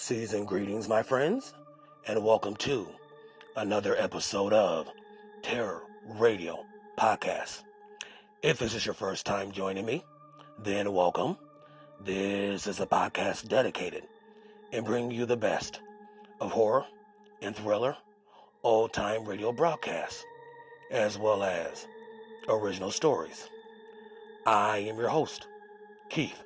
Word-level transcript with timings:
Season 0.00 0.44
greetings, 0.44 0.88
my 0.88 1.02
friends, 1.02 1.52
and 2.06 2.24
welcome 2.24 2.54
to 2.54 2.88
another 3.56 3.96
episode 3.96 4.52
of 4.52 4.88
Terror 5.42 5.82
Radio 6.06 6.64
Podcast. 6.96 7.64
If 8.40 8.60
this 8.60 8.74
is 8.74 8.86
your 8.86 8.94
first 8.94 9.26
time 9.26 9.50
joining 9.50 9.84
me, 9.84 10.04
then 10.56 10.92
welcome. 10.92 11.36
This 12.00 12.68
is 12.68 12.78
a 12.78 12.86
podcast 12.86 13.48
dedicated 13.48 14.04
in 14.70 14.84
bringing 14.84 15.10
you 15.10 15.26
the 15.26 15.36
best 15.36 15.80
of 16.40 16.52
horror 16.52 16.86
and 17.42 17.54
thriller, 17.56 17.96
old 18.62 18.92
time 18.92 19.24
radio 19.24 19.50
broadcasts, 19.50 20.24
as 20.92 21.18
well 21.18 21.42
as 21.42 21.88
original 22.48 22.92
stories. 22.92 23.50
I 24.46 24.78
am 24.78 24.96
your 24.96 25.08
host, 25.08 25.48
Keith, 26.08 26.40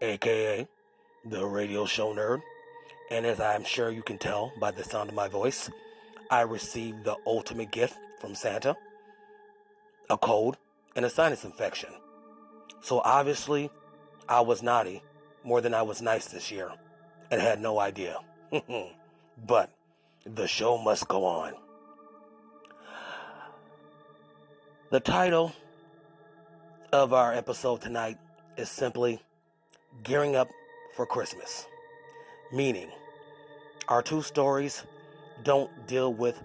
aka 0.00 0.68
the 1.24 1.44
radio 1.44 1.84
show 1.84 2.14
nerd, 2.14 2.40
and 3.10 3.26
as 3.26 3.40
I'm 3.40 3.64
sure 3.64 3.90
you 3.90 4.02
can 4.02 4.18
tell 4.18 4.52
by 4.58 4.70
the 4.70 4.84
sound 4.84 5.08
of 5.08 5.14
my 5.14 5.28
voice, 5.28 5.68
I 6.30 6.42
received 6.42 7.04
the 7.04 7.16
ultimate 7.26 7.72
gift 7.72 7.98
from 8.20 8.34
Santa 8.34 8.76
a 10.08 10.18
cold 10.18 10.56
and 10.96 11.04
a 11.04 11.10
sinus 11.10 11.44
infection. 11.44 11.90
So 12.82 13.00
obviously, 13.04 13.70
I 14.28 14.40
was 14.40 14.62
naughty 14.62 15.02
more 15.44 15.60
than 15.60 15.72
I 15.72 15.82
was 15.82 16.02
nice 16.02 16.26
this 16.26 16.50
year 16.50 16.70
and 17.30 17.40
had 17.40 17.60
no 17.60 17.78
idea. 17.78 18.18
but 19.46 19.70
the 20.24 20.48
show 20.48 20.78
must 20.78 21.08
go 21.08 21.24
on. 21.24 21.54
The 24.90 25.00
title 25.00 25.52
of 26.92 27.12
our 27.12 27.32
episode 27.32 27.80
tonight 27.80 28.18
is 28.56 28.68
simply 28.68 29.22
Gearing 30.02 30.34
Up 30.34 30.48
for 30.96 31.06
Christmas, 31.06 31.66
meaning 32.52 32.90
our 33.88 34.02
two 34.02 34.22
stories 34.22 34.84
don't 35.42 35.70
deal 35.86 36.12
with 36.12 36.42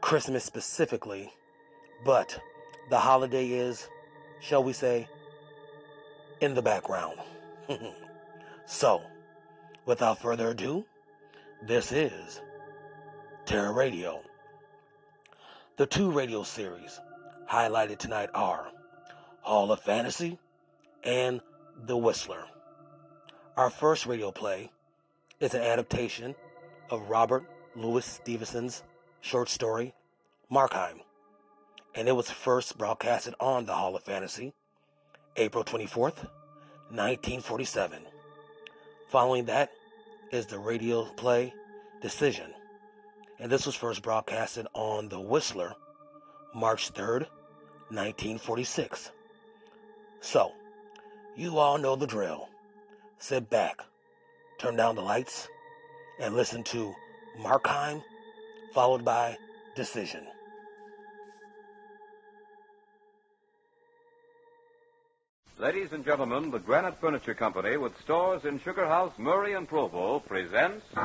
Christmas 0.00 0.44
specifically, 0.44 1.32
but 2.04 2.38
the 2.90 2.98
holiday 2.98 3.48
is, 3.50 3.88
shall 4.40 4.62
we 4.62 4.72
say, 4.72 5.08
in 6.40 6.54
the 6.54 6.62
background. 6.62 7.18
so, 8.66 9.02
without 9.84 10.20
further 10.20 10.50
ado, 10.50 10.84
this 11.62 11.90
is 11.92 12.40
Terror 13.46 13.72
Radio. 13.72 14.20
The 15.76 15.86
two 15.86 16.10
radio 16.10 16.42
series 16.42 17.00
highlighted 17.50 17.98
tonight 17.98 18.30
are 18.34 18.68
Hall 19.40 19.72
of 19.72 19.80
Fantasy 19.80 20.38
and 21.02 21.40
The 21.84 21.96
Whistler. 21.96 22.44
Our 23.56 23.70
first 23.70 24.06
radio 24.06 24.30
play 24.30 24.70
is 25.40 25.54
an 25.54 25.62
adaptation 25.62 26.34
of 26.90 27.10
Robert 27.10 27.44
Louis 27.74 28.04
Stevenson's 28.04 28.82
short 29.20 29.48
story, 29.48 29.94
Markheim, 30.50 31.00
and 31.94 32.08
it 32.08 32.16
was 32.16 32.30
first 32.30 32.78
broadcasted 32.78 33.34
on 33.40 33.66
the 33.66 33.74
Hall 33.74 33.96
of 33.96 34.02
Fantasy 34.02 34.54
April 35.36 35.62
24th, 35.62 36.24
1947. 36.88 38.02
Following 39.08 39.44
that 39.44 39.70
is 40.32 40.46
the 40.46 40.58
radio 40.58 41.04
play 41.16 41.52
Decision, 42.00 42.52
and 43.38 43.50
this 43.52 43.66
was 43.66 43.74
first 43.74 44.02
broadcasted 44.02 44.66
on 44.72 45.08
The 45.08 45.20
Whistler 45.20 45.74
March 46.54 46.92
3rd, 46.92 47.26
1946. 47.90 49.12
So, 50.20 50.52
you 51.36 51.58
all 51.58 51.76
know 51.76 51.96
the 51.96 52.06
drill. 52.06 52.48
Sit 53.18 53.50
back, 53.50 53.82
turn 54.58 54.76
down 54.76 54.94
the 54.94 55.02
lights, 55.02 55.48
and 56.18 56.34
listen 56.34 56.62
to 56.64 56.94
Markheim, 57.40 58.02
followed 58.72 59.04
by 59.04 59.36
Decision. 59.74 60.26
Ladies 65.58 65.92
and 65.92 66.04
gentlemen, 66.04 66.50
the 66.50 66.58
Granite 66.58 67.00
Furniture 67.00 67.34
Company, 67.34 67.76
with 67.76 67.98
stores 68.00 68.44
in 68.44 68.60
Sugar 68.60 68.86
House, 68.86 69.12
Murray, 69.18 69.54
and 69.54 69.66
Provo, 69.66 70.20
presents. 70.20 70.84
The 70.92 71.02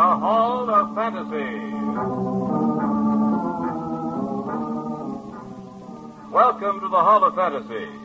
Hall 0.00 0.68
of 0.68 0.94
Fantasy. 0.94 1.60
Welcome 6.30 6.80
to 6.80 6.88
the 6.88 7.02
Hall 7.02 7.24
of 7.24 7.34
Fantasy. 7.34 8.03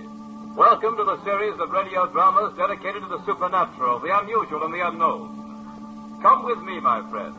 Welcome 0.56 0.98
to 0.98 1.04
the 1.04 1.24
series 1.24 1.60
of 1.60 1.70
radio 1.70 2.08
dramas 2.08 2.58
dedicated 2.58 3.04
to 3.04 3.08
the 3.08 3.24
supernatural, 3.26 4.00
the 4.00 4.18
unusual, 4.20 4.64
and 4.64 4.74
the 4.74 4.86
unknown. 4.88 6.20
Come 6.22 6.44
with 6.44 6.60
me, 6.60 6.80
my 6.80 7.08
friends. 7.10 7.38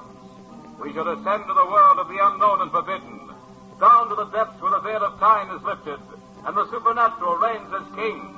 We 0.81 0.93
shall 0.93 1.09
ascend 1.09 1.45
to 1.47 1.55
the 1.55 1.67
world 1.67 1.99
of 1.99 2.09
the 2.09 2.19
unknown 2.21 2.63
and 2.63 2.71
forbidden 2.71 3.31
down 3.81 4.09
to 4.11 4.15
the 4.15 4.27
depths 4.27 4.61
where 4.63 4.71
the 4.71 4.81
veil 4.81 5.03
of 5.03 5.19
time 5.19 5.55
is 5.57 5.63
lifted 5.63 5.99
and 6.47 6.57
the 6.57 6.71
supernatural 6.71 7.37
reigns 7.37 7.73
as 7.75 7.95
king. 7.97 8.37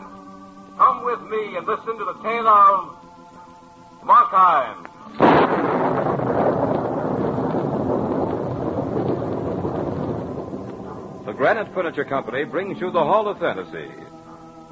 Come 0.79 1.05
with 1.05 1.21
me 1.23 1.57
and 1.57 1.67
listen 1.67 1.99
to 1.99 2.05
the 2.05 2.15
tale 2.23 2.49
of 2.49 2.97
Markheim. 4.03 4.89
The 11.27 11.33
Granite 11.33 11.73
Furniture 11.75 12.05
Company 12.05 12.45
brings 12.45 12.81
you 12.81 12.91
the 12.91 13.05
Hall 13.05 13.29
of 13.29 13.39
Fantasy. 13.39 13.91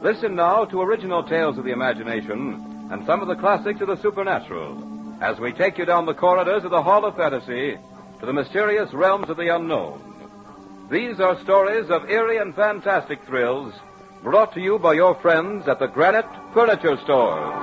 Listen 0.02 0.34
now 0.34 0.64
to 0.64 0.80
original 0.80 1.22
tales 1.22 1.58
of 1.58 1.64
the 1.64 1.72
imagination 1.72 2.88
and 2.90 3.04
some 3.04 3.20
of 3.20 3.28
the 3.28 3.34
classics 3.34 3.82
of 3.82 3.88
the 3.88 4.00
supernatural 4.00 4.82
as 5.20 5.38
we 5.38 5.52
take 5.52 5.76
you 5.76 5.84
down 5.84 6.06
the 6.06 6.14
corridors 6.14 6.64
of 6.64 6.70
the 6.70 6.82
Hall 6.82 7.04
of 7.04 7.16
Fantasy 7.16 7.76
to 8.18 8.26
the 8.26 8.32
mysterious 8.32 8.90
realms 8.94 9.28
of 9.28 9.36
the 9.36 9.54
unknown. 9.54 10.88
These 10.90 11.20
are 11.20 11.38
stories 11.42 11.90
of 11.90 12.08
eerie 12.08 12.38
and 12.38 12.54
fantastic 12.54 13.22
thrills 13.26 13.74
brought 14.22 14.54
to 14.54 14.60
you 14.60 14.78
by 14.78 14.94
your 14.94 15.20
friends 15.20 15.68
at 15.68 15.78
the 15.78 15.86
Granite 15.86 16.24
Furniture 16.54 16.96
Stores. 17.04 17.54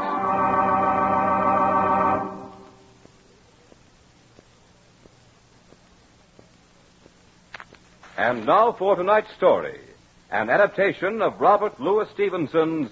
And 8.15 8.45
now 8.45 8.73
for 8.73 8.95
tonight's 8.95 9.33
story 9.33 9.86
an 10.29 10.49
adaptation 10.49 11.21
of 11.21 11.39
Robert 11.39 11.79
Louis 11.79 12.07
Stevenson's 12.13 12.91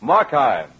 Markheim. 0.00 0.70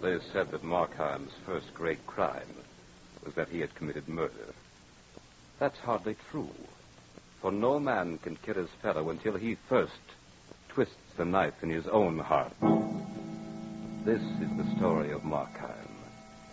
They 0.00 0.18
said 0.32 0.50
that 0.50 0.62
Markheim's 0.62 1.32
first 1.46 1.72
great 1.74 2.06
crime 2.06 2.42
was 3.24 3.34
that 3.34 3.48
he 3.48 3.60
had 3.60 3.74
committed 3.74 4.08
murder. 4.08 4.54
That's 5.58 5.78
hardly 5.78 6.16
true, 6.30 6.50
for 7.40 7.50
no 7.52 7.80
man 7.80 8.18
can 8.18 8.36
kill 8.36 8.54
his 8.54 8.70
fellow 8.82 9.10
until 9.10 9.36
he 9.36 9.56
first 9.68 9.92
twists 10.68 10.94
the 11.16 11.24
knife 11.24 11.62
in 11.62 11.70
his 11.70 11.86
own 11.86 12.18
heart. 12.18 12.52
This 14.04 14.20
is 14.20 14.56
the 14.56 14.76
story 14.76 15.12
of 15.12 15.22
Markheim. 15.22 15.81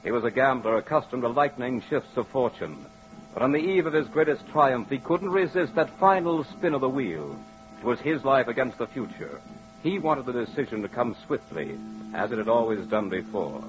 He 0.04 0.12
was 0.12 0.24
a 0.24 0.32
gambler 0.32 0.78
accustomed 0.78 1.24
to 1.24 1.30
lightning 1.30 1.84
shifts 1.90 2.16
of 2.16 2.28
fortune. 2.30 2.86
But 3.34 3.44
on 3.44 3.52
the 3.52 3.60
eve 3.60 3.86
of 3.86 3.94
his 3.94 4.08
greatest 4.08 4.48
triumph, 4.48 4.90
he 4.90 4.98
couldn't 4.98 5.30
resist 5.30 5.76
that 5.76 6.00
final 6.00 6.44
spin 6.46 6.74
of 6.74 6.82
the 6.82 6.90
wheel. 6.90 7.38
It 7.80 7.86
was 7.86 8.00
his 8.00 8.24
life 8.24 8.48
against 8.48 8.78
the 8.78 8.88
future. 8.88 9.40
He 9.84 10.00
wanted 10.00 10.26
the 10.26 10.34
decision 10.34 10.82
to 10.82 10.90
come 10.90 11.16
swiftly, 11.26 11.78
as 12.14 12.32
it 12.32 12.38
had 12.38 12.50
always 12.50 12.86
done 12.88 13.10
before. 13.10 13.64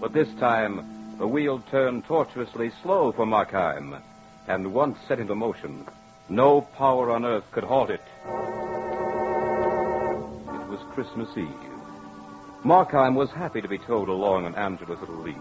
But 0.00 0.12
this 0.12 0.32
time, 0.38 1.16
the 1.18 1.26
wheel 1.26 1.62
turned 1.70 2.04
tortuously 2.04 2.70
slow 2.82 3.12
for 3.12 3.26
Markheim, 3.26 4.00
and 4.46 4.72
once 4.72 4.98
set 5.08 5.18
into 5.18 5.34
motion, 5.34 5.86
no 6.28 6.60
power 6.60 7.10
on 7.10 7.24
earth 7.24 7.50
could 7.50 7.64
halt 7.64 7.90
it. 7.90 8.02
It 8.24 8.28
was 10.68 10.80
Christmas 10.92 11.28
Eve. 11.36 11.48
Markheim 12.64 13.14
was 13.14 13.30
happy 13.30 13.60
to 13.60 13.68
be 13.68 13.78
towed 13.78 14.08
along 14.08 14.44
on 14.44 14.54
Angela's 14.54 15.00
little 15.00 15.22
leash. 15.22 15.36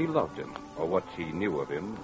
She 0.00 0.06
loved 0.06 0.38
him, 0.38 0.54
or 0.78 0.86
what 0.86 1.04
she 1.14 1.24
knew 1.24 1.60
of 1.60 1.68
him. 1.68 1.98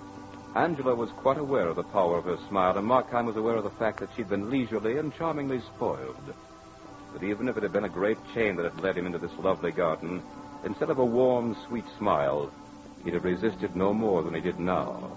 Angela 0.55 0.95
was 0.95 1.09
quite 1.13 1.39
aware 1.39 1.67
of 1.67 1.77
the 1.77 1.83
power 1.83 2.19
of 2.19 2.27
her 2.27 2.37
smile, 2.47 2.77
and 2.77 2.87
Markheim 2.87 3.25
was 3.25 3.39
aware 3.39 3.57
of 3.57 3.65
the 3.65 3.71
fact 3.71 4.01
that 4.01 4.11
she'd 4.15 4.29
been 4.29 4.51
leisurely 4.51 4.99
and 4.99 5.15
charmingly 5.15 5.63
spoiled 5.63 6.35
But 7.15 7.23
even 7.23 7.49
if 7.49 7.57
it 7.57 7.63
had 7.63 7.73
been 7.73 7.85
a 7.85 7.89
great 7.89 8.19
chain 8.35 8.57
that 8.57 8.71
had 8.71 8.83
led 8.83 8.99
him 8.99 9.07
into 9.07 9.17
this 9.17 9.33
lovely 9.39 9.71
garden, 9.73 10.23
instead 10.63 10.91
of 10.91 10.99
a 10.99 11.05
warm, 11.07 11.57
sweet 11.67 11.87
smile, 11.97 12.53
he'd 13.03 13.15
have 13.15 13.25
resisted 13.25 13.75
no 13.75 13.95
more 13.95 14.23
than 14.23 14.35
he 14.35 14.43
did 14.43 14.61
now. 14.61 15.17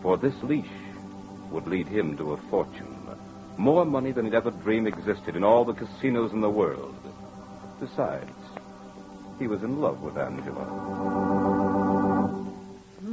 For 0.00 0.16
this 0.16 0.40
leash 0.44 0.78
would 1.50 1.66
lead 1.66 1.88
him 1.88 2.16
to 2.18 2.34
a 2.34 2.36
fortune. 2.50 3.10
More 3.56 3.84
money 3.84 4.12
than 4.12 4.26
he'd 4.26 4.34
ever 4.34 4.52
dreamed 4.52 4.86
existed 4.86 5.34
in 5.34 5.42
all 5.42 5.64
the 5.64 5.74
casinos 5.74 6.32
in 6.32 6.40
the 6.40 6.48
world. 6.48 6.94
Besides, 7.80 8.30
he 9.40 9.48
was 9.48 9.64
in 9.64 9.80
love 9.80 10.02
with 10.02 10.16
Angela. 10.16 11.45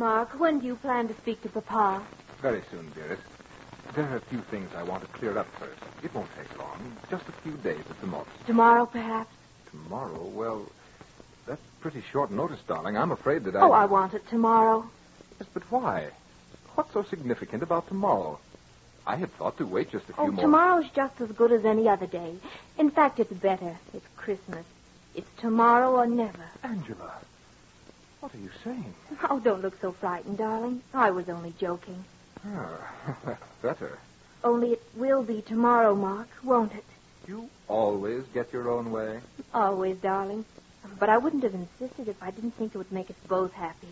Mark, 0.03 0.37
when 0.37 0.59
do 0.59 0.65
you 0.67 0.75
plan 0.75 1.07
to 1.07 1.13
speak 1.13 1.41
to 1.43 1.47
Papa? 1.47 2.05
Very 2.41 2.61
soon, 2.69 2.91
dearest. 2.91 3.21
there 3.95 4.03
are 4.03 4.17
a 4.17 4.19
few 4.19 4.41
things 4.51 4.69
I 4.75 4.83
want 4.83 5.01
to 5.01 5.07
clear 5.17 5.37
up 5.37 5.47
first. 5.57 5.81
It 6.03 6.13
won't 6.13 6.27
take 6.37 6.59
long. 6.59 6.97
Just 7.09 7.23
a 7.29 7.31
few 7.31 7.53
days 7.53 7.85
at 7.89 8.01
the 8.01 8.07
most. 8.07 8.29
Tomorrow, 8.45 8.85
perhaps? 8.85 9.33
Tomorrow? 9.71 10.25
Well, 10.25 10.69
that's 11.47 11.61
pretty 11.79 12.03
short 12.11 12.31
notice, 12.31 12.59
darling. 12.67 12.97
I'm 12.97 13.11
afraid 13.11 13.45
that 13.45 13.55
oh, 13.55 13.59
I. 13.59 13.63
Oh, 13.63 13.71
I 13.71 13.85
want 13.85 14.13
it 14.13 14.27
tomorrow. 14.27 14.85
Yes, 15.39 15.47
but 15.53 15.63
why? 15.71 16.09
What's 16.75 16.91
so 16.91 17.03
significant 17.03 17.63
about 17.63 17.87
tomorrow? 17.87 18.41
I 19.07 19.15
had 19.15 19.31
thought 19.37 19.57
to 19.59 19.65
wait 19.65 19.89
just 19.89 20.09
a 20.09 20.13
few 20.15 20.23
Oh, 20.25 20.31
more. 20.31 20.43
tomorrow's 20.43 20.89
just 20.93 21.21
as 21.21 21.31
good 21.31 21.53
as 21.53 21.63
any 21.63 21.87
other 21.87 22.07
day. 22.07 22.35
In 22.77 22.91
fact, 22.91 23.21
it's 23.21 23.31
better. 23.31 23.77
It's 23.93 24.07
Christmas. 24.17 24.65
It's 25.15 25.29
tomorrow 25.37 25.91
or 25.91 26.07
never. 26.07 26.43
Angela, 26.61 27.13
what 28.23 28.33
are 28.33 28.37
you 28.37 28.51
saying? 28.63 28.93
Oh, 29.29 29.37
don't 29.41 29.61
look 29.61 29.73
so 29.81 29.91
frightened, 29.91 30.37
darling. 30.37 30.81
I 30.93 31.11
was 31.11 31.27
only 31.27 31.53
joking. 31.59 32.05
Ah, 32.45 33.17
that's 33.25 33.43
better. 33.61 33.99
Only 34.45 34.71
it 34.71 34.81
will 34.95 35.23
be 35.23 35.41
tomorrow, 35.41 35.93
Mark, 35.93 36.29
won't 36.41 36.71
it? 36.73 36.85
You 37.27 37.49
always 37.67 38.23
get 38.33 38.53
your 38.53 38.69
own 38.71 38.93
way. 38.93 39.19
Always, 39.53 39.97
darling. 39.97 40.45
But 40.97 41.09
I 41.09 41.17
wouldn't 41.17 41.43
have 41.43 41.53
insisted 41.53 42.07
if 42.07 42.15
I 42.23 42.31
didn't 42.31 42.51
think 42.51 42.73
it 42.73 42.77
would 42.77 42.93
make 42.93 43.09
us 43.09 43.17
both 43.27 43.51
happy. 43.51 43.89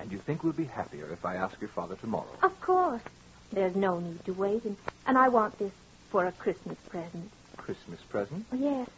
And 0.00 0.10
you 0.10 0.18
think 0.18 0.42
we'll 0.42 0.54
be 0.54 0.64
happier 0.64 1.12
if 1.12 1.26
I 1.26 1.34
ask 1.36 1.60
your 1.60 1.68
father 1.68 1.96
tomorrow? 1.96 2.38
Of 2.42 2.58
course. 2.62 3.02
There's 3.52 3.76
no 3.76 4.00
need 4.00 4.24
to 4.24 4.32
wait, 4.32 4.64
and, 4.64 4.78
and 5.06 5.18
I 5.18 5.28
want 5.28 5.58
this 5.58 5.72
for 6.08 6.24
a 6.24 6.32
Christmas 6.32 6.78
present. 6.88 7.30
Christmas 7.58 8.00
present? 8.08 8.46
Yes. 8.50 8.88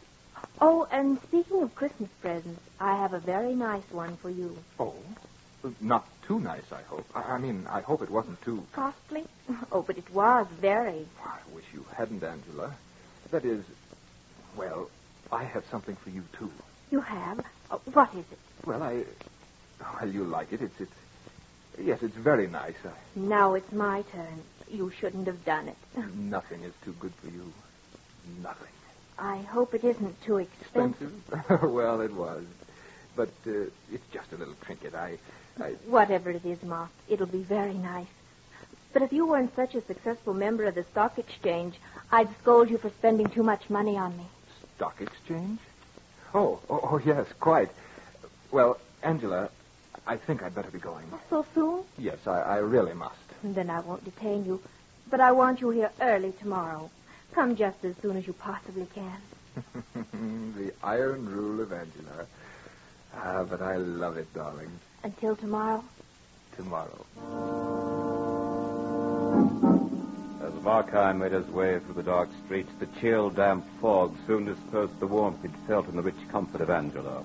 Oh, 0.59 0.87
and 0.91 1.19
speaking 1.27 1.61
of 1.61 1.75
Christmas 1.75 2.09
presents, 2.21 2.59
I 2.79 2.95
have 2.97 3.13
a 3.13 3.19
very 3.19 3.53
nice 3.53 3.83
one 3.91 4.17
for 4.17 4.29
you. 4.29 4.57
Oh, 4.79 4.93
not 5.81 6.07
too 6.27 6.39
nice, 6.39 6.63
I 6.71 6.81
hope. 6.83 7.05
I, 7.15 7.21
I 7.21 7.37
mean, 7.37 7.67
I 7.69 7.81
hope 7.81 8.01
it 8.01 8.09
wasn't 8.09 8.41
too. 8.41 8.63
Costly? 8.73 9.23
Oh, 9.71 9.81
but 9.81 9.97
it 9.97 10.09
was 10.13 10.45
very. 10.59 11.05
I 11.25 11.39
wish 11.53 11.63
you 11.73 11.85
hadn't, 11.95 12.23
Angela. 12.23 12.75
That 13.31 13.45
is, 13.45 13.63
well, 14.57 14.89
I 15.31 15.43
have 15.43 15.63
something 15.71 15.95
for 16.03 16.09
you 16.09 16.23
too. 16.37 16.51
You 16.91 17.01
have? 17.01 17.43
Oh, 17.71 17.81
what 17.93 18.13
is 18.13 18.25
it? 18.31 18.39
Well, 18.65 18.83
I, 18.83 19.03
well, 19.79 20.09
you 20.09 20.23
like 20.25 20.51
it. 20.51 20.61
It's, 20.61 20.79
it's, 20.79 20.91
yes, 21.81 21.99
it's 22.01 22.15
very 22.15 22.47
nice. 22.47 22.75
I, 22.85 22.91
Now 23.15 23.53
it's 23.55 23.71
my 23.71 24.03
turn. 24.13 24.41
You 24.69 24.91
shouldn't 24.99 25.27
have 25.27 25.43
done 25.45 25.69
it. 25.69 25.77
nothing 26.15 26.63
is 26.63 26.73
too 26.83 26.93
good 26.99 27.13
for 27.21 27.27
you. 27.27 27.51
Nothing. 28.41 28.67
I 29.19 29.37
hope 29.37 29.73
it 29.73 29.83
isn't 29.83 30.21
too 30.23 30.37
expensive. 30.37 31.11
Expensive? 31.31 31.63
well, 31.71 32.01
it 32.01 32.13
was, 32.13 32.43
but 33.15 33.29
uh, 33.47 33.51
it's 33.91 34.07
just 34.11 34.31
a 34.33 34.37
little 34.37 34.55
trinket. 34.61 34.93
I, 34.93 35.17
I, 35.59 35.71
Whatever 35.87 36.29
it 36.31 36.45
is, 36.45 36.61
Mark, 36.63 36.89
it'll 37.09 37.25
be 37.25 37.41
very 37.41 37.73
nice. 37.73 38.07
But 38.93 39.01
if 39.01 39.11
you 39.11 39.25
weren't 39.27 39.55
such 39.55 39.75
a 39.75 39.81
successful 39.81 40.33
member 40.33 40.65
of 40.65 40.75
the 40.75 40.83
stock 40.83 41.17
exchange, 41.19 41.75
I'd 42.11 42.29
scold 42.39 42.69
you 42.69 42.77
for 42.77 42.89
spending 42.89 43.27
too 43.27 43.43
much 43.43 43.69
money 43.69 43.97
on 43.97 44.17
me. 44.17 44.25
stock 44.75 45.01
exchange? 45.01 45.59
Oh, 46.33 46.59
oh, 46.69 46.79
oh, 46.83 47.01
yes, 47.03 47.25
quite. 47.39 47.69
Well, 48.51 48.77
Angela, 49.03 49.49
I 50.05 50.17
think 50.17 50.43
I'd 50.43 50.55
better 50.55 50.71
be 50.71 50.79
going. 50.79 51.05
So 51.29 51.45
soon? 51.53 51.83
Yes, 51.97 52.27
I, 52.27 52.39
I 52.41 52.57
really 52.57 52.93
must. 52.93 53.15
Then 53.43 53.69
I 53.69 53.79
won't 53.79 54.03
detain 54.05 54.45
you. 54.45 54.61
But 55.09 55.21
I 55.21 55.31
want 55.31 55.61
you 55.61 55.69
here 55.69 55.91
early 56.01 56.33
tomorrow. 56.39 56.89
Come 57.33 57.55
just 57.55 57.83
as 57.83 57.95
soon 58.01 58.17
as 58.17 58.25
you 58.25 58.33
possibly 58.33 58.87
can. 58.93 59.17
the 60.55 60.73
iron 60.83 61.25
rule 61.27 61.61
of 61.61 61.71
Angela. 61.71 62.25
Ah, 63.15 63.43
but 63.43 63.61
I 63.61 63.77
love 63.77 64.17
it, 64.17 64.31
darling. 64.33 64.71
Until 65.03 65.35
tomorrow. 65.35 65.83
Tomorrow. 66.55 67.05
As 70.43 70.53
Markheim 70.63 71.19
made 71.19 71.31
his 71.31 71.47
way 71.47 71.79
through 71.79 71.95
the 71.95 72.03
dark 72.03 72.29
streets, 72.45 72.71
the 72.79 72.87
chill, 72.99 73.29
damp 73.29 73.65
fog 73.81 74.15
soon 74.25 74.45
dispersed 74.45 74.99
the 74.99 75.07
warmth 75.07 75.41
he'd 75.41 75.51
felt 75.67 75.87
in 75.87 75.95
the 75.95 76.01
rich 76.01 76.15
comfort 76.29 76.61
of 76.61 76.69
Angela. 76.69 77.23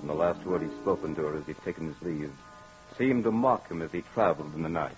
And 0.00 0.08
the 0.08 0.14
last 0.14 0.44
word 0.44 0.62
he'd 0.62 0.74
spoken 0.80 1.14
to 1.14 1.22
her 1.22 1.36
as 1.36 1.46
he'd 1.46 1.62
taken 1.64 1.86
his 1.86 2.02
leave 2.02 2.32
seemed 2.98 3.24
to 3.24 3.32
mock 3.32 3.68
him 3.70 3.82
as 3.82 3.92
he 3.92 4.02
traveled 4.14 4.54
in 4.54 4.62
the 4.62 4.68
night. 4.68 4.96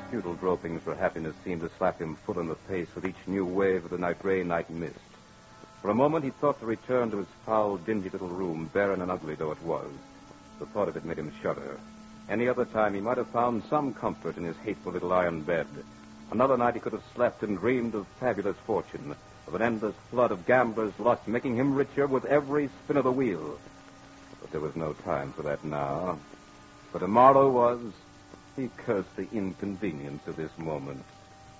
His 0.00 0.10
futile 0.10 0.34
gropings 0.34 0.82
for 0.82 0.94
happiness 0.94 1.36
seemed 1.44 1.60
to 1.60 1.70
slap 1.76 2.00
him 2.00 2.16
full 2.24 2.40
in 2.40 2.48
the 2.48 2.54
face 2.54 2.88
with 2.94 3.04
each 3.04 3.26
new 3.26 3.44
wave 3.44 3.84
of 3.84 3.90
the 3.90 3.98
night 3.98 4.18
gray 4.20 4.42
night 4.42 4.70
mist. 4.70 4.98
For 5.82 5.90
a 5.90 5.94
moment 5.94 6.24
he 6.24 6.30
thought 6.30 6.58
to 6.60 6.66
return 6.66 7.10
to 7.10 7.18
his 7.18 7.26
foul, 7.44 7.76
dingy 7.76 8.08
little 8.08 8.28
room, 8.28 8.70
barren 8.72 9.02
and 9.02 9.10
ugly 9.10 9.34
though 9.34 9.52
it 9.52 9.62
was. 9.62 9.90
The 10.58 10.66
thought 10.66 10.88
of 10.88 10.96
it 10.96 11.04
made 11.04 11.18
him 11.18 11.32
shudder. 11.42 11.78
Any 12.28 12.48
other 12.48 12.64
time 12.64 12.94
he 12.94 13.00
might 13.00 13.18
have 13.18 13.28
found 13.28 13.62
some 13.64 13.92
comfort 13.92 14.36
in 14.36 14.44
his 14.44 14.56
hateful 14.58 14.92
little 14.92 15.12
iron 15.12 15.42
bed. 15.42 15.66
Another 16.30 16.56
night 16.56 16.74
he 16.74 16.80
could 16.80 16.92
have 16.92 17.04
slept 17.14 17.42
and 17.42 17.58
dreamed 17.58 17.94
of 17.94 18.06
fabulous 18.18 18.56
fortune, 18.66 19.14
of 19.46 19.54
an 19.54 19.62
endless 19.62 19.96
flood 20.10 20.32
of 20.32 20.46
gamblers' 20.46 20.98
luck, 20.98 21.28
making 21.28 21.56
him 21.56 21.74
richer 21.74 22.06
with 22.06 22.24
every 22.24 22.70
spin 22.84 22.96
of 22.96 23.04
the 23.04 23.12
wheel. 23.12 23.58
But 24.40 24.50
there 24.50 24.60
was 24.60 24.76
no 24.76 24.92
time 24.92 25.32
for 25.32 25.42
that 25.42 25.62
now. 25.62 26.18
For 26.90 27.00
tomorrow 27.00 27.50
was. 27.50 27.80
He 28.60 28.68
cursed 28.76 29.16
the 29.16 29.26
inconvenience 29.32 30.26
of 30.26 30.36
this 30.36 30.50
moment. 30.58 31.02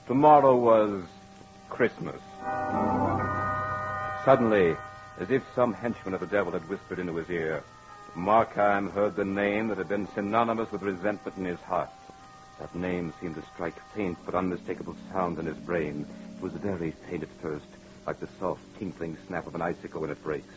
Tomorrow 0.06 0.54
was 0.54 1.02
Christmas. 1.70 2.20
Suddenly, 4.22 4.76
as 5.18 5.30
if 5.30 5.42
some 5.54 5.72
henchman 5.72 6.12
of 6.12 6.20
the 6.20 6.26
devil 6.26 6.52
had 6.52 6.68
whispered 6.68 6.98
into 6.98 7.16
his 7.16 7.30
ear, 7.30 7.64
Markheim 8.14 8.92
heard 8.92 9.16
the 9.16 9.24
name 9.24 9.68
that 9.68 9.78
had 9.78 9.88
been 9.88 10.08
synonymous 10.14 10.70
with 10.70 10.82
resentment 10.82 11.38
in 11.38 11.46
his 11.46 11.60
heart. 11.60 11.88
That 12.58 12.74
name 12.74 13.14
seemed 13.18 13.36
to 13.36 13.42
strike 13.54 13.80
faint 13.94 14.18
but 14.26 14.34
unmistakable 14.34 14.94
sound 15.10 15.38
in 15.38 15.46
his 15.46 15.56
brain. 15.56 16.04
It 16.36 16.42
was 16.42 16.52
very 16.52 16.90
faint 17.08 17.22
at 17.22 17.30
first, 17.40 17.64
like 18.06 18.20
the 18.20 18.28
soft 18.38 18.60
tinkling 18.78 19.16
snap 19.26 19.46
of 19.46 19.54
an 19.54 19.62
icicle 19.62 20.02
when 20.02 20.10
it 20.10 20.22
breaks. 20.22 20.52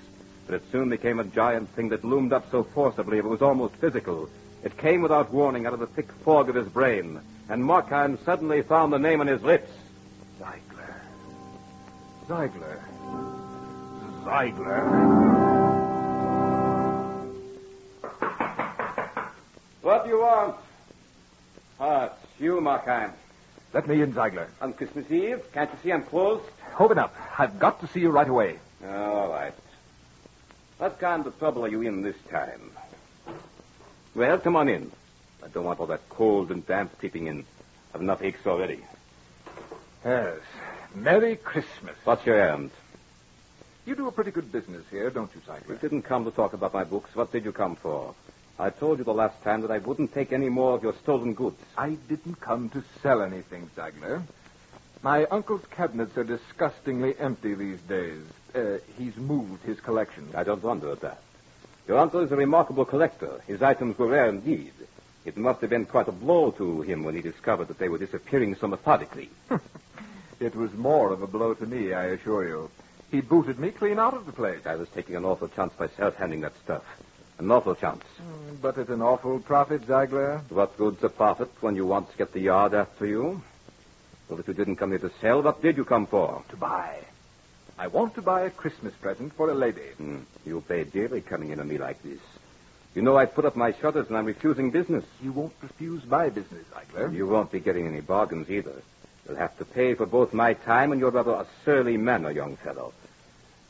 But 0.45 0.55
it 0.55 0.63
soon 0.73 0.89
became 0.89 1.21
a 1.21 1.23
giant 1.23 1.69
thing 1.69 1.87
that 1.87 2.03
loomed 2.03 2.33
up 2.33 2.51
so 2.51 2.65
forcibly 2.65 3.17
it 3.17 3.23
was 3.23 3.41
almost 3.41 3.75
physical. 3.75 4.27
It 4.63 4.77
came 4.77 5.01
without 5.01 5.33
warning 5.33 5.65
out 5.65 5.73
of 5.73 5.79
the 5.79 5.87
thick 5.87 6.09
fog 6.23 6.47
of 6.49 6.55
his 6.55 6.67
brain, 6.69 7.19
and 7.49 7.63
Markheim 7.63 8.17
suddenly 8.23 8.61
found 8.61 8.93
the 8.93 8.99
name 8.99 9.19
on 9.19 9.27
his 9.27 9.41
lips. 9.43 9.69
Ziegler. 10.37 11.01
Ziegler. 12.27 12.83
Ziegler. 14.23 15.33
What 19.81 20.05
do 20.05 20.09
you 20.09 20.19
want? 20.21 20.55
Ah, 21.79 22.05
it's 22.05 22.39
you, 22.39 22.61
Markheim. 22.61 23.11
Let 23.73 23.87
me 23.87 24.01
in, 24.01 24.13
Ziegler. 24.13 24.47
On 24.61 24.71
Christmas 24.71 25.11
Eve? 25.11 25.41
Can't 25.51 25.69
you 25.71 25.77
see 25.83 25.91
I'm 25.91 26.03
closed? 26.03 26.45
Open 26.79 26.97
up. 26.97 27.13
I've 27.37 27.59
got 27.59 27.81
to 27.81 27.87
see 27.87 27.99
you 27.99 28.11
right 28.11 28.29
away. 28.29 28.59
All 28.87 29.29
right. 29.29 29.53
What 30.77 30.99
kind 30.99 31.27
of 31.27 31.37
trouble 31.37 31.65
are 31.65 31.67
you 31.67 31.81
in 31.81 32.01
this 32.01 32.15
time? 32.31 32.71
Well, 34.15 34.37
come 34.39 34.55
on 34.55 34.69
in. 34.69 34.91
I 35.43 35.47
don't 35.47 35.65
want 35.65 35.79
all 35.79 35.87
that 35.87 36.07
cold 36.09 36.51
and 36.51 36.65
damp 36.65 36.97
creeping 36.99 37.27
in. 37.27 37.45
I've 37.93 38.01
enough 38.01 38.21
aches 38.21 38.45
already. 38.45 38.79
Yes. 40.05 40.37
Merry 40.95 41.35
Christmas. 41.35 41.95
What's 42.03 42.25
your 42.25 42.35
errand? 42.35 42.71
You 43.85 43.95
do 43.95 44.07
a 44.07 44.11
pretty 44.11 44.31
good 44.31 44.51
business 44.51 44.83
here, 44.89 45.09
don't 45.09 45.29
you, 45.35 45.41
You 45.47 45.53
Ziegler? 45.59 45.75
didn't 45.77 46.03
come 46.03 46.23
to 46.25 46.31
talk 46.31 46.53
about 46.53 46.73
my 46.73 46.83
books. 46.83 47.15
What 47.15 47.31
did 47.31 47.43
you 47.43 47.51
come 47.51 47.75
for? 47.75 48.13
I 48.59 48.69
told 48.69 48.99
you 48.99 49.03
the 49.03 49.13
last 49.13 49.41
time 49.43 49.61
that 49.61 49.71
I 49.71 49.79
wouldn't 49.79 50.13
take 50.13 50.31
any 50.31 50.47
more 50.47 50.75
of 50.75 50.83
your 50.83 50.93
stolen 51.01 51.33
goods. 51.33 51.57
I 51.77 51.97
didn't 52.07 52.39
come 52.39 52.69
to 52.69 52.83
sell 53.01 53.21
anything, 53.21 53.69
Ziegler. 53.75 54.21
My 55.01 55.25
uncle's 55.25 55.65
cabinets 55.71 56.15
are 56.17 56.23
disgustingly 56.23 57.15
empty 57.19 57.55
these 57.55 57.81
days. 57.81 58.21
Uh, 58.55 58.77
he's 58.97 59.15
moved 59.17 59.63
his 59.63 59.79
collection. 59.81 60.29
I 60.35 60.43
don't 60.43 60.63
wonder 60.63 60.91
at 60.91 61.01
that. 61.01 61.19
Your 61.87 61.97
uncle 61.97 62.21
is 62.21 62.31
a 62.31 62.35
remarkable 62.35 62.85
collector. 62.85 63.41
His 63.47 63.61
items 63.61 63.97
were 63.97 64.07
rare 64.07 64.29
indeed. 64.29 64.73
It 65.25 65.37
must 65.37 65.61
have 65.61 65.69
been 65.69 65.85
quite 65.85 66.07
a 66.07 66.11
blow 66.11 66.51
to 66.51 66.81
him 66.81 67.03
when 67.03 67.15
he 67.15 67.21
discovered 67.21 67.67
that 67.69 67.79
they 67.79 67.89
were 67.89 67.97
disappearing 67.97 68.55
so 68.55 68.67
methodically. 68.67 69.29
It 70.39 70.55
was 70.55 70.73
more 70.73 71.13
of 71.13 71.21
a 71.21 71.27
blow 71.27 71.53
to 71.53 71.65
me, 71.65 71.93
I 71.93 72.05
assure 72.05 72.45
you. 72.45 72.69
He 73.11 73.21
booted 73.21 73.59
me 73.59 73.71
clean 73.71 73.97
out 73.97 74.13
of 74.13 74.25
the 74.25 74.33
place. 74.33 74.65
I 74.65 74.75
was 74.75 74.89
taking 74.89 75.15
an 75.15 75.23
awful 75.23 75.47
chance 75.47 75.71
myself 75.79 76.15
handing 76.15 76.41
that 76.41 76.51
stuff. 76.63 76.83
An 77.37 77.49
awful 77.49 77.75
chance. 77.75 78.03
Mm, 78.21 78.61
but 78.61 78.77
at 78.77 78.89
an 78.89 79.01
awful 79.01 79.39
profit, 79.39 79.81
Ziegler. 79.81 80.41
What 80.49 80.77
good's 80.77 81.03
a 81.03 81.07
profit 81.07 81.49
when 81.61 81.77
you 81.77 81.85
once 81.85 82.09
get 82.17 82.33
the 82.33 82.41
yard 82.41 82.73
after 82.73 83.05
you? 83.05 83.41
Well, 84.27 84.39
if 84.39 84.47
you 84.49 84.53
didn't 84.53 84.75
come 84.75 84.89
here 84.89 84.99
to 84.99 85.11
sell, 85.21 85.41
what 85.41 85.61
did 85.61 85.77
you 85.77 85.85
come 85.85 86.07
for? 86.07 86.43
To 86.49 86.57
buy. 86.57 86.99
I 87.83 87.87
want 87.87 88.15
to 88.15 88.21
buy 88.21 88.43
a 88.43 88.49
Christmas 88.49 88.93
present 88.93 89.33
for 89.33 89.49
a 89.49 89.53
lady. 89.53 89.89
Hmm. 89.97 90.19
You 90.45 90.61
pay 90.61 90.85
dearly 90.85 91.19
coming 91.19 91.49
in 91.49 91.59
on 91.59 91.67
me 91.67 91.77
like 91.77 92.01
this. 92.01 92.21
You 92.95 93.01
know 93.01 93.17
I 93.17 93.25
put 93.25 93.43
up 93.43 93.57
my 93.57 93.73
shutters 93.73 94.07
and 94.07 94.15
I'm 94.15 94.23
refusing 94.23 94.71
business. 94.71 95.03
You 95.21 95.33
won't 95.33 95.51
refuse 95.61 96.05
my 96.05 96.29
business, 96.29 96.63
Ziegler. 96.73 97.09
You 97.09 97.27
won't 97.27 97.51
be 97.51 97.59
getting 97.59 97.85
any 97.85 97.99
bargains 97.99 98.49
either. 98.49 98.81
You'll 99.27 99.35
have 99.35 99.57
to 99.57 99.65
pay 99.65 99.95
for 99.95 100.05
both 100.05 100.33
my 100.33 100.53
time 100.53 100.93
and 100.93 101.01
your 101.01 101.11
rather 101.11 101.31
a 101.31 101.45
surly 101.65 101.97
manner, 101.97 102.31
young 102.31 102.55
fellow. 102.55 102.93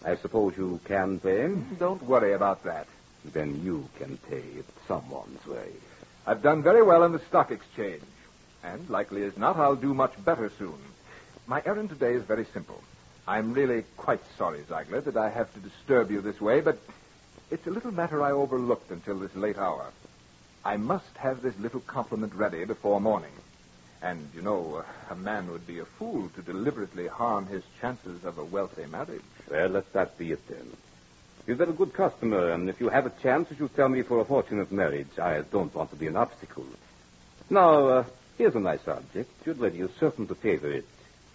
I 0.06 0.16
suppose 0.18 0.56
you 0.58 0.80
can 0.86 1.20
pay? 1.20 1.52
Don't 1.80 2.04
worry 2.04 2.34
about 2.34 2.66
that. 2.66 2.86
Then 3.26 3.64
you 3.64 3.90
can 3.98 4.18
pay 4.30 4.44
it 4.60 4.66
someone's 4.88 5.44
way. 5.48 5.72
I've 6.28 6.44
done 6.44 6.62
very 6.62 6.84
well 6.84 7.04
in 7.04 7.14
the 7.14 7.26
stock 7.30 7.50
exchange. 7.50 8.04
And 8.64 8.88
likely 8.92 9.24
as 9.24 9.36
not, 9.38 9.58
I'll 9.58 9.76
do 9.76 9.96
much 9.96 10.14
better 10.24 10.52
soon. 10.60 10.78
My 11.48 11.64
errand 11.66 11.90
today 11.90 12.14
is 12.14 12.22
very 12.22 12.46
simple. 12.54 12.80
I'm 13.28 13.54
really 13.54 13.84
quite 13.96 14.22
sorry, 14.38 14.64
Ziegler, 14.68 15.02
that 15.02 15.16
I 15.16 15.30
have 15.30 15.54
to 15.54 15.60
disturb 15.60 16.12
you 16.12 16.22
this 16.22 16.42
way, 16.42 16.60
but 16.60 16.78
it's 17.50 17.68
a 17.68 17.72
little 17.72 17.92
matter 17.92 18.22
I 18.22 18.32
overlooked 18.32 18.92
until 18.92 19.18
this 19.20 19.36
late 19.36 19.58
hour. 19.58 19.86
I 20.66 20.78
must 20.78 21.18
have 21.18 21.42
this 21.42 21.58
little 21.58 21.80
compliment 21.82 22.34
ready 22.34 22.66
before 22.66 23.00
morning. 23.00 23.32
And, 24.02 24.30
you 24.36 24.42
know, 24.42 24.84
a 25.10 25.16
man 25.16 25.50
would 25.52 25.66
be 25.66 25.80
a 25.80 25.86
fool 25.86 26.30
to 26.36 26.42
deliberately 26.42 27.08
harm 27.08 27.48
his 27.48 27.64
chances 27.80 28.26
of 28.26 28.38
a 28.38 28.44
wealthy 28.44 28.86
marriage. 28.86 29.22
Well, 29.50 29.70
let 29.70 29.94
that 29.94 30.18
be 30.18 30.34
it 30.34 30.46
then. 30.50 30.76
You've 31.48 31.58
been 31.58 31.70
a 31.70 31.74
good 31.74 31.94
customer, 31.94 32.52
and 32.52 32.70
if 32.70 32.82
you 32.82 32.90
have 32.90 33.06
a 33.06 33.22
chance, 33.22 33.50
you 33.50 33.56
should 33.56 33.76
tell 33.76 33.90
me 33.90 34.02
for 34.02 34.20
a 34.20 34.26
fortunate 34.26 34.72
marriage. 34.72 35.18
I 35.18 35.42
don't 35.42 35.74
want 35.74 35.92
to 35.92 35.96
be 35.96 36.08
an 36.08 36.18
obstacle. 36.18 36.66
Now, 37.50 37.88
uh, 37.88 38.04
here's 38.38 38.56
a 38.56 38.60
nice 38.60 38.86
object. 38.88 39.46
Your 39.46 39.56
lady 39.56 39.80
is 39.80 39.92
certain 40.00 40.28
to 40.28 40.36
favor 40.36 40.70
it. 40.70 40.86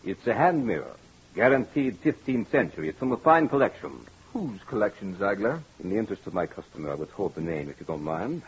It's 0.05 0.27
a 0.27 0.35
hand 0.35 0.67
mirror, 0.67 0.95
guaranteed 1.35 2.03
15th 2.03 2.51
century. 2.51 2.89
It's 2.89 2.99
from 2.99 3.13
a 3.13 3.17
fine 3.17 3.49
collection. 3.49 4.07
Whose 4.33 4.61
collection, 4.67 5.17
Ziegler? 5.19 5.63
In 5.83 5.91
the 5.91 5.97
interest 5.97 6.27
of 6.27 6.35
my 6.35 6.47
customer, 6.47 6.93
I 6.93 6.95
withhold 6.95 7.35
the 7.35 7.41
name, 7.41 7.69
if 7.69 7.81
you 7.81 7.87
don't 7.87 8.03
mind. 8.03 8.43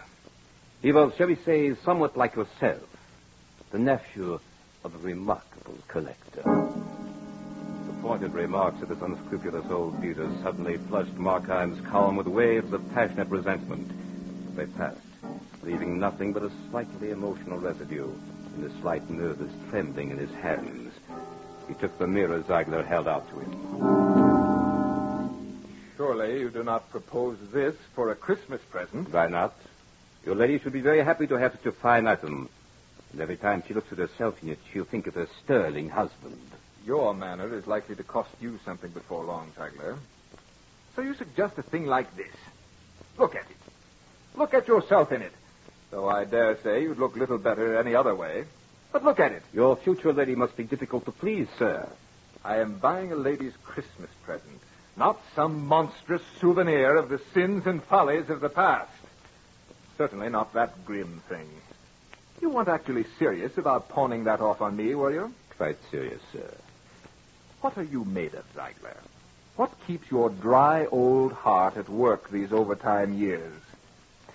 He 0.82 0.92
was, 0.92 1.12
shall 1.16 1.26
we 1.26 1.36
say, 1.36 1.74
somewhat 1.84 2.16
like 2.16 2.36
yourself, 2.36 2.86
the 3.70 3.78
nephew 3.78 4.38
of 4.84 4.94
a 4.94 4.98
remarkable 4.98 5.78
collector. 5.88 6.42
The 6.42 8.02
pointed 8.02 8.32
remarks 8.32 8.82
of 8.82 8.88
this 8.88 9.00
unscrupulous 9.02 9.70
old 9.70 10.00
dealer 10.00 10.30
suddenly 10.42 10.78
flushed 10.88 11.16
Markheim's 11.16 11.80
column 11.86 12.16
with 12.16 12.26
waves 12.26 12.72
of 12.72 12.88
passionate 12.92 13.28
resentment. 13.28 13.90
They 14.56 14.66
passed, 14.66 15.00
leaving 15.62 15.98
nothing 15.98 16.32
but 16.32 16.42
a 16.42 16.50
slightly 16.70 17.10
emotional 17.10 17.58
residue 17.58 18.10
and 18.54 18.64
a 18.64 18.80
slight 18.80 19.08
nervous 19.10 19.52
trembling 19.68 20.10
in 20.10 20.18
his 20.18 20.30
hands. 20.30 20.89
He 21.70 21.76
took 21.76 21.96
the 21.98 22.06
mirror 22.08 22.42
Ziegler 22.42 22.82
held 22.82 23.06
out 23.06 23.30
to 23.30 23.38
him. 23.38 23.52
Surely 25.96 26.40
you 26.40 26.50
do 26.50 26.64
not 26.64 26.90
propose 26.90 27.38
this 27.52 27.76
for 27.94 28.10
a 28.10 28.16
Christmas 28.16 28.60
present. 28.70 29.12
Why 29.12 29.28
not? 29.28 29.54
Your 30.26 30.34
lady 30.34 30.58
should 30.58 30.72
be 30.72 30.80
very 30.80 31.04
happy 31.04 31.28
to 31.28 31.38
have 31.38 31.52
such 31.52 31.66
a 31.66 31.72
fine 31.72 32.08
item. 32.08 32.48
And 33.12 33.20
every 33.20 33.36
time 33.36 33.62
she 33.68 33.74
looks 33.74 33.92
at 33.92 33.98
herself 33.98 34.42
in 34.42 34.48
it, 34.48 34.58
she'll 34.72 34.84
think 34.84 35.06
of 35.06 35.14
her 35.14 35.28
sterling 35.44 35.90
husband. 35.90 36.40
Your 36.84 37.14
manner 37.14 37.54
is 37.54 37.68
likely 37.68 37.94
to 37.94 38.02
cost 38.02 38.30
you 38.40 38.58
something 38.64 38.90
before 38.90 39.22
long, 39.22 39.52
Ziegler. 39.56 39.96
So 40.96 41.02
you 41.02 41.14
suggest 41.14 41.56
a 41.56 41.62
thing 41.62 41.86
like 41.86 42.16
this. 42.16 42.34
Look 43.16 43.36
at 43.36 43.48
it. 43.48 43.56
Look 44.34 44.54
at 44.54 44.66
yourself 44.66 45.12
in 45.12 45.22
it. 45.22 45.32
Though 45.92 46.08
I 46.08 46.24
dare 46.24 46.58
say 46.64 46.82
you'd 46.82 46.98
look 46.98 47.14
little 47.14 47.38
better 47.38 47.78
any 47.78 47.94
other 47.94 48.16
way. 48.16 48.46
But 48.92 49.04
look 49.04 49.20
at 49.20 49.32
it. 49.32 49.42
Your 49.52 49.76
future 49.76 50.12
lady 50.12 50.34
must 50.34 50.56
be 50.56 50.64
difficult 50.64 51.04
to 51.04 51.12
please, 51.12 51.48
sir. 51.58 51.88
I 52.44 52.58
am 52.58 52.78
buying 52.78 53.12
a 53.12 53.16
lady's 53.16 53.56
Christmas 53.64 54.10
present, 54.24 54.60
not 54.96 55.20
some 55.36 55.66
monstrous 55.66 56.22
souvenir 56.40 56.96
of 56.96 57.08
the 57.08 57.20
sins 57.32 57.66
and 57.66 57.82
follies 57.84 58.30
of 58.30 58.40
the 58.40 58.48
past. 58.48 58.90
Certainly 59.98 60.30
not 60.30 60.54
that 60.54 60.84
grim 60.86 61.22
thing. 61.28 61.48
You 62.40 62.48
weren't 62.48 62.68
actually 62.68 63.04
serious 63.18 63.58
about 63.58 63.90
pawning 63.90 64.24
that 64.24 64.40
off 64.40 64.62
on 64.62 64.76
me, 64.76 64.94
were 64.94 65.12
you? 65.12 65.32
Quite 65.56 65.78
serious, 65.90 66.22
sir. 66.32 66.50
What 67.60 67.76
are 67.76 67.84
you 67.84 68.04
made 68.06 68.34
of, 68.34 68.44
Ziegler? 68.54 68.96
What 69.56 69.70
keeps 69.86 70.10
your 70.10 70.30
dry 70.30 70.86
old 70.86 71.32
heart 71.32 71.76
at 71.76 71.90
work 71.90 72.30
these 72.30 72.50
overtime 72.50 73.12
years? 73.12 73.52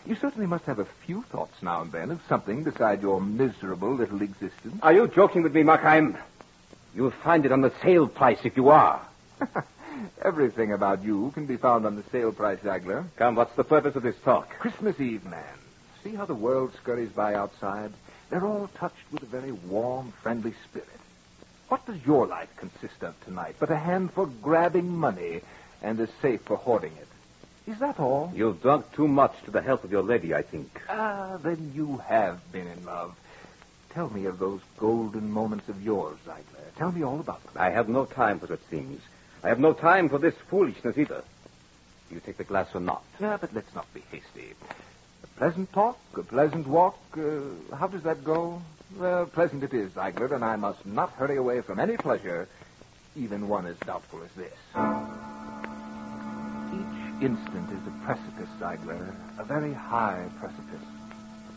You 0.06 0.16
certainly 0.16 0.46
must 0.46 0.66
have 0.66 0.78
a 0.78 0.86
few 1.06 1.24
thoughts 1.24 1.62
now 1.64 1.82
and 1.82 1.92
then 1.92 2.12
of 2.12 2.22
something 2.30 2.64
beside 2.64 3.02
your 3.02 3.20
miserable 3.20 3.96
little 3.96 4.22
existence. 4.22 4.80
Are 4.84 4.94
you 4.94 5.08
joking 5.08 5.42
with 5.42 5.56
me, 5.56 5.64
Markheim? 5.64 6.16
You'll 6.96 7.10
find 7.10 7.44
it 7.46 7.52
on 7.52 7.62
the 7.62 7.74
sale 7.82 8.08
price 8.08 8.38
if 8.44 8.56
you 8.56 8.70
are. 8.70 9.02
Everything 10.22 10.72
about 10.72 11.04
you 11.04 11.32
can 11.34 11.48
be 11.48 11.58
found 11.58 11.88
on 11.88 11.96
the 11.96 12.04
sale 12.12 12.32
price, 12.32 12.60
Ziegler. 12.64 13.06
Come, 13.16 13.36
what's 13.36 13.56
the 13.56 13.64
purpose 13.64 13.96
of 13.96 14.04
this 14.04 14.16
talk? 14.24 14.50
Christmas 14.60 15.00
Eve, 15.00 15.26
man. 15.26 15.44
See 16.04 16.14
how 16.14 16.26
the 16.26 16.36
world 16.36 16.74
scurries 16.82 17.10
by 17.10 17.34
outside? 17.34 17.92
They're 18.30 18.46
all 18.46 18.70
touched 18.76 19.12
with 19.12 19.24
a 19.24 19.28
very 19.28 19.52
warm, 19.52 20.14
friendly 20.22 20.54
spirit. 20.70 20.88
What 21.68 21.86
does 21.88 22.06
your 22.06 22.28
life 22.28 22.50
consist 22.58 23.02
of 23.02 23.20
tonight 23.26 23.56
but 23.60 23.72
a 23.72 23.78
hand 23.78 24.14
for 24.14 24.28
grabbing 24.28 24.96
money 24.96 25.42
and 25.82 26.00
a 26.00 26.08
safe 26.22 26.42
for 26.44 26.58
hoarding 26.58 26.94
it? 26.94 27.08
Is 27.67 27.79
that 27.79 28.00
all? 28.00 28.31
You've 28.36 28.62
drunk 28.62 28.91
too 28.93 29.07
much 29.07 29.34
to 29.45 29.51
the 29.51 29.62
health 29.62 29.84
of 29.84 29.91
your 29.91 30.03
lady, 30.03 30.34
I 30.36 30.43
think. 30.43 30.81
Ah, 30.88 31.38
then 31.41 31.72
you 31.74 31.98
have 32.07 32.39
been 32.51 32.67
in 32.67 32.86
love. 32.86 33.15
Tell 33.89 34.10
me 34.10 34.25
of 34.25 34.39
those 34.39 34.62
golden 34.77 35.31
moments 35.31 35.67
of 35.69 35.81
yours, 35.81 36.17
Ziegler. 36.25 36.65
Tell 36.77 36.91
me 36.91 37.03
all 37.03 37.19
about 37.19 37.41
them. 37.43 37.53
I 37.55 37.72
have 37.72 37.89
no 37.89 38.05
time 38.05 38.39
for 38.39 38.48
such 38.48 38.60
things. 38.60 39.01
I 39.43 39.50
have 39.50 39.60
no 39.60 39.74
time 39.74 40.10
for 40.10 40.19
this 40.19 40.36
foolishness 40.50 40.98
either. 40.98 41.24
Do 42.10 42.15
you 42.15 42.22
take 42.22 42.38
the 42.38 42.43
glass 42.43 42.67
or 42.75 42.81
not? 42.81 43.03
Yeah, 43.19 43.38
but 43.38 43.53
let's 43.53 43.74
not 43.74 43.91
be 43.93 44.03
hasty. 44.12 44.53
A 45.24 45.27
pleasant 45.38 45.72
talk, 45.74 45.98
a 46.15 46.24
pleasant 46.24 46.67
walk. 46.67 47.00
Uh, 47.17 47.75
how 47.75 47.88
does 47.88 48.03
that 48.03 48.24
go? 48.24 48.62
Well, 48.98 49.25
pleasant 49.25 49.63
it 49.63 49.74
is, 49.74 49.93
Ziegler, 49.93 50.34
and 50.36 50.45
I 50.45 50.55
must 50.55 50.86
not 50.86 51.12
hurry 51.13 51.38
away 51.38 51.62
from 51.62 51.79
any 51.79 51.98
pleasure, 51.98 52.48
even 53.15 53.48
one 53.48 53.65
as 53.65 53.77
doubtful 53.79 54.22
as 54.24 54.31
this. 54.31 54.53
Instant 57.22 57.72
is 57.72 57.88
a 57.88 58.05
precipice, 58.05 58.50
Ziegler, 58.60 59.15
a 59.39 59.45
very 59.45 59.74
high 59.74 60.27
precipice. 60.38 60.86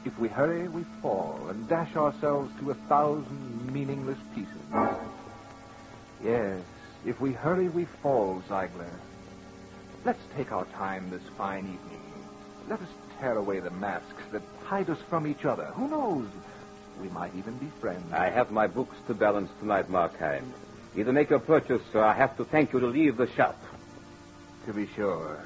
If 0.05 0.17
we 0.19 0.29
hurry, 0.29 0.69
we 0.69 0.85
fall 1.03 1.49
and 1.51 1.69
dash 1.69 1.97
ourselves 1.97 2.53
to 2.61 2.71
a 2.71 2.75
thousand 2.75 3.73
meaningless 3.73 4.19
pieces. 4.35 4.55
Yes, 6.23 6.61
if 7.05 7.21
we 7.21 7.33
hurry, 7.33 7.69
we 7.69 7.87
fall, 8.03 8.41
Ziegler. 8.43 8.91
Let's 10.05 10.23
take 10.37 10.53
our 10.53 10.65
time 10.67 11.11
this 11.11 11.23
fine 11.37 11.65
evening. 11.65 12.03
Let 12.69 12.81
us 12.81 12.89
tear 13.19 13.37
away 13.37 13.59
the 13.59 13.71
masks 13.71 14.23
that 14.31 14.43
hide 14.65 14.89
us 14.89 14.99
from 15.11 15.27
each 15.27 15.45
other. 15.45 15.67
Who 15.75 15.89
knows? 15.89 16.29
We 17.03 17.09
might 17.09 17.35
even 17.35 17.59
be 17.59 17.71
friends. 17.81 18.13
I 18.13 18.31
have 18.31 18.53
my 18.53 18.69
books 18.69 18.97
to 19.09 19.15
balance 19.15 19.51
tonight, 19.59 19.91
Markheim. 19.91 20.45
Either 20.97 21.13
make 21.13 21.31
your 21.31 21.41
purchase, 21.41 21.83
or 21.95 22.03
I 22.03 22.15
have 22.15 22.37
to 22.37 22.45
thank 22.45 22.73
you 22.73 22.81
to 22.81 22.87
leave 22.87 23.17
the 23.17 23.29
shop. 23.33 23.61
To 24.69 24.75
be 24.75 24.87
sure. 24.95 25.41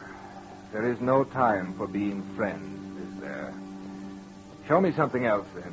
There 0.73 0.91
is 0.91 1.01
no 1.01 1.23
time 1.23 1.75
for 1.75 1.87
being 1.87 2.25
friends, 2.35 2.99
is 3.01 3.21
there? 3.21 3.55
Show 4.67 4.81
me 4.81 4.91
something 4.91 5.27
else, 5.27 5.47
then. 5.55 5.73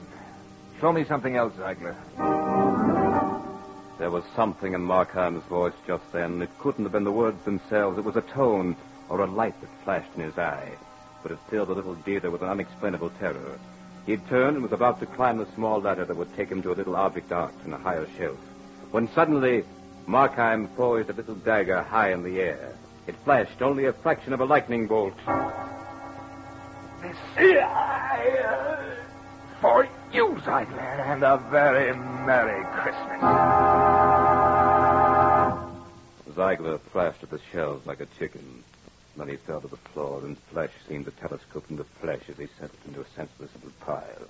Show 0.80 0.94
me 0.94 1.04
something 1.04 1.36
else, 1.36 1.54
Ziegler. 1.54 1.96
There 3.98 4.12
was 4.12 4.24
something 4.36 4.76
in 4.76 4.82
Markheim's 4.82 5.44
voice 5.46 5.74
just 5.88 6.04
then. 6.12 6.44
It 6.44 6.60
couldn't 6.60 6.84
have 6.84 6.92
been 6.92 7.06
the 7.06 7.12
words 7.12 7.44
themselves. 7.44 7.98
It 7.98 8.04
was 8.04 8.18
a 8.18 8.22
tone 8.22 8.76
or 9.10 9.22
a 9.22 9.26
light 9.26 9.60
that 9.62 9.84
flashed 9.84 10.16
in 10.16 10.22
his 10.22 10.38
eye. 10.38 10.70
But 11.24 11.32
it 11.32 11.40
filled 11.50 11.70
the 11.70 11.74
little 11.74 11.96
dealer 11.96 12.30
with 12.30 12.44
an 12.44 12.50
unexplainable 12.50 13.10
terror. 13.18 13.58
He 14.06 14.18
turned 14.18 14.58
and 14.58 14.64
was 14.64 14.74
about 14.74 15.00
to 15.00 15.08
climb 15.08 15.40
the 15.40 15.52
small 15.56 15.82
ladder 15.82 16.06
that 16.06 16.16
would 16.16 16.36
take 16.36 16.50
him 16.50 16.62
to 16.62 16.72
a 16.72 16.78
little 16.78 16.96
object 16.96 17.32
arch 17.32 17.56
in 17.66 17.74
a 17.74 17.80
higher 17.80 18.08
shelf. 18.16 18.38
When 18.92 19.12
suddenly, 19.16 19.64
Markheim 20.08 20.68
poised 20.76 21.10
a 21.10 21.14
little 21.14 21.34
dagger 21.34 21.82
high 21.82 22.12
in 22.12 22.22
the 22.22 22.42
air. 22.42 22.76
It 23.10 23.16
flashed 23.26 23.64
only 23.64 23.86
a 23.86 23.94
fraction 23.94 24.34
of 24.34 24.40
a 24.40 24.46
lightning 24.46 24.86
bolt. 24.86 25.16
This 27.02 27.18
for 29.60 29.90
you, 30.14 30.38
Ziegler, 30.46 31.02
and 31.08 31.24
a 31.24 31.38
very 31.50 31.92
Merry 31.96 32.64
Christmas. 32.66 33.20
Ziegler 36.36 36.78
flashed 36.78 37.24
at 37.24 37.32
the 37.32 37.40
shelves 37.52 37.88
like 37.88 38.00
a 38.00 38.06
chicken. 38.20 38.64
Then 39.18 39.30
he 39.30 39.38
fell 39.38 39.62
to 39.62 39.68
the 39.68 39.78
floor, 39.78 40.22
and 40.24 40.38
flesh 40.52 40.74
seemed 40.88 41.06
to 41.06 41.12
telescope 41.12 41.66
into 41.72 41.86
flesh 41.86 42.22
as 42.30 42.38
he 42.38 42.48
sent 42.60 42.72
it 42.72 42.88
into 42.90 43.02
a 43.02 43.10
senseless 43.16 43.50
little 43.56 43.72
pile. 43.80 44.28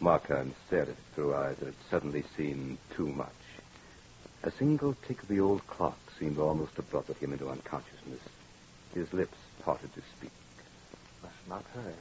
Markheim 0.00 0.52
stared 0.66 0.88
at 0.88 0.94
it 0.94 0.96
through 1.14 1.36
eyes 1.36 1.56
that 1.58 1.66
had 1.66 1.74
suddenly 1.88 2.24
seen 2.36 2.76
too 2.96 3.06
much. 3.06 3.28
A 4.42 4.50
single 4.50 4.96
tick 5.06 5.22
of 5.22 5.28
the 5.28 5.38
old 5.38 5.64
clock 5.68 5.96
seemed 6.18 6.38
almost 6.38 6.74
to 6.76 6.82
brought 6.82 7.06
him 7.06 7.32
into 7.32 7.48
unconsciousness. 7.48 8.20
His 8.94 9.12
lips 9.12 9.36
parted 9.62 9.92
to 9.94 10.00
speak. 10.16 10.30
Must 11.22 11.48
not 11.48 11.64
hurry. 11.74 11.94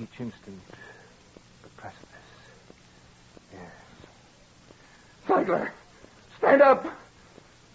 Each 0.00 0.20
instant, 0.20 0.60
the 1.62 1.68
precipice. 1.76 2.06
Yes. 3.52 3.72
Ziegler, 5.26 5.72
stand 6.38 6.62
up! 6.62 6.86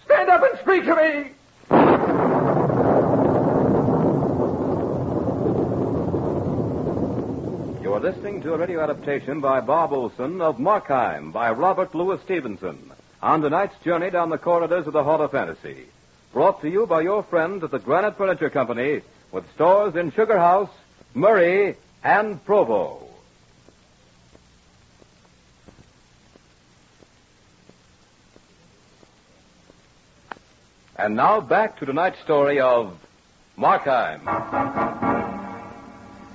Stand 0.06 0.30
up 0.30 0.44
and 0.44 0.60
speak 0.60 0.86
to 0.86 0.96
me! 0.96 1.32
You 7.82 7.94
are 7.94 8.00
listening 8.00 8.42
to 8.44 8.54
a 8.54 8.58
radio 8.58 8.82
adaptation 8.82 9.42
by 9.42 9.62
Bob 9.62 9.94
Olson 9.94 10.42
of 10.42 10.58
Markheim 10.58 11.32
by 11.32 11.52
Robert 11.52 11.96
Louis 11.96 12.22
Stevenson 12.22 12.92
on 13.26 13.42
tonight's 13.42 13.76
journey 13.84 14.12
down 14.12 14.30
the 14.30 14.38
corridors 14.38 14.86
of 14.86 14.94
the 14.94 15.04
Hall 15.04 15.20
of 15.20 15.32
Fantasy. 15.32 15.88
Brought 16.32 16.62
to 16.62 16.70
you 16.70 16.86
by 16.86 17.02
your 17.02 17.24
friends 17.24 17.64
at 17.64 17.72
the 17.72 17.80
Granite 17.80 18.18
Furniture 18.18 18.52
Company 18.52 19.02
with 19.32 19.52
stores 19.56 19.96
in 19.96 20.12
Sugar 20.12 20.38
House, 20.38 20.70
Murray, 21.16 21.76
and 22.04 22.46
Provo. 22.46 23.02
And 30.96 31.16
now 31.16 31.42
back 31.42 31.80
to 31.80 31.86
tonight's 31.88 32.22
story 32.22 32.60
of 32.60 32.96
Markheim. 33.58 34.22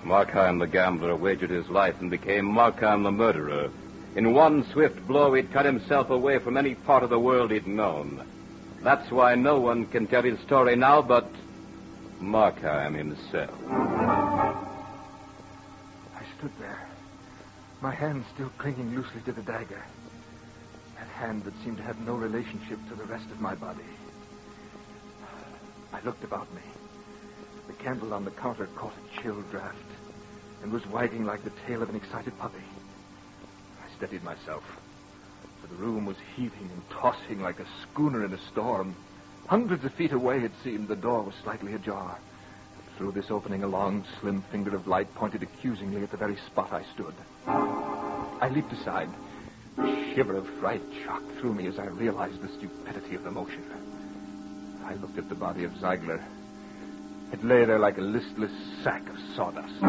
Markheim 0.04 0.58
the 0.58 0.66
gambler 0.66 1.14
wagered 1.14 1.50
his 1.50 1.68
life 1.68 2.00
and 2.00 2.10
became 2.10 2.46
Markheim 2.46 3.04
the 3.04 3.12
murderer 3.12 3.70
in 4.16 4.34
one 4.34 4.64
swift 4.72 5.06
blow, 5.06 5.34
he'd 5.34 5.52
cut 5.52 5.64
himself 5.64 6.10
away 6.10 6.38
from 6.38 6.56
any 6.56 6.74
part 6.74 7.04
of 7.04 7.10
the 7.10 7.18
world 7.18 7.52
he'd 7.52 7.66
known. 7.66 8.26
That's 8.82 9.10
why 9.10 9.34
no 9.36 9.60
one 9.60 9.86
can 9.86 10.06
tell 10.06 10.22
his 10.22 10.40
story 10.40 10.74
now 10.74 11.00
but 11.02 11.30
Markheim 12.20 12.94
himself. 12.96 13.54
I 16.16 16.24
stood 16.38 16.50
there, 16.58 16.88
my 17.80 17.94
hand 17.94 18.24
still 18.34 18.50
clinging 18.58 18.94
loosely 18.96 19.20
to 19.22 19.32
the 19.32 19.42
dagger. 19.42 19.82
That 20.98 21.08
hand 21.08 21.44
that 21.44 21.54
seemed 21.62 21.76
to 21.76 21.82
have 21.82 22.00
no 22.00 22.14
relationship 22.14 22.78
to 22.88 22.94
the 22.94 23.04
rest 23.04 23.30
of 23.30 23.40
my 23.40 23.54
body. 23.54 23.84
I 25.92 26.00
looked 26.02 26.24
about 26.24 26.52
me. 26.54 26.62
The 27.68 27.74
candle 27.74 28.12
on 28.12 28.24
the 28.24 28.30
counter 28.32 28.66
caught 28.74 28.92
a 28.92 29.20
chill 29.20 29.40
draft 29.50 29.76
and 30.62 30.72
was 30.72 30.86
wagging 30.86 31.24
like 31.24 31.44
the 31.44 31.52
tail 31.66 31.82
of 31.82 31.90
an 31.90 31.96
excited 31.96 32.36
puppy. 32.38 32.64
Steadied 34.00 34.24
myself, 34.24 34.62
for 35.60 35.66
the 35.66 35.74
room 35.74 36.06
was 36.06 36.16
heaving 36.34 36.70
and 36.72 36.82
tossing 36.88 37.42
like 37.42 37.60
a 37.60 37.66
schooner 37.82 38.24
in 38.24 38.32
a 38.32 38.38
storm. 38.50 38.96
Hundreds 39.46 39.84
of 39.84 39.92
feet 39.92 40.12
away, 40.12 40.38
it 40.38 40.52
seemed, 40.64 40.88
the 40.88 40.96
door 40.96 41.22
was 41.22 41.34
slightly 41.42 41.74
ajar. 41.74 42.16
Through 42.96 43.12
this 43.12 43.30
opening, 43.30 43.62
a 43.62 43.66
long, 43.66 44.06
slim 44.18 44.42
finger 44.50 44.74
of 44.74 44.86
light 44.86 45.14
pointed 45.16 45.42
accusingly 45.42 46.02
at 46.02 46.10
the 46.10 46.16
very 46.16 46.38
spot 46.46 46.72
I 46.72 46.82
stood. 46.94 47.12
I 47.46 48.48
leaped 48.50 48.72
aside. 48.72 49.10
A 49.76 50.14
shiver 50.14 50.36
of 50.36 50.48
fright 50.60 50.80
shot 51.04 51.22
through 51.38 51.52
me 51.52 51.66
as 51.66 51.78
I 51.78 51.84
realized 51.84 52.40
the 52.40 52.48
stupidity 52.56 53.16
of 53.16 53.22
the 53.22 53.30
motion. 53.30 53.62
I 54.82 54.94
looked 54.94 55.18
at 55.18 55.28
the 55.28 55.34
body 55.34 55.64
of 55.64 55.74
Ziegler. 55.74 56.24
It 57.34 57.44
lay 57.44 57.66
there 57.66 57.78
like 57.78 57.98
a 57.98 58.00
listless 58.00 58.52
sack 58.82 59.06
of 59.10 59.16
sawdust. 59.36 59.84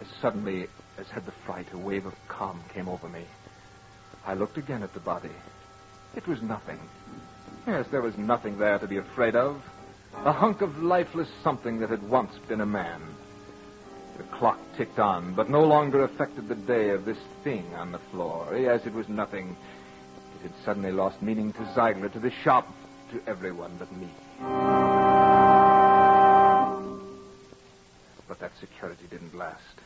As 0.00 0.06
suddenly 0.20 0.68
as 1.02 1.10
had 1.10 1.26
the 1.26 1.32
fright, 1.44 1.66
a 1.72 1.78
wave 1.78 2.06
of 2.06 2.14
calm 2.28 2.62
came 2.72 2.88
over 2.88 3.08
me. 3.08 3.24
I 4.24 4.34
looked 4.34 4.56
again 4.56 4.84
at 4.84 4.94
the 4.94 5.00
body. 5.00 5.34
It 6.14 6.28
was 6.28 6.40
nothing. 6.42 6.78
Yes, 7.66 7.88
there 7.90 8.02
was 8.02 8.16
nothing 8.16 8.56
there 8.56 8.78
to 8.78 8.86
be 8.86 8.98
afraid 8.98 9.34
of. 9.34 9.60
A 10.24 10.32
hunk 10.32 10.60
of 10.60 10.80
lifeless 10.80 11.28
something 11.42 11.80
that 11.80 11.90
had 11.90 12.08
once 12.08 12.38
been 12.46 12.60
a 12.60 12.66
man. 12.66 13.00
The 14.16 14.22
clock 14.24 14.60
ticked 14.76 15.00
on, 15.00 15.34
but 15.34 15.50
no 15.50 15.64
longer 15.64 16.04
affected 16.04 16.46
the 16.46 16.54
day 16.54 16.90
of 16.90 17.04
this 17.04 17.18
thing 17.42 17.66
on 17.74 17.90
the 17.90 17.98
floor. 17.98 18.56
Yes, 18.56 18.86
it 18.86 18.94
was 18.94 19.08
nothing. 19.08 19.56
It 20.36 20.42
had 20.42 20.64
suddenly 20.64 20.92
lost 20.92 21.20
meaning 21.20 21.52
to 21.54 21.74
Ziegler, 21.74 22.10
to 22.10 22.20
the 22.20 22.30
shop, 22.30 22.72
to 23.10 23.20
everyone 23.26 23.72
but 23.76 23.90
me. 23.90 24.08
But 28.28 28.38
that 28.38 28.52
security 28.60 29.06
didn't 29.10 29.34
last. 29.34 29.81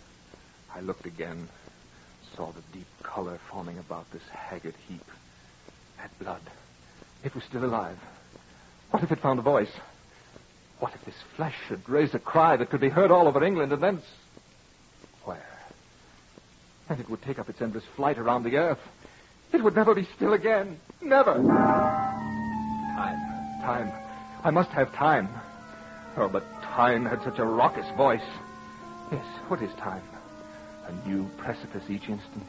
I 0.77 0.81
looked 0.81 1.07
again, 1.07 1.49
saw 2.37 2.53
the 2.53 2.61
deep 2.75 2.87
color 3.03 3.39
forming 3.51 3.79
about 3.79 4.11
this 4.13 4.21
haggard 4.31 4.75
heap. 4.87 5.07
That 5.97 6.11
blood. 6.19 6.43
It 7.25 7.35
was 7.35 7.45
still 7.45 7.65
alive. 7.65 7.97
What 8.91 9.03
if 9.03 9.11
it 9.11 9.21
found 9.21 9.39
a 9.39 9.43
voice? 9.43 9.73
What 10.79 10.93
if 10.95 11.03
this 11.07 11.15
flesh 11.35 11.55
should 11.67 11.89
raise 11.89 12.13
a 12.13 12.19
cry 12.19 12.59
that 12.59 12.69
could 12.69 12.83
be 12.83 12.91
heard 12.91 13.11
all 13.11 13.27
over 13.27 13.43
England 13.43 13.73
and 13.73 13.83
then. 13.83 14.03
Where? 15.25 15.49
And 16.91 17.01
it 17.01 17.09
would 17.09 17.23
take 17.23 17.39
up 17.39 17.49
its 17.49 17.63
endless 17.63 17.85
flight 17.97 18.19
around 18.19 18.43
the 18.43 18.59
earth. 18.59 18.81
It 19.55 19.65
would 19.65 19.77
never 19.77 19.95
be 19.95 20.07
still 20.15 20.35
again. 20.35 20.79
Never. 21.01 21.33
Time. 22.97 23.17
Time. 23.63 23.91
I 24.45 24.51
must 24.51 24.69
have 24.71 24.93
time. 24.93 25.31
Oh, 26.19 26.29
but 26.29 26.45
time 26.61 27.07
had 27.07 27.23
such 27.23 27.39
a 27.39 27.45
raucous 27.47 27.87
voice. 27.97 28.21
Yes, 29.11 29.25
what 29.49 29.63
is 29.63 29.73
time? 29.77 30.03
A 30.87 31.09
new 31.09 31.29
precipice 31.37 31.91
each 31.91 32.09
instant. 32.09 32.49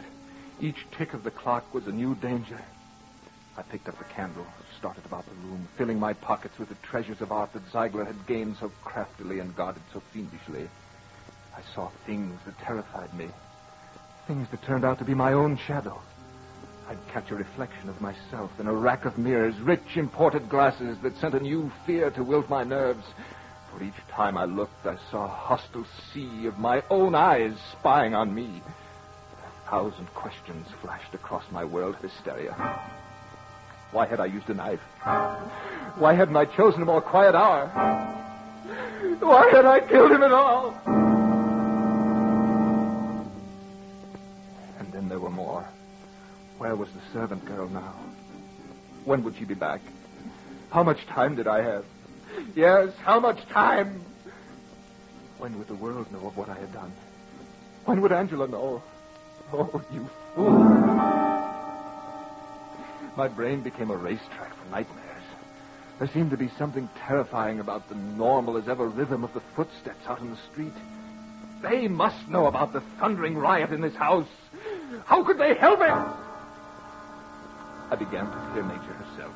Each 0.60 0.86
tick 0.98 1.14
of 1.14 1.24
the 1.24 1.32
clock 1.32 1.74
was 1.74 1.88
a 1.88 1.92
new 1.92 2.16
danger. 2.16 2.60
I 3.58 3.64
picked 3.64 3.90
up 3.90 3.98
the 3.98 4.04
candle, 4.06 4.46
started 4.78 5.06
about 5.06 5.26
the 5.26 5.48
room, 5.48 5.68
filling 5.78 6.00
my 6.00 6.14
pockets 6.14 6.60
with 6.60 6.70
the 6.70 6.76
treasures 6.76 7.22
of 7.22 7.32
art 7.32 7.54
that 7.54 7.72
Ziegler 7.72 8.06
had 8.06 8.28
gained 8.28 8.58
so 8.60 8.72
craftily 8.84 9.40
and 9.40 9.56
guarded 9.56 9.82
so 9.92 10.02
fiendishly. 10.14 10.70
I 11.56 11.62
saw 11.74 11.90
things 12.06 12.40
that 12.46 12.60
terrified 12.60 13.12
me, 13.16 13.30
things 14.28 14.48
that 14.52 14.62
turned 14.62 14.86
out 14.86 15.00
to 15.00 15.06
be 15.06 15.16
my 15.16 15.34
own 15.34 15.58
shadow. 15.58 16.00
I'd 16.88 17.08
catch 17.12 17.32
a 17.32 17.36
reflection 17.36 17.90
of 17.90 18.00
myself 18.00 18.52
in 18.60 18.68
a 18.68 18.74
rack 18.74 19.06
of 19.06 19.18
mirrors, 19.18 19.60
rich 19.60 19.96
imported 19.98 20.48
glasses 20.48 20.98
that 21.02 21.18
sent 21.18 21.34
a 21.34 21.40
new 21.40 21.72
fear 21.86 22.12
to 22.12 22.24
wilt 22.24 22.48
my 22.50 22.64
nerves. 22.64 23.04
For 23.78 23.84
each 23.84 24.08
time 24.10 24.38
I 24.40 24.46
looked, 24.46 24.88
I 24.88 24.98
saw 25.12 25.26
a 25.26 25.28
hostile 25.28 25.86
sea 26.12 26.48
of 26.48 26.58
my 26.58 26.82
own 26.90 27.14
eyes 27.14 27.54
spying 27.74 28.16
on 28.16 28.34
me. 28.34 28.64
A 29.46 29.70
thousand 29.70 30.08
questions 30.16 30.66
flashed 30.82 31.14
across 31.14 31.44
my 31.52 31.64
world 31.64 31.94
of 31.94 32.02
hysteria. 32.02 32.54
Why 33.92 34.08
had 34.08 34.20
I 34.20 34.26
used 34.26 34.50
a 34.50 34.56
knife? 34.56 34.80
Why 36.00 36.16
hadn't 36.16 36.36
I 36.36 36.46
chosen 36.46 36.82
a 36.82 36.86
more 36.86 37.02
quiet 37.02 37.36
hour? 37.36 37.68
Why 39.20 39.48
had 39.52 39.66
I 39.66 39.80
killed 39.82 40.12
him 40.12 40.24
at 40.24 40.32
all? 40.32 40.74
And 44.80 44.92
then 44.92 45.08
there 45.08 45.20
were 45.20 45.30
more. 45.30 45.70
Where 46.58 46.76
was 46.76 46.90
the 46.90 47.14
servant 47.14 47.46
girl 47.46 47.70
now? 47.70 47.94
When 49.06 49.24
would 49.24 49.36
she 49.38 49.46
be 49.46 49.54
back? 49.54 49.82
How 50.72 50.82
much 50.82 51.06
time 51.06 51.36
did 51.36 51.48
I 51.48 51.62
have? 51.62 51.86
Yes, 52.56 52.94
how 53.04 53.20
much 53.20 53.46
time? 53.48 54.02
When 55.38 55.58
would 55.58 55.68
the 55.68 55.76
world 55.76 56.12
know 56.12 56.28
of 56.28 56.38
what 56.38 56.50
I 56.50 56.56
had 56.56 56.74
done? 56.74 56.92
When 57.86 58.02
would 58.02 58.12
Angela 58.12 58.48
know? 58.48 58.82
Oh, 59.54 59.82
you 59.94 60.10
fool. 60.36 60.50
My 63.16 63.28
brain 63.28 63.62
became 63.62 63.92
a 63.92 63.96
racetrack 63.96 64.56
for 64.56 64.70
nightmares. 64.70 65.04
There 66.00 66.08
seemed 66.10 66.32
to 66.32 66.38
be 66.38 66.50
something 66.58 66.90
terrifying 67.08 67.60
about 67.60 67.90
the 67.90 67.96
normal 67.96 68.58
as 68.58 68.68
ever 68.68 68.88
rhythm 68.88 69.24
of 69.24 69.34
the 69.34 69.42
footsteps 69.56 70.06
out 70.08 70.20
in 70.20 70.30
the 70.30 70.38
street. 70.52 70.74
They 71.62 71.88
must 71.88 72.28
know 72.28 72.46
about 72.46 72.74
the 72.74 72.82
thundering 73.00 73.38
riot 73.38 73.72
in 73.72 73.82
this 73.82 73.96
house. 73.96 74.28
How 75.06 75.24
could 75.24 75.40
they 75.40 75.56
help 75.56 75.82
it? 75.82 75.90
I 77.90 77.96
began 77.98 78.26
to 78.26 78.52
fear 78.54 78.64
nature 78.64 78.94
herself. 78.94 79.34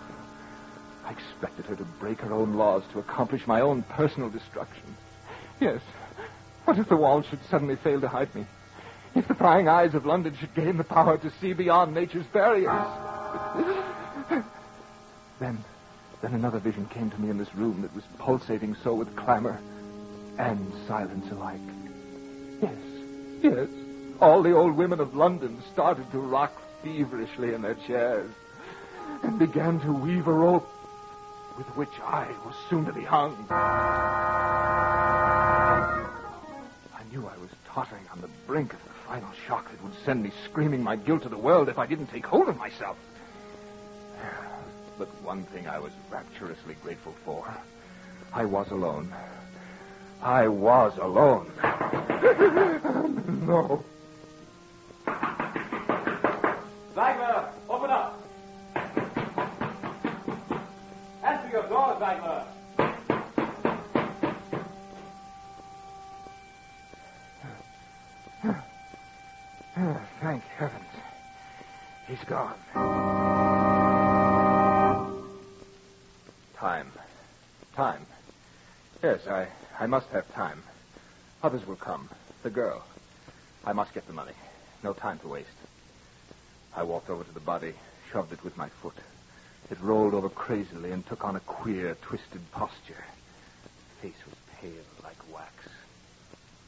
I 1.12 1.14
expected 1.14 1.66
her 1.66 1.76
to 1.76 1.84
break 2.00 2.22
her 2.22 2.34
own 2.34 2.54
laws 2.54 2.84
to 2.94 3.00
accomplish 3.00 3.46
my 3.46 3.60
own 3.60 3.82
personal 3.84 4.30
destruction. 4.30 4.96
Yes. 5.60 5.82
What 6.64 6.78
if 6.78 6.88
the 6.88 6.96
walls 6.96 7.26
should 7.26 7.44
suddenly 7.50 7.76
fail 7.76 8.00
to 8.00 8.08
hide 8.08 8.34
me? 8.34 8.46
If 9.14 9.28
the 9.28 9.34
prying 9.34 9.68
eyes 9.68 9.94
of 9.94 10.06
London 10.06 10.38
should 10.40 10.56
gain 10.56 10.78
the 10.78 10.86
power 10.86 11.18
to 11.18 11.32
see 11.42 11.52
beyond 11.52 11.94
nature's 11.94 12.26
barriers? 12.28 12.88
then, 15.40 15.58
then 16.22 16.34
another 16.34 16.60
vision 16.60 16.86
came 16.86 17.10
to 17.10 17.20
me 17.20 17.30
in 17.30 17.38
this 17.38 17.54
room 17.56 17.82
that 17.82 17.94
was 17.94 18.06
pulsating 18.18 18.76
so 18.76 18.94
with 18.94 19.14
clamor 19.18 19.60
and 20.38 20.72
silence 20.88 21.30
alike. 21.30 21.60
Yes, 22.62 22.78
yes. 23.42 23.68
All 24.22 24.42
the 24.42 24.56
old 24.56 24.78
women 24.78 25.02
of 25.02 25.14
London 25.14 25.62
started 25.74 26.10
to 26.12 26.20
rock 26.20 26.54
feverishly 26.82 27.54
in 27.54 27.64
their 27.64 27.76
chairs 27.86 28.32
and 29.24 29.38
began 29.38 29.82
to 29.82 29.92
weave 29.92 30.28
a 30.28 30.34
rope 30.34 30.70
with 31.58 31.68
which 31.76 32.00
I 32.04 32.28
was 32.46 32.56
soon 32.70 32.86
to 32.86 32.94
be 32.94 33.04
hung. 33.04 33.48
I 33.50 33.58
knew 37.12 37.28
I 37.28 37.38
was 37.38 37.50
tottering 37.68 38.04
on 38.12 38.22
the 38.22 38.30
brink 38.48 38.74
of 38.74 38.84
the 38.84 38.90
final 39.08 39.30
shock 39.48 39.72
that 39.72 39.84
would 39.84 39.94
send 40.06 40.24
me 40.24 40.32
screaming 40.46 40.84
my 40.84 40.96
guilt 40.96 41.24
to 41.24 41.30
the 41.30 41.38
world 41.38 41.70
if 41.70 41.78
I 41.78 41.86
didn't 41.86 42.08
take 42.08 42.26
hold 42.26 42.50
of 42.50 42.58
myself. 42.58 42.98
But 44.98 45.08
one 45.24 45.44
thing 45.46 45.68
I 45.68 45.80
was 45.80 45.92
rapturously 46.10 46.76
grateful 46.84 47.16
for. 47.26 47.46
I 48.34 48.46
was 48.46 48.72
alone. 48.72 49.14
I 50.22 50.48
was 50.48 50.98
alone. 50.98 51.52
no. 53.48 53.84
Ziegler, 56.94 57.41
Answer 61.82 61.94
your 61.94 62.00
door, 62.00 62.00
Ziegler. 62.00 62.46
Thank 70.22 70.44
heavens. 70.44 70.84
He's 72.08 72.24
gone. 72.26 72.54
Time. 76.56 76.92
Time. 77.76 78.06
Yes, 79.02 79.26
I, 79.28 79.48
I 79.80 79.88
must 79.88 80.08
have 80.10 80.32
time. 80.36 80.62
Others 81.42 81.66
will 81.66 81.76
come. 81.76 82.08
The 82.44 82.52
girl. 82.52 82.84
I 83.66 83.74
must 83.74 83.94
get 83.96 84.06
the 84.06 84.14
money. 84.14 84.34
No 84.84 84.94
time 84.94 85.18
to 85.20 85.28
waste. 85.28 85.50
I 86.76 86.84
walked 86.84 87.10
over 87.10 87.24
to 87.24 87.34
the 87.34 87.40
body, 87.40 87.74
shoved 88.12 88.32
it 88.32 88.44
with 88.44 88.56
my 88.58 88.70
foot. 88.70 88.96
It 89.72 89.80
rolled 89.80 90.14
over 90.14 90.28
crazily 90.28 90.92
and 90.92 91.06
took 91.08 91.24
on 91.24 91.38
a 91.38 91.40
queer, 91.40 91.96
twisted 92.02 92.42
posture. 92.52 93.06
The 93.64 94.08
face 94.10 94.26
was 94.26 94.36
pale 94.60 94.72
like 95.02 95.16
wax. 95.34 95.54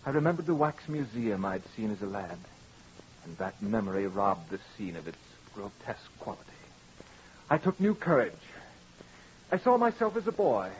I 0.06 0.12
remembered 0.12 0.46
the 0.46 0.56
wax 0.56 0.88
museum 0.88 1.44
I'd 1.44 1.64
seen 1.76 1.92
as 1.92 2.02
a 2.02 2.06
lad, 2.06 2.38
and 3.26 3.38
that 3.38 3.62
memory 3.62 4.08
robbed 4.08 4.50
the 4.50 4.60
scene 4.78 4.96
of 4.96 5.10
its 5.10 5.18
grotesque 5.54 6.18
quality. 6.20 6.44
I 7.50 7.58
took 7.58 7.78
new 7.78 7.94
courage. 7.94 8.32
I 9.52 9.58
saw 9.58 9.78
myself 9.78 10.16
as 10.16 10.26
a 10.26 10.32
boy. 10.32 10.72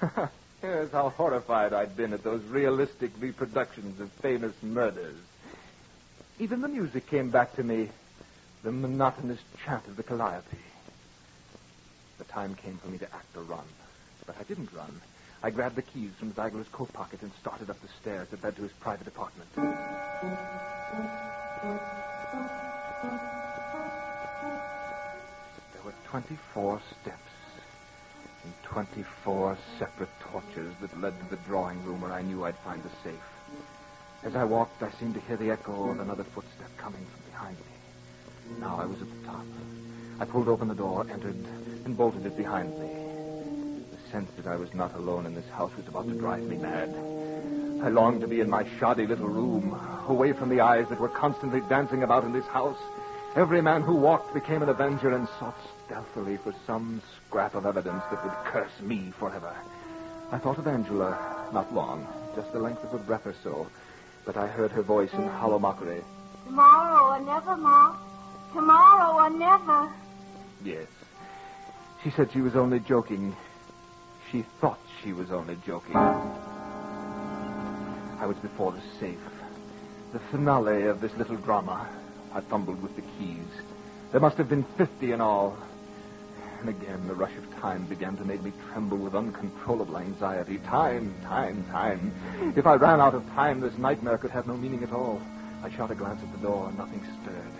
Here's 0.60 0.90
how 0.90 1.10
horrified 1.10 1.72
I'd 1.72 1.96
been 1.96 2.12
at 2.12 2.24
those 2.24 2.42
realistic 2.46 3.12
reproductions 3.20 4.00
of 4.00 4.10
famous 4.10 4.54
murders. 4.60 5.16
Even 6.40 6.62
the 6.62 6.68
music 6.68 7.06
came 7.06 7.30
back 7.30 7.54
to 7.54 7.62
me, 7.62 7.90
the 8.64 8.72
monotonous 8.72 9.40
chant 9.64 9.86
of 9.86 9.96
the 9.96 10.02
calliope. 10.02 10.58
The 12.18 12.24
time 12.24 12.54
came 12.54 12.78
for 12.78 12.88
me 12.88 12.98
to 12.98 13.12
act 13.14 13.36
or 13.36 13.42
run, 13.42 13.66
but 14.26 14.36
I 14.38 14.44
didn't 14.44 14.72
run. 14.72 15.00
I 15.42 15.50
grabbed 15.50 15.76
the 15.76 15.82
keys 15.82 16.12
from 16.18 16.32
Ziegler's 16.34 16.68
coat 16.72 16.92
pocket 16.92 17.22
and 17.22 17.32
started 17.40 17.70
up 17.70 17.80
the 17.82 17.88
stairs 18.00 18.28
that 18.30 18.42
led 18.42 18.56
to 18.56 18.62
his 18.62 18.72
private 18.80 19.08
apartment. 19.08 19.48
There 25.72 25.82
were 25.84 25.94
24 26.04 26.80
steps 27.02 27.20
and 28.44 28.54
24 28.62 29.58
separate 29.78 30.08
torches 30.20 30.74
that 30.80 31.00
led 31.00 31.18
to 31.18 31.26
the 31.30 31.42
drawing 31.42 31.82
room 31.84 32.00
where 32.00 32.12
I 32.12 32.22
knew 32.22 32.44
I'd 32.44 32.58
find 32.64 32.82
the 32.82 32.90
safe. 33.02 33.20
As 34.22 34.36
I 34.36 34.44
walked, 34.44 34.82
I 34.82 34.90
seemed 34.98 35.14
to 35.14 35.20
hear 35.20 35.36
the 35.36 35.50
echo 35.50 35.90
of 35.90 36.00
another 36.00 36.24
footstep 36.34 36.70
coming 36.78 37.06
from 37.06 37.22
behind 37.30 37.58
me. 37.58 38.60
Now 38.60 38.78
I 38.78 38.86
was 38.86 39.02
at 39.02 39.08
the 39.08 39.26
top. 39.26 39.44
I 40.20 40.24
pulled 40.24 40.48
open 40.48 40.68
the 40.68 40.74
door, 40.74 41.06
entered, 41.10 41.36
and 41.84 41.96
bolted 41.96 42.24
it 42.24 42.36
behind 42.36 42.70
me. 42.78 42.88
The 43.90 44.10
sense 44.12 44.30
that 44.36 44.46
I 44.46 44.56
was 44.56 44.72
not 44.72 44.94
alone 44.94 45.26
in 45.26 45.34
this 45.34 45.48
house 45.50 45.72
was 45.76 45.88
about 45.88 46.06
to 46.08 46.14
drive 46.14 46.44
me 46.44 46.56
mad. 46.56 46.94
I 47.82 47.88
longed 47.88 48.20
to 48.20 48.28
be 48.28 48.40
in 48.40 48.48
my 48.48 48.64
shoddy 48.78 49.06
little 49.06 49.28
room, 49.28 49.78
away 50.08 50.32
from 50.32 50.50
the 50.50 50.60
eyes 50.60 50.88
that 50.88 51.00
were 51.00 51.08
constantly 51.08 51.60
dancing 51.68 52.04
about 52.04 52.24
in 52.24 52.32
this 52.32 52.46
house. 52.46 52.78
Every 53.34 53.60
man 53.60 53.82
who 53.82 53.96
walked 53.96 54.32
became 54.32 54.62
an 54.62 54.68
avenger 54.68 55.12
and 55.12 55.28
sought 55.40 55.56
stealthily 55.84 56.36
for 56.36 56.54
some 56.66 57.02
scrap 57.16 57.54
of 57.56 57.66
evidence 57.66 58.02
that 58.10 58.24
would 58.24 58.32
curse 58.44 58.80
me 58.80 59.12
forever. 59.18 59.52
I 60.30 60.38
thought 60.38 60.58
of 60.58 60.68
Angela, 60.68 61.48
not 61.52 61.74
long, 61.74 62.06
just 62.36 62.52
the 62.52 62.60
length 62.60 62.84
of 62.84 62.94
a 62.94 62.98
breath 62.98 63.26
or 63.26 63.34
so, 63.42 63.66
but 64.24 64.36
I 64.36 64.46
heard 64.46 64.70
her 64.70 64.82
voice 64.82 65.12
in 65.12 65.26
hollow 65.26 65.58
mockery. 65.58 66.02
Tomorrow 66.46 67.16
or 67.16 67.20
never, 67.24 67.56
Ma. 67.56 67.96
Tomorrow 68.52 69.16
or 69.16 69.30
never. 69.30 69.92
Yes. 70.64 70.88
She 72.02 72.10
said 72.10 72.32
she 72.32 72.40
was 72.40 72.56
only 72.56 72.80
joking. 72.80 73.36
She 74.32 74.42
thought 74.60 74.80
she 75.02 75.12
was 75.12 75.30
only 75.30 75.56
joking. 75.66 75.96
I 75.96 76.24
was 78.26 78.38
before 78.38 78.72
the 78.72 78.80
safe. 78.98 79.18
The 80.12 80.18
finale 80.30 80.84
of 80.84 81.02
this 81.02 81.14
little 81.16 81.36
drama. 81.36 81.86
I 82.32 82.40
fumbled 82.40 82.82
with 82.82 82.96
the 82.96 83.02
keys. 83.18 83.46
There 84.10 84.20
must 84.20 84.38
have 84.38 84.48
been 84.48 84.64
fifty 84.76 85.12
in 85.12 85.20
all. 85.20 85.56
And 86.60 86.70
again, 86.70 87.06
the 87.06 87.14
rush 87.14 87.36
of 87.36 87.54
time 87.60 87.84
began 87.84 88.16
to 88.16 88.24
make 88.24 88.42
me 88.42 88.52
tremble 88.72 88.96
with 88.96 89.14
uncontrollable 89.14 89.98
anxiety. 89.98 90.56
Time, 90.58 91.14
time, 91.24 91.62
time. 91.70 92.12
If 92.56 92.66
I 92.66 92.76
ran 92.76 93.02
out 93.02 93.14
of 93.14 93.26
time, 93.30 93.60
this 93.60 93.76
nightmare 93.76 94.16
could 94.16 94.30
have 94.30 94.46
no 94.46 94.56
meaning 94.56 94.82
at 94.82 94.92
all. 94.92 95.20
I 95.62 95.68
shot 95.70 95.90
a 95.90 95.94
glance 95.94 96.22
at 96.22 96.32
the 96.32 96.38
door, 96.38 96.72
nothing 96.72 97.02
stirred. 97.22 97.52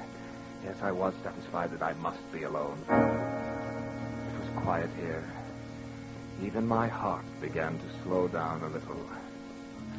Yes, 0.65 0.77
I 0.81 0.93
was 0.93 1.13
satisfied 1.23 1.73
that 1.73 1.83
I 1.83 1.93
must 1.95 2.33
be 2.33 2.45
alone. 2.45 2.79
It 2.89 4.41
was 4.41 4.63
quiet 4.63 4.89
here. 4.99 5.23
Even 6.43 6.67
my 6.67 6.89
heart 6.89 7.25
began 7.41 7.79
to 7.79 7.85
slow 8.03 8.29
down 8.29 8.63
a 8.63 8.69
little. 8.69 8.97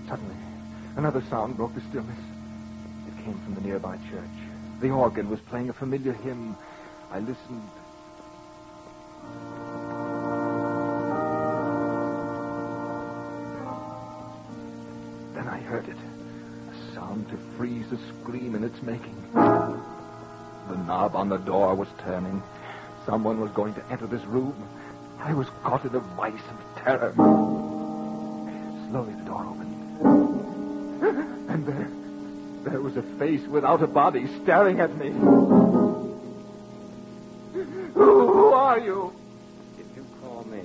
Suddenly, 0.10 0.36
another 0.97 1.21
sound 1.30 1.56
broke 1.56 1.75
the 1.75 1.82
stillness. 1.82 2.17
It 3.08 3.23
came 3.23 3.39
from 3.43 3.54
the 3.54 3.62
nearby 3.62 3.97
church. 4.10 4.38
The 4.82 4.89
organ 4.89 5.30
was 5.30 5.39
playing 5.39 5.69
a 5.69 5.73
familiar 5.73 6.13
hymn. 6.13 6.58
I 7.12 7.19
listened. 7.19 7.69
Then 15.36 15.47
I 15.47 15.60
heard 15.60 15.88
it. 15.88 15.97
A 16.71 16.93
sound 16.95 17.30
to 17.30 17.38
freeze 17.56 17.91
a 17.91 17.99
scream 18.21 18.56
in 18.56 18.63
its 18.63 18.82
making. 18.82 19.15
The 20.69 20.78
knob 20.78 21.15
on 21.15 21.30
the 21.30 21.38
door 21.38 21.75
was 21.75 21.88
turning. 21.99 22.41
Someone 23.06 23.39
was 23.39 23.51
going 23.51 23.73
to 23.75 23.84
enter 23.91 24.08
this 24.08 24.25
room. 24.25 24.56
I 25.19 25.34
was 25.34 25.47
caught 25.63 25.86
in 25.86 25.93
a 25.95 25.99
vice 25.99 26.34
of 26.34 26.84
terror. 26.84 27.13
Slowly 28.89 29.13
the 29.13 29.23
door 29.25 29.45
opened. 29.45 29.75
And 31.49 31.65
there, 31.65 31.89
there 32.71 32.82
was 32.82 32.97
a 32.97 33.04
face 33.19 33.45
without 33.47 33.82
a 33.82 33.88
body 33.88 34.28
staring 34.43 34.80
at 34.80 34.95
me. 34.97 35.12
Who 37.93 38.51
are 38.54 38.80
you? 38.80 39.13
Did 39.78 39.88
you 39.95 40.06
call 40.21 40.43
me? 40.45 40.62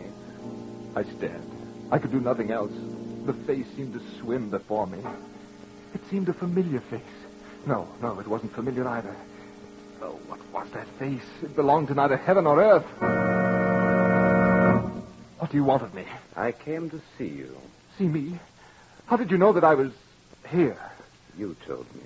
I 0.97 1.05
stared. 1.05 1.43
I 1.91 1.99
could 1.99 2.11
do 2.11 2.21
nothing 2.21 2.51
else. 2.51 2.73
The 3.27 3.33
face 3.33 3.67
seemed 3.77 3.93
to 3.95 4.01
swim 4.19 4.51
before 4.51 4.87
me. 4.87 4.99
It 5.95 6.01
seemed 6.09 6.29
a 6.29 6.33
familiar 6.33 6.81
face. 6.81 7.03
No, 7.67 7.87
no, 8.01 8.19
it 8.19 8.27
wasn't 8.27 8.55
familiar 8.55 8.89
either. 8.89 9.15
Oh, 10.03 10.19
what 10.29 10.41
was 10.53 10.69
that 10.73 10.87
face? 10.99 11.23
It 11.43 11.55
belonged 11.55 11.89
to 11.89 11.95
neither 11.95 12.17
heaven 12.17 12.45
nor 12.45 12.61
earth. 12.63 12.87
What 15.39 15.51
do 15.51 15.57
you 15.57 15.65
want 15.65 15.83
of 15.83 15.95
me? 15.95 16.05
I 16.37 16.53
came 16.53 16.91
to 16.91 17.01
see 17.19 17.29
you. 17.29 17.57
See 17.99 18.07
me? 18.07 18.39
How 19.07 19.17
did 19.17 19.31
you 19.31 19.39
know 19.39 19.53
that 19.53 19.65
I 19.65 19.75
was 19.75 19.93
here? 20.49 20.79
You 21.37 21.57
told 21.67 21.93
me. 21.95 22.03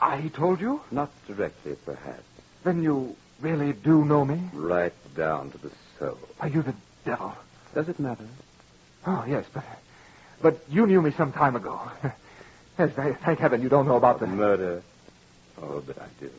I 0.00 0.28
told 0.28 0.60
you? 0.60 0.80
Not 0.90 1.10
directly, 1.26 1.76
perhaps. 1.84 2.22
Then 2.64 2.82
you 2.82 3.16
really 3.40 3.72
do 3.72 4.04
know 4.04 4.24
me? 4.24 4.40
Right 4.52 4.92
down 5.16 5.50
to 5.52 5.58
the 5.58 5.70
soul. 5.98 6.18
Are 6.40 6.48
you 6.48 6.62
the 6.62 6.74
devil? 7.04 7.34
Does 7.74 7.88
it 7.88 7.98
matter? 7.98 8.26
Oh, 9.06 9.24
yes, 9.28 9.44
but 9.52 9.64
but 10.40 10.60
you 10.68 10.86
knew 10.86 11.02
me 11.02 11.10
some 11.12 11.32
time 11.32 11.56
ago. 11.56 11.80
yes, 12.78 12.90
thank, 12.94 13.20
thank 13.20 13.38
heaven 13.38 13.62
you 13.62 13.68
don't 13.68 13.86
know 13.86 13.96
about 13.96 14.20
the 14.20 14.26
Murder? 14.26 14.82
Oh, 15.60 15.82
but 15.84 16.00
I 16.00 16.06
do. 16.20 16.30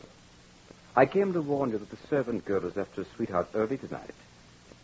I 0.96 1.06
came 1.06 1.32
to 1.32 1.40
warn 1.42 1.70
you 1.70 1.78
that 1.78 1.90
the 1.90 2.06
servant 2.08 2.44
girl 2.44 2.60
has 2.62 2.76
left 2.76 2.96
her 2.96 3.06
sweetheart 3.16 3.48
early 3.54 3.78
tonight 3.78 4.14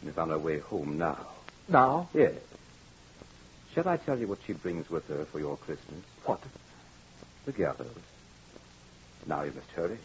and 0.00 0.10
is 0.10 0.18
on 0.18 0.30
her 0.30 0.38
way 0.38 0.60
home 0.60 0.98
now. 0.98 1.26
Now? 1.68 2.08
Yes. 2.14 2.34
Shall 3.74 3.88
I 3.88 3.96
tell 3.96 4.18
you 4.18 4.26
what 4.28 4.38
she 4.46 4.52
brings 4.52 4.88
with 4.88 5.06
her 5.08 5.24
for 5.26 5.38
your 5.40 5.56
Christmas? 5.56 6.02
What? 6.24 6.40
The 7.44 7.52
gallows. 7.52 7.96
Now 9.26 9.42
you 9.42 9.52
must 9.52 9.70
hurry. 9.72 9.98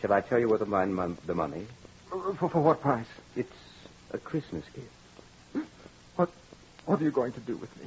Shall 0.00 0.12
I 0.12 0.20
tell 0.20 0.38
you 0.38 0.48
where 0.48 0.58
to 0.58 0.66
find 0.66 0.94
mon- 0.94 1.18
the 1.26 1.34
money? 1.34 1.66
Uh, 2.12 2.18
uh, 2.18 2.34
for, 2.34 2.48
for 2.48 2.60
what 2.60 2.80
price? 2.80 3.06
It's 3.36 3.52
a 4.12 4.18
Christmas 4.18 4.64
gift. 4.74 5.66
What 6.16 6.30
what 6.86 7.00
are 7.00 7.04
you 7.04 7.10
going 7.10 7.32
to 7.32 7.40
do 7.40 7.56
with 7.56 7.74
me? 7.80 7.86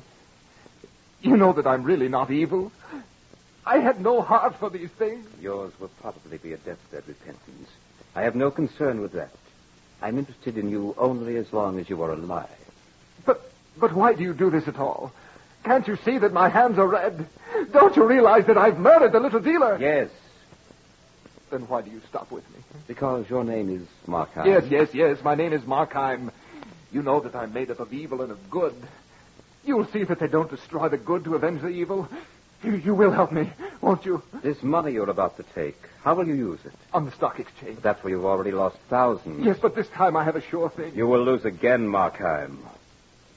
You 1.22 1.38
know 1.38 1.54
that 1.54 1.66
I'm 1.66 1.84
really 1.84 2.10
not 2.10 2.30
evil. 2.30 2.72
I 3.68 3.80
had 3.80 4.02
no 4.02 4.22
heart 4.22 4.56
for 4.56 4.70
these 4.70 4.90
things. 4.92 5.28
Yours 5.42 5.74
will 5.80 5.90
probably 6.02 6.38
be 6.38 6.54
a 6.54 6.58
deathbed 6.58 7.04
repentance. 7.08 7.70
I 8.16 8.22
have 8.24 8.36
no 8.36 8.50
concern 8.50 9.02
with 9.02 9.12
that. 9.12 9.32
I'm 10.02 10.18
interested 10.18 10.58
in 10.58 10.70
you 10.70 10.96
only 10.98 11.36
as 11.38 11.52
long 11.52 11.78
as 11.80 11.90
you 11.90 12.02
are 12.02 12.12
alive. 12.14 12.50
But 13.26 13.42
but 13.78 13.94
why 13.94 14.14
do 14.14 14.24
you 14.24 14.34
do 14.34 14.50
this 14.50 14.68
at 14.68 14.78
all? 14.80 15.12
Can't 15.66 15.88
you 15.88 15.98
see 15.98 16.18
that 16.18 16.32
my 16.32 16.48
hands 16.50 16.78
are 16.80 16.88
red? 16.88 17.28
Don't 17.74 17.96
you 17.98 18.06
realize 18.06 18.46
that 18.46 18.58
I've 18.58 18.80
murdered 18.80 19.12
the 19.12 19.20
little 19.20 19.42
dealer? 19.42 19.78
Yes, 19.80 20.10
Then 21.50 21.68
why 21.68 21.82
do 21.82 21.92
you 21.92 22.02
stop 22.10 22.32
with 22.32 22.48
me? 22.52 22.60
because 22.88 23.30
your 23.30 23.44
name 23.44 23.70
is 23.70 23.86
Markheim. 24.08 24.46
Yes, 24.46 24.64
yes, 24.70 24.94
yes. 24.94 25.22
My 25.24 25.36
name 25.36 25.52
is 25.52 25.62
Markheim. 25.64 26.32
You 26.94 27.02
know 27.04 27.20
that 27.20 27.36
I'm 27.36 27.52
made 27.54 27.70
up 27.70 27.82
of 27.82 27.92
evil 27.92 28.22
and 28.22 28.32
of 28.32 28.50
good. 28.50 28.76
You'll 29.66 29.88
see 29.88 30.04
that 30.06 30.20
they 30.20 30.28
don't 30.28 30.50
destroy 30.50 30.88
the 30.88 30.98
good 30.98 31.26
to 31.26 31.36
avenge 31.36 31.62
the 31.62 31.68
evil. 31.68 32.08
You, 32.64 32.76
you 32.76 32.96
will 32.96 33.12
help 33.12 33.32
me, 33.32 33.52
won't 33.82 34.06
you? 34.06 34.24
This 34.42 34.62
money 34.64 34.92
you're 34.92 35.10
about 35.10 35.38
to 35.38 35.44
take, 35.56 35.78
how 36.04 36.16
will 36.16 36.28
you 36.28 36.34
use 36.34 36.60
it? 36.66 36.74
On 36.94 37.06
the 37.06 37.12
stock 37.12 37.40
exchange. 37.40 37.80
That's 37.82 38.04
where 38.04 38.12
you've 38.12 38.26
already 38.26 38.52
lost 38.52 38.78
thousands. 38.90 39.46
Yes, 39.46 39.58
but 39.62 39.76
this 39.76 39.88
time 39.90 40.16
I 40.16 40.24
have 40.24 40.36
a 40.36 40.42
sure 40.42 40.70
thing. 40.70 40.96
You 40.96 41.08
will 41.08 41.24
lose 41.24 41.46
again, 41.46 41.88
Markheim. 41.88 42.58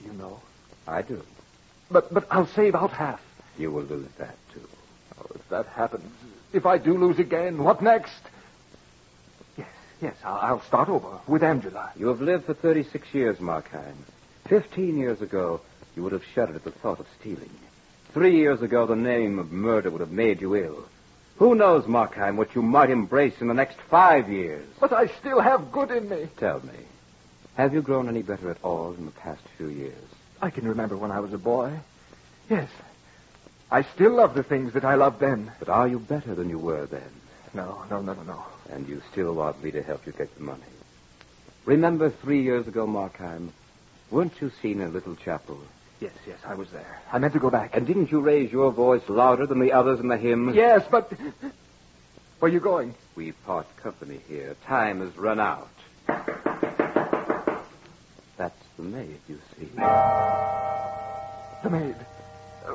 You 0.04 0.12
know. 0.14 0.40
I 0.86 1.02
do. 1.02 1.22
But 1.90 2.12
but 2.12 2.26
I'll 2.30 2.46
save 2.46 2.74
out 2.74 2.90
half. 2.92 3.20
You 3.58 3.70
will 3.70 3.82
lose 3.82 4.08
that, 4.18 4.36
too. 4.54 4.66
Oh, 5.18 5.26
if 5.34 5.48
that 5.50 5.66
happens, 5.66 6.10
if 6.52 6.64
I 6.64 6.78
do 6.78 6.96
lose 6.96 7.18
again, 7.18 7.62
what 7.62 7.82
next? 7.82 8.22
Yes, 9.58 9.68
yes, 10.00 10.14
I'll, 10.24 10.36
I'll 10.36 10.62
start 10.62 10.88
over 10.88 11.20
with 11.26 11.42
Angela. 11.42 11.92
You 11.96 12.06
have 12.08 12.20
lived 12.20 12.46
for 12.46 12.54
36 12.54 13.12
years, 13.12 13.36
Markheim. 13.38 13.96
Fifteen 14.48 14.96
years 14.96 15.20
ago, 15.20 15.60
you 15.94 16.02
would 16.02 16.12
have 16.12 16.24
shuddered 16.34 16.56
at 16.56 16.64
the 16.64 16.70
thought 16.70 16.98
of 16.98 17.06
stealing. 17.20 17.50
Three 18.12 18.36
years 18.36 18.60
ago, 18.60 18.86
the 18.86 18.96
name 18.96 19.38
of 19.38 19.52
murder 19.52 19.90
would 19.90 20.00
have 20.00 20.10
made 20.10 20.40
you 20.40 20.56
ill. 20.56 20.84
Who 21.36 21.54
knows, 21.54 21.84
Markheim, 21.84 22.36
what 22.36 22.54
you 22.54 22.62
might 22.62 22.90
embrace 22.90 23.40
in 23.40 23.48
the 23.48 23.54
next 23.54 23.78
five 23.88 24.28
years? 24.28 24.66
But 24.80 24.92
I 24.92 25.06
still 25.06 25.40
have 25.40 25.72
good 25.72 25.90
in 25.90 26.08
me. 26.08 26.28
Tell 26.36 26.60
me, 26.60 26.72
Have 27.56 27.72
you 27.72 27.82
grown 27.82 28.08
any 28.08 28.22
better 28.22 28.50
at 28.50 28.62
all 28.62 28.92
in 28.94 29.06
the 29.06 29.12
past 29.12 29.42
few 29.56 29.68
years? 29.68 30.02
I 30.42 30.50
can 30.50 30.66
remember 30.66 30.96
when 30.96 31.10
I 31.10 31.20
was 31.20 31.32
a 31.32 31.38
boy. 31.38 31.72
Yes. 32.48 32.68
I 33.70 33.82
still 33.82 34.12
love 34.14 34.34
the 34.34 34.42
things 34.42 34.72
that 34.72 34.84
I 34.84 34.96
loved 34.96 35.20
then. 35.20 35.52
But 35.58 35.68
are 35.68 35.86
you 35.86 35.98
better 36.00 36.34
than 36.34 36.50
you 36.50 36.58
were 36.58 36.86
then? 36.86 37.10
No, 37.54 37.84
no, 37.90 38.00
no, 38.00 38.14
no, 38.14 38.22
no. 38.22 38.44
And 38.70 38.88
you 38.88 39.02
still 39.12 39.34
want 39.34 39.62
me 39.62 39.70
to 39.70 39.82
help 39.82 40.06
you 40.06 40.12
get 40.12 40.34
the 40.36 40.42
money? 40.42 40.62
Remember 41.64 42.10
three 42.10 42.42
years 42.42 42.66
ago, 42.66 42.86
Markheim? 42.86 43.50
Weren't 44.10 44.40
you 44.40 44.50
seen 44.60 44.80
in 44.80 44.88
a 44.88 44.90
little 44.90 45.14
chapel? 45.14 45.60
Yes, 46.00 46.12
yes, 46.26 46.38
I 46.46 46.54
was 46.54 46.70
there. 46.70 47.00
I 47.12 47.18
meant 47.18 47.34
to 47.34 47.38
go 47.38 47.50
back. 47.50 47.76
And 47.76 47.86
didn't 47.86 48.10
you 48.10 48.20
raise 48.20 48.50
your 48.50 48.72
voice 48.72 49.02
louder 49.08 49.46
than 49.46 49.60
the 49.60 49.72
others 49.72 50.00
in 50.00 50.08
the 50.08 50.16
hymn? 50.16 50.54
Yes, 50.54 50.82
but. 50.90 51.12
Where 52.38 52.50
are 52.50 52.54
you 52.54 52.60
going? 52.60 52.94
We 53.16 53.32
part 53.32 53.66
company 53.76 54.20
here. 54.26 54.56
Time 54.66 55.00
has 55.00 55.14
run 55.18 55.38
out. 55.38 55.68
That's 58.38 58.64
the 58.78 58.82
maid, 58.82 59.20
you 59.28 59.38
see. 59.58 59.68
The 61.62 61.68
maid. 61.70 61.96
Uh, 62.66 62.70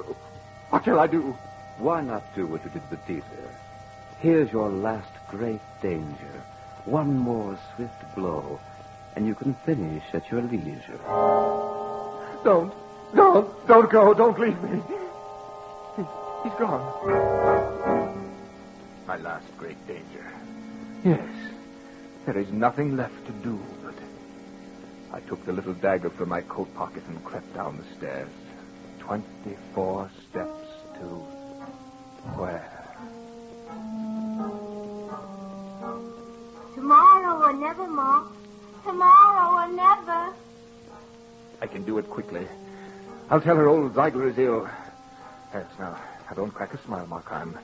what 0.70 0.86
shall 0.86 1.00
I 1.00 1.08
do? 1.08 1.36
Why 1.80 2.02
not 2.02 2.24
do 2.36 2.46
what 2.46 2.64
you 2.64 2.70
did 2.70 2.84
with 2.92 3.00
Ziegler? 3.08 3.50
Here's 4.20 4.52
your 4.52 4.70
last 4.70 5.12
great 5.30 5.62
danger. 5.82 6.44
One 6.86 7.18
more 7.18 7.58
swift 7.76 8.16
blow, 8.16 8.60
and 9.16 9.26
you 9.26 9.34
can 9.34 9.56
finish 9.66 10.04
at 10.14 10.30
your 10.30 10.44
leisure. 10.44 11.00
Don't. 12.44 12.72
Don't. 13.14 13.68
Don't 13.68 13.90
go. 13.90 14.14
Don't 14.14 14.40
leave 14.40 14.62
me. 14.64 14.82
He, 15.98 16.04
he's 16.44 16.54
gone. 16.60 16.84
My 19.08 19.18
last 19.18 19.46
great 19.58 19.78
danger. 19.88 20.26
Yes. 21.04 21.28
There 22.26 22.38
is 22.38 22.52
nothing 22.52 22.96
left 22.98 23.26
to 23.28 23.32
do 23.32 23.60
but. 23.84 23.94
I 25.14 25.20
took 25.22 25.46
the 25.46 25.54
little 25.54 25.74
dagger 25.74 26.10
from 26.10 26.30
my 26.30 26.42
coat 26.42 26.74
pocket 26.76 27.04
and 27.08 27.24
crept 27.24 27.54
down 27.54 27.78
the 27.78 27.86
stairs. 27.96 28.30
Twenty-four 29.00 30.10
steps 30.30 30.68
to 30.96 31.06
where? 32.36 32.72
Tomorrow 36.74 37.44
or 37.46 37.54
never, 37.54 37.88
Ma. 37.88 38.28
Tomorrow 38.84 39.70
or 39.70 39.74
never. 39.74 40.34
I 41.62 41.68
can 41.68 41.84
do 41.84 41.98
it 42.00 42.10
quickly. 42.10 42.48
I'll 43.30 43.42
tell 43.42 43.56
her 43.56 43.68
old 43.68 43.96
Ziegler 43.96 44.30
is 44.30 44.38
ill. 44.38 44.70
Yes, 45.54 45.66
now, 45.80 45.98
now 46.28 46.36
don't 46.36 46.52
crack 46.52 46.74
a 46.74 46.78
smile, 46.80 47.08
Markheim. 47.08 47.58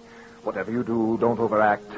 Whatever 0.43 0.71
you 0.71 0.83
do, 0.83 1.17
don't 1.19 1.39
overact. 1.39 1.91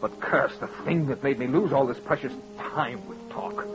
But 0.00 0.20
curse 0.20 0.56
the 0.58 0.66
thing 0.84 1.06
that 1.06 1.22
made 1.22 1.38
me 1.38 1.46
lose 1.46 1.72
all 1.72 1.86
this 1.86 1.98
precious 1.98 2.32
time 2.58 3.06
with 3.08 3.30
talk. 3.30 3.66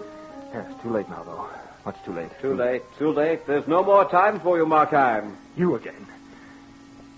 Yes, 0.53 0.71
too 0.81 0.89
late 0.91 1.09
now, 1.09 1.23
though. 1.23 1.49
Much 1.85 1.97
too 2.05 2.13
late. 2.13 2.29
Too 2.41 2.53
late, 2.53 2.83
too 2.97 3.11
late. 3.11 3.45
There's 3.47 3.67
no 3.67 3.83
more 3.83 4.09
time 4.09 4.39
for 4.39 4.57
you, 4.57 4.65
Markheim. 4.65 5.35
You 5.57 5.75
again. 5.75 6.07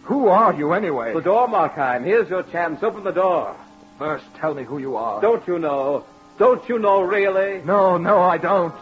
Who 0.03 0.27
are 0.27 0.53
you, 0.53 0.73
anyway? 0.73 1.13
The 1.13 1.21
door, 1.21 1.47
Markheim. 1.47 2.03
Here's 2.05 2.29
your 2.29 2.43
chance. 2.43 2.81
Open 2.81 3.03
the 3.03 3.11
door. 3.11 3.55
First, 3.99 4.25
tell 4.35 4.53
me 4.53 4.63
who 4.63 4.77
you 4.77 4.95
are. 4.95 5.21
Don't 5.21 5.45
you 5.47 5.59
know? 5.59 6.05
Don't 6.37 6.67
you 6.69 6.79
know, 6.79 7.01
really? 7.01 7.61
No, 7.63 7.97
no, 7.97 8.21
I 8.21 8.37
don't. 8.37 8.73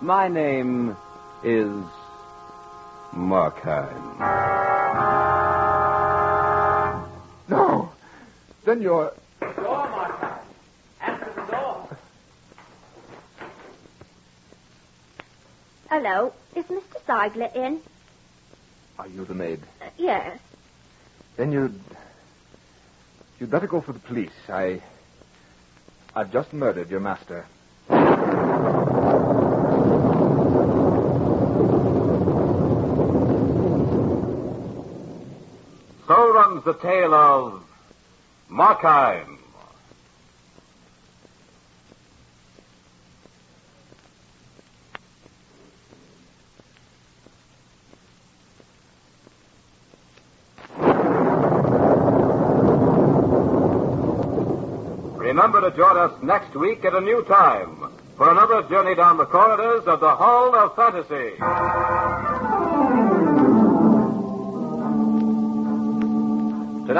My 0.00 0.28
name 0.28 0.96
is 1.44 1.84
Markheim. 3.12 4.18
No. 7.48 7.90
Then 8.64 8.80
you're. 8.82 9.12
Door, 9.40 9.50
Markheim. 9.88 10.38
Answer 11.00 11.32
the 11.34 11.42
door. 11.50 11.96
Hello. 15.88 16.32
Is 16.54 16.64
Mr. 16.66 17.00
Ziegler 17.06 17.50
in? 17.54 17.80
Are 18.98 19.08
you 19.08 19.24
the 19.24 19.34
maid? 19.34 19.60
Uh, 19.80 19.86
yes. 19.96 20.38
Then 21.36 21.52
you'd. 21.52 21.80
You'd 23.38 23.50
better 23.50 23.66
go 23.66 23.80
for 23.80 23.92
the 23.92 23.98
police. 23.98 24.30
I. 24.48 24.82
I've 26.14 26.32
just 26.32 26.52
murdered 26.52 26.90
your 26.90 27.00
master. 27.00 27.46
Runs 36.60 36.76
the 36.76 36.86
tale 36.86 37.14
of 37.14 37.62
Markheim. 38.50 39.38
Remember 55.16 55.60
to 55.62 55.76
join 55.76 55.96
us 55.96 56.12
next 56.22 56.54
week 56.54 56.84
at 56.84 56.94
a 56.94 57.00
new 57.00 57.24
time 57.24 57.90
for 58.16 58.30
another 58.30 58.62
journey 58.68 58.94
down 58.94 59.16
the 59.16 59.24
corridors 59.24 59.84
of 59.86 60.00
the 60.00 60.14
Hall 60.14 60.54
of 60.54 60.76
Fantasy. 60.76 62.49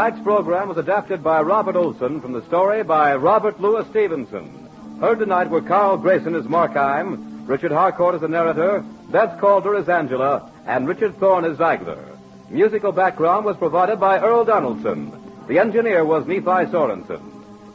Tonight's 0.01 0.25
program 0.25 0.67
was 0.67 0.79
adapted 0.79 1.23
by 1.23 1.43
Robert 1.43 1.77
Olson 1.77 2.23
from 2.23 2.33
the 2.33 2.43
story 2.47 2.83
by 2.83 3.15
Robert 3.17 3.61
Louis 3.61 3.87
Stevenson. 3.91 4.67
Heard 4.99 5.19
tonight 5.19 5.51
were 5.51 5.61
Carl 5.61 5.99
Grayson 5.99 6.35
as 6.35 6.47
Markheim, 6.47 7.47
Richard 7.47 7.71
Harcourt 7.71 8.15
as 8.15 8.23
the 8.23 8.29
narrator, 8.29 8.83
Beth 9.11 9.39
Calder 9.39 9.75
as 9.75 9.91
Angela, 9.91 10.51
and 10.65 10.89
Richard 10.89 11.19
Thorne 11.19 11.45
as 11.45 11.59
Ziegler. 11.59 12.03
Musical 12.49 12.93
background 12.93 13.45
was 13.45 13.59
provided 13.59 14.01
by 14.01 14.19
Earl 14.21 14.47
Donaldson. 14.47 15.13
The 15.49 15.59
engineer 15.59 16.03
was 16.03 16.27
Nephi 16.27 16.71
Sorensen. 16.73 17.21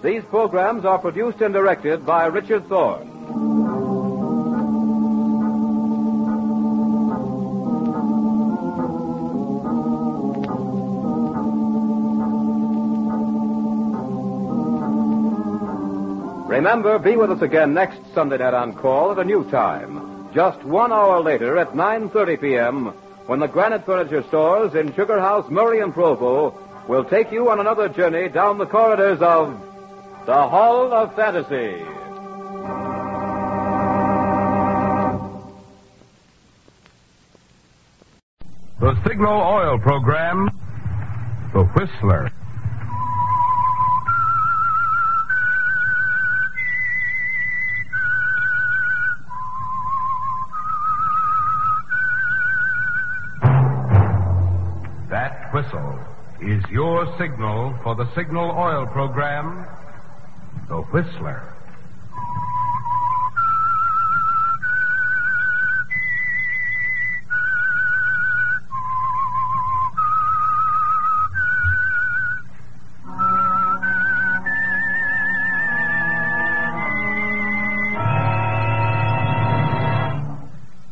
These 0.01 0.23
programs 0.23 0.83
are 0.83 0.97
produced 0.97 1.41
and 1.41 1.53
directed 1.53 2.07
by 2.07 2.25
Richard 2.25 2.67
Thorne. 2.67 3.14
Remember, 16.65 16.97
be 16.97 17.15
with 17.15 17.29
us 17.29 17.43
again 17.43 17.75
next 17.75 17.99
Sunday 18.15 18.39
night 18.39 18.55
on 18.55 18.73
call 18.73 19.11
at 19.11 19.19
a 19.19 19.23
new 19.23 19.47
time. 19.51 20.33
Just 20.33 20.63
one 20.63 20.91
hour 20.91 21.21
later 21.21 21.59
at 21.59 21.73
9.30 21.73 22.41
p.m. 22.41 22.85
when 23.27 23.39
the 23.39 23.45
Granite 23.45 23.85
Furniture 23.85 24.23
Stores 24.29 24.73
in 24.73 24.91
Sugar 24.95 25.19
House, 25.19 25.47
Murray 25.51 25.81
and 25.81 25.93
Provo 25.93 26.59
will 26.87 27.05
take 27.05 27.31
you 27.31 27.51
on 27.51 27.59
another 27.59 27.87
journey 27.87 28.29
down 28.29 28.57
the 28.57 28.65
corridors 28.65 29.21
of 29.21 29.53
the 30.25 30.33
Hall 30.33 30.91
of 30.91 31.15
Fantasy. 31.15 31.85
The 38.79 39.03
Signal 39.07 39.39
Oil 39.39 39.77
Program, 39.77 40.49
The 41.53 41.63
Whistler. 41.63 42.31
Your 56.75 57.07
signal 57.17 57.73
for 57.83 57.95
the 57.95 58.05
Signal 58.15 58.51
Oil 58.51 58.85
Program, 58.87 59.65
The 60.67 60.81
Whistler. 60.91 61.53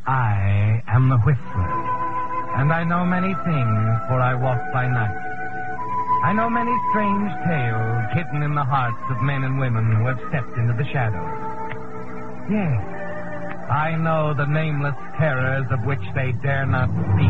I 0.08 0.82
am 0.88 1.10
the 1.10 1.18
Whistler, 1.18 1.74
and 2.56 2.72
I 2.72 2.86
know 2.86 3.04
many 3.04 3.34
things, 3.34 4.00
for 4.08 4.22
I 4.22 4.34
walk 4.34 4.72
by 4.72 4.88
night. 4.88 5.23
I 6.34 6.36
know 6.36 6.50
many 6.50 6.74
strange 6.90 7.32
tales 7.46 8.10
hidden 8.16 8.42
in 8.42 8.56
the 8.56 8.64
hearts 8.64 8.98
of 9.12 9.22
men 9.22 9.44
and 9.44 9.60
women 9.60 9.86
who 9.86 10.08
have 10.08 10.18
stepped 10.30 10.58
into 10.58 10.74
the 10.74 10.84
shadows. 10.90 11.30
Yes, 12.50 13.70
I 13.70 13.96
know 14.02 14.34
the 14.34 14.48
nameless 14.48 14.96
terrors 15.16 15.68
of 15.70 15.86
which 15.86 16.02
they 16.16 16.32
dare 16.42 16.66
not 16.66 16.90
speak. 16.90 17.30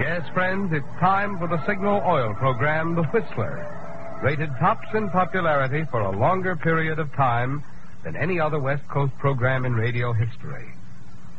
Yes, 0.00 0.26
friends, 0.32 0.72
it's 0.72 0.88
time 0.98 1.36
for 1.38 1.48
the 1.48 1.62
Signal 1.66 2.00
Oil 2.06 2.32
Program, 2.32 2.94
The 2.94 3.02
Whistler. 3.02 3.60
rated 4.22 4.48
tops 4.58 4.88
in 4.94 5.10
popularity 5.10 5.84
for 5.90 6.00
a 6.00 6.16
longer 6.18 6.56
period 6.56 6.98
of 6.98 7.12
time 7.12 7.62
than 8.04 8.16
any 8.16 8.40
other 8.40 8.58
West 8.58 8.88
Coast 8.88 9.12
program 9.18 9.66
in 9.66 9.74
radio 9.74 10.14
history. 10.14 10.77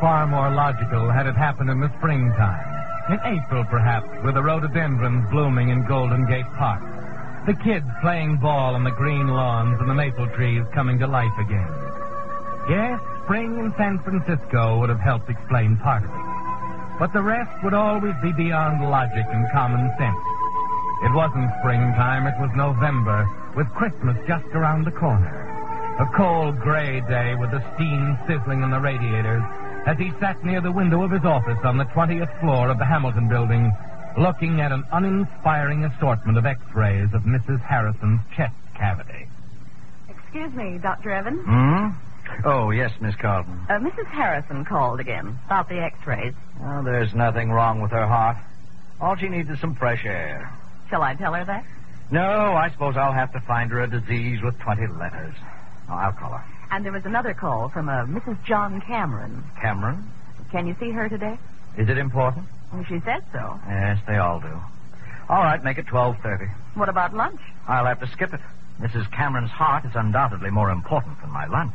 Far 0.00 0.26
more 0.26 0.50
logical 0.50 1.10
had 1.10 1.26
it 1.26 1.36
happened 1.36 1.68
in 1.68 1.78
the 1.78 1.92
springtime. 1.98 2.64
In 3.12 3.20
April, 3.36 3.64
perhaps, 3.64 4.08
with 4.24 4.34
the 4.34 4.42
rhododendrons 4.42 5.28
blooming 5.30 5.68
in 5.68 5.86
Golden 5.86 6.26
Gate 6.26 6.48
Park. 6.56 6.80
The 7.46 7.54
kids 7.54 7.86
playing 8.00 8.38
ball 8.38 8.74
on 8.74 8.84
the 8.84 8.96
green 8.96 9.28
lawns 9.28 9.78
and 9.80 9.90
the 9.90 9.94
maple 9.94 10.26
trees 10.28 10.64
coming 10.72 10.98
to 11.00 11.06
life 11.06 11.36
again. 11.38 11.68
Yes, 12.68 13.00
spring 13.24 13.58
in 13.58 13.74
San 13.76 13.98
Francisco 14.00 14.80
would 14.80 14.88
have 14.88 15.00
helped 15.00 15.28
explain 15.28 15.76
part 15.76 16.04
of 16.04 16.10
it. 16.10 16.98
But 16.98 17.12
the 17.12 17.22
rest 17.22 17.52
would 17.62 17.74
always 17.74 18.14
be 18.22 18.32
beyond 18.32 18.80
logic 18.80 19.26
and 19.28 19.50
common 19.52 19.90
sense. 19.98 20.24
It 21.04 21.12
wasn't 21.12 21.50
springtime, 21.60 22.26
it 22.26 22.40
was 22.40 22.50
November, 22.56 23.28
with 23.56 23.68
Christmas 23.74 24.16
just 24.26 24.48
around 24.54 24.84
the 24.84 24.92
corner. 24.92 25.48
A 25.98 26.06
cold 26.16 26.60
gray 26.60 27.00
day 27.08 27.34
with 27.34 27.50
the 27.50 27.64
steam 27.74 28.18
sizzling 28.26 28.62
in 28.62 28.70
the 28.70 28.80
radiators 28.80 29.42
as 29.86 29.98
he 29.98 30.12
sat 30.20 30.42
near 30.44 30.60
the 30.60 30.72
window 30.72 31.02
of 31.02 31.10
his 31.10 31.24
office 31.24 31.58
on 31.64 31.76
the 31.78 31.84
20th 31.86 32.40
floor 32.40 32.68
of 32.68 32.78
the 32.78 32.84
Hamilton 32.84 33.28
building, 33.28 33.72
looking 34.18 34.60
at 34.60 34.72
an 34.72 34.84
uninspiring 34.92 35.84
assortment 35.84 36.36
of 36.38 36.46
x-rays 36.46 37.12
of 37.14 37.22
Mrs. 37.22 37.60
Harrison's 37.60 38.20
chest 38.36 38.54
cavity. 38.74 39.26
Excuse 40.08 40.52
me, 40.54 40.78
Dr. 40.78 41.10
Evans. 41.10 41.40
Hmm? 41.44 41.88
Oh, 42.44 42.70
yes, 42.70 42.92
Miss 43.00 43.16
Carlton. 43.16 43.66
Uh, 43.68 43.78
Mrs. 43.78 44.06
Harrison 44.06 44.64
called 44.64 45.00
again 45.00 45.38
about 45.46 45.68
the 45.68 45.80
x-rays. 45.80 46.34
Oh, 46.62 46.82
there's 46.82 47.14
nothing 47.14 47.50
wrong 47.50 47.80
with 47.80 47.90
her 47.90 48.06
heart. 48.06 48.36
All 49.00 49.16
she 49.16 49.28
needs 49.28 49.48
is 49.50 49.58
some 49.60 49.74
fresh 49.74 50.04
air. 50.04 50.52
Shall 50.90 51.02
I 51.02 51.14
tell 51.14 51.32
her 51.34 51.44
that? 51.44 51.64
No, 52.10 52.54
I 52.54 52.70
suppose 52.70 52.96
I'll 52.96 53.12
have 53.12 53.32
to 53.32 53.40
find 53.40 53.70
her 53.70 53.80
a 53.80 53.88
disease 53.88 54.42
with 54.42 54.58
20 54.58 54.86
letters. 54.88 55.34
Oh, 55.88 55.94
I'll 55.94 56.12
call 56.12 56.32
her. 56.32 56.44
And 56.70 56.84
there 56.84 56.92
was 56.92 57.04
another 57.04 57.34
call 57.34 57.68
from 57.68 57.88
a 57.88 58.06
Mrs. 58.06 58.42
John 58.44 58.80
Cameron. 58.80 59.42
Cameron? 59.60 60.08
Can 60.52 60.66
you 60.66 60.76
see 60.78 60.90
her 60.90 61.08
today? 61.08 61.38
Is 61.76 61.88
it 61.88 61.98
important? 61.98 62.46
Well, 62.72 62.84
she 62.84 63.00
said 63.00 63.22
so. 63.32 63.58
Yes, 63.68 63.98
they 64.06 64.16
all 64.16 64.40
do. 64.40 64.60
All 65.28 65.42
right, 65.42 65.62
make 65.62 65.78
it 65.78 65.86
12.30. 65.86 66.48
What 66.74 66.88
about 66.88 67.14
lunch? 67.14 67.40
I'll 67.66 67.86
have 67.86 68.00
to 68.00 68.06
skip 68.08 68.32
it. 68.34 68.40
Mrs. 68.80 69.10
Cameron's 69.12 69.50
heart 69.50 69.84
is 69.84 69.92
undoubtedly 69.94 70.50
more 70.50 70.70
important 70.70 71.20
than 71.20 71.30
my 71.30 71.46
lunch. 71.46 71.74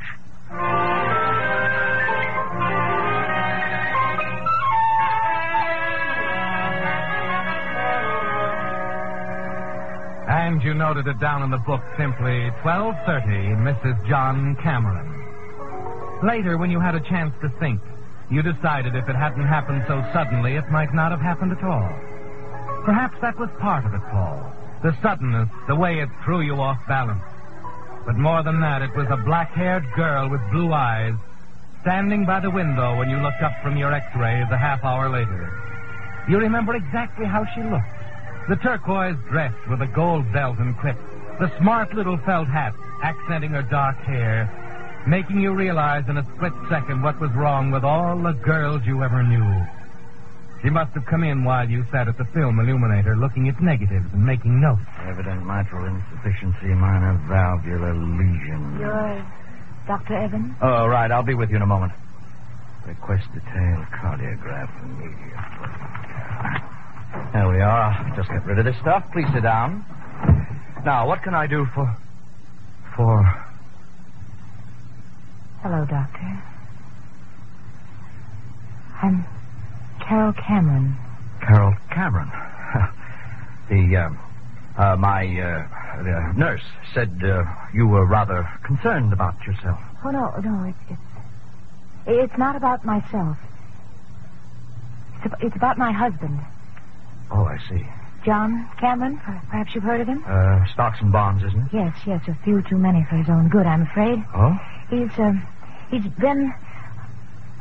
And 10.45 10.61
you 10.61 10.75
noted 10.75 11.07
it 11.07 11.19
down 11.19 11.41
in 11.41 11.49
the 11.49 11.57
book 11.57 11.81
simply 11.97 12.51
1230, 12.61 13.65
Mrs. 13.65 13.97
John 14.07 14.55
Cameron. 14.61 15.09
Later, 16.21 16.59
when 16.59 16.69
you 16.69 16.79
had 16.79 16.93
a 16.93 16.99
chance 16.99 17.33
to 17.41 17.49
think, 17.57 17.81
you 18.29 18.43
decided 18.43 18.93
if 18.93 19.09
it 19.09 19.15
hadn't 19.15 19.47
happened 19.47 19.85
so 19.87 20.05
suddenly, 20.13 20.53
it 20.53 20.69
might 20.69 20.93
not 20.93 21.09
have 21.09 21.19
happened 21.19 21.51
at 21.51 21.63
all. 21.63 21.89
Perhaps 22.85 23.17
that 23.21 23.39
was 23.39 23.49
part 23.57 23.87
of 23.87 23.95
it, 23.95 24.01
Paul. 24.11 24.53
The 24.83 24.95
suddenness, 25.01 25.49
the 25.65 25.75
way 25.75 25.97
it 25.97 26.09
threw 26.23 26.41
you 26.41 26.61
off 26.61 26.77
balance. 26.87 27.25
But 28.05 28.15
more 28.15 28.43
than 28.43 28.61
that, 28.61 28.83
it 28.83 28.95
was 28.95 29.07
a 29.09 29.17
black-haired 29.17 29.93
girl 29.95 30.29
with 30.29 30.41
blue 30.51 30.71
eyes 30.71 31.15
standing 31.81 32.23
by 32.23 32.39
the 32.39 32.51
window 32.51 32.95
when 32.99 33.09
you 33.09 33.17
looked 33.17 33.41
up 33.41 33.53
from 33.63 33.77
your 33.77 33.91
x-rays 33.91 34.45
a 34.51 34.57
half 34.57 34.83
hour 34.83 35.09
later. 35.09 35.49
You 36.29 36.37
remember 36.37 36.75
exactly 36.75 37.25
how 37.25 37.45
she 37.55 37.63
looked. 37.63 38.04
The 38.47 38.55
turquoise 38.57 39.17
dress 39.29 39.53
with 39.67 39.81
a 39.81 39.87
gold 39.87 40.31
belt 40.31 40.59
and 40.59 40.77
clip. 40.77 40.97
The 41.39 41.51
smart 41.57 41.93
little 41.95 42.17
felt 42.17 42.47
hat 42.47 42.75
accenting 43.01 43.51
her 43.51 43.63
dark 43.63 43.97
hair. 43.97 44.49
Making 45.07 45.41
you 45.41 45.53
realize 45.53 46.07
in 46.07 46.17
a 46.17 46.25
split 46.35 46.53
second 46.69 47.01
what 47.01 47.19
was 47.19 47.31
wrong 47.31 47.71
with 47.71 47.83
all 47.83 48.17
the 48.21 48.33
girls 48.33 48.85
you 48.85 49.03
ever 49.03 49.23
knew. 49.23 49.65
She 50.61 50.69
must 50.69 50.93
have 50.93 51.05
come 51.05 51.23
in 51.23 51.43
while 51.43 51.69
you 51.69 51.85
sat 51.91 52.07
at 52.07 52.17
the 52.17 52.25
film 52.25 52.59
illuminator 52.59 53.15
looking 53.15 53.49
at 53.49 53.61
negatives 53.61 54.05
and 54.13 54.25
making 54.25 54.61
notes. 54.61 54.81
Evident 55.05 55.45
mitral 55.45 55.85
insufficiency, 55.85 56.67
minor 56.67 57.19
valvular 57.27 57.93
lesion. 57.93 58.77
You're 58.79 58.93
uh, 58.93 59.25
Dr. 59.87 60.15
Evans? 60.17 60.55
Oh, 60.61 60.87
right. 60.87 61.11
I'll 61.11 61.23
be 61.23 61.35
with 61.35 61.49
you 61.49 61.57
in 61.57 61.61
a 61.61 61.67
moment. 61.67 61.93
Request 62.85 63.25
detailed 63.33 63.85
cardiograph 63.87 64.69
immediately. 64.83 66.71
There 67.33 67.49
we 67.49 67.61
are. 67.61 68.13
Just 68.15 68.29
get 68.29 68.45
rid 68.45 68.59
of 68.59 68.65
this 68.65 68.77
stuff. 68.81 69.03
Please 69.11 69.27
sit 69.33 69.43
down. 69.43 69.85
Now, 70.85 71.07
what 71.07 71.23
can 71.23 71.33
I 71.33 71.47
do 71.47 71.65
for. 71.73 71.97
for. 72.95 73.23
Hello, 75.61 75.85
Doctor. 75.85 76.43
I'm 79.01 79.25
Carol 79.99 80.33
Cameron. 80.33 80.95
Carol 81.41 81.73
Cameron? 81.91 82.31
the, 83.69 83.97
um, 83.97 84.19
uh, 84.77 84.95
my, 84.95 85.23
uh, 85.25 86.03
the 86.03 86.33
nurse 86.37 86.61
said 86.93 87.19
uh, 87.23 87.43
you 87.73 87.87
were 87.87 88.05
rather 88.05 88.47
concerned 88.63 89.11
about 89.13 89.35
yourself. 89.45 89.79
Oh, 90.03 90.11
no, 90.11 90.31
no, 90.43 90.63
it's, 90.69 90.77
it's, 90.89 91.01
it's 92.07 92.37
not 92.37 92.55
about 92.55 92.85
myself. 92.85 93.37
It's, 95.15 95.25
ab- 95.33 95.39
it's 95.41 95.55
about 95.55 95.77
my 95.77 95.91
husband, 95.91 96.39
Oh, 97.31 97.45
I 97.45 97.57
see. 97.69 97.85
John 98.23 98.67
Cameron. 98.79 99.19
Perhaps 99.49 99.75
you've 99.75 99.83
heard 99.83 100.01
of 100.01 100.07
him? 100.07 100.23
Uh, 100.25 100.65
stocks 100.65 100.99
and 101.01 101.11
bonds, 101.11 101.43
isn't 101.43 101.59
it? 101.67 101.73
Yes, 101.73 101.95
yes, 102.07 102.27
a 102.27 102.35
few 102.43 102.61
too 102.63 102.77
many 102.77 103.05
for 103.09 103.15
his 103.17 103.29
own 103.29 103.49
good, 103.49 103.65
I'm 103.67 103.83
afraid. 103.83 104.23
Oh? 104.33 104.57
He's, 104.89 105.11
um, 105.19 105.45
he's 105.91 106.05
been 106.19 106.51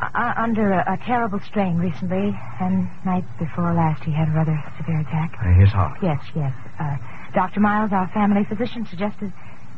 uh, 0.01 0.33
under 0.37 0.73
a, 0.73 0.95
a 0.95 0.97
terrible 1.05 1.41
strain 1.41 1.77
recently, 1.77 2.35
and 2.61 2.89
night 3.05 3.25
before 3.39 3.73
last 3.75 4.03
he 4.05 4.13
had 4.13 4.29
a 4.29 4.33
rather 4.33 4.63
severe 4.79 5.01
attack. 5.01 5.37
Uh, 5.41 5.53
his 5.53 5.69
heart. 5.71 5.99
Yes, 6.03 6.23
yes. 6.35 6.53
Uh, 6.81 6.97
Dr. 7.35 7.61
Miles, 7.61 7.93
our 7.93 8.09
family 8.09 8.45
physician, 8.45 8.87
suggested 8.87 9.33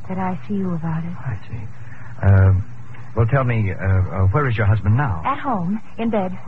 that 0.09 0.18
I 0.18 0.38
see 0.46 0.55
you 0.55 0.72
about 0.72 1.03
it. 1.05 1.11
I 1.11 1.38
see. 1.49 2.27
Um, 2.27 2.64
well, 3.16 3.27
tell 3.27 3.44
me, 3.44 3.72
uh, 3.72 3.77
uh, 3.77 4.27
where 4.29 4.46
is 4.46 4.57
your 4.57 4.66
husband 4.66 4.96
now? 4.96 5.22
At 5.25 5.38
home, 5.38 5.81
in 5.99 6.11
bed. 6.11 6.39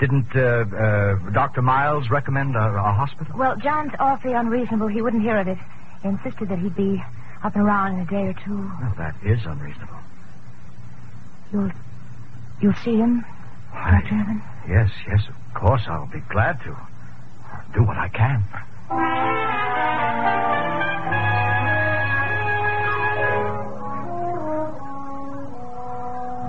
Didn't 0.00 0.34
uh, 0.34 0.64
uh, 0.76 1.30
Dr. 1.30 1.62
Miles 1.62 2.10
recommend 2.10 2.56
a, 2.56 2.58
a 2.58 2.92
hospital? 2.92 3.36
Well, 3.36 3.56
John's 3.56 3.92
awfully 3.98 4.32
unreasonable. 4.34 4.88
He 4.88 5.00
wouldn't 5.02 5.22
hear 5.22 5.38
of 5.38 5.46
it. 5.48 5.58
He 6.02 6.08
insisted 6.08 6.48
that 6.48 6.58
he'd 6.58 6.74
be 6.74 7.02
up 7.44 7.54
and 7.54 7.64
around 7.64 7.94
in 7.94 8.00
a 8.00 8.06
day 8.06 8.26
or 8.26 8.32
two. 8.44 8.56
Well, 8.80 8.94
that 8.98 9.14
is 9.24 9.40
unreasonable. 9.46 9.98
You'll, 11.52 11.70
you'll 12.60 12.74
see 12.84 12.96
him, 12.96 13.24
Why, 13.70 14.00
Dr. 14.02 14.14
Evans? 14.20 14.42
Yes, 14.68 14.90
yes, 15.06 15.20
of 15.28 15.54
course. 15.54 15.82
I'll 15.86 16.06
be 16.06 16.20
glad 16.30 16.60
to. 16.62 16.70
I'll 16.70 17.72
do 17.74 17.82
what 17.84 17.96
I 17.98 18.08
can. 18.08 18.44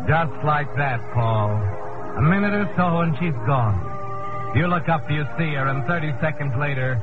Just 0.07 0.43
like 0.43 0.67
that, 0.75 0.99
Paul. 1.13 1.61
A 2.18 2.22
minute 2.22 2.53
or 2.53 2.70
so 2.78 2.99
and 3.01 3.18
she's 3.18 3.34
gone. 3.45 4.53
You 4.55 4.68
look 4.68 4.88
up, 4.88 5.09
you 5.09 5.26
see 5.38 5.53
her, 5.55 5.68
and 5.68 5.86
30 5.88 6.14
seconds 6.22 6.53
later, 6.59 7.01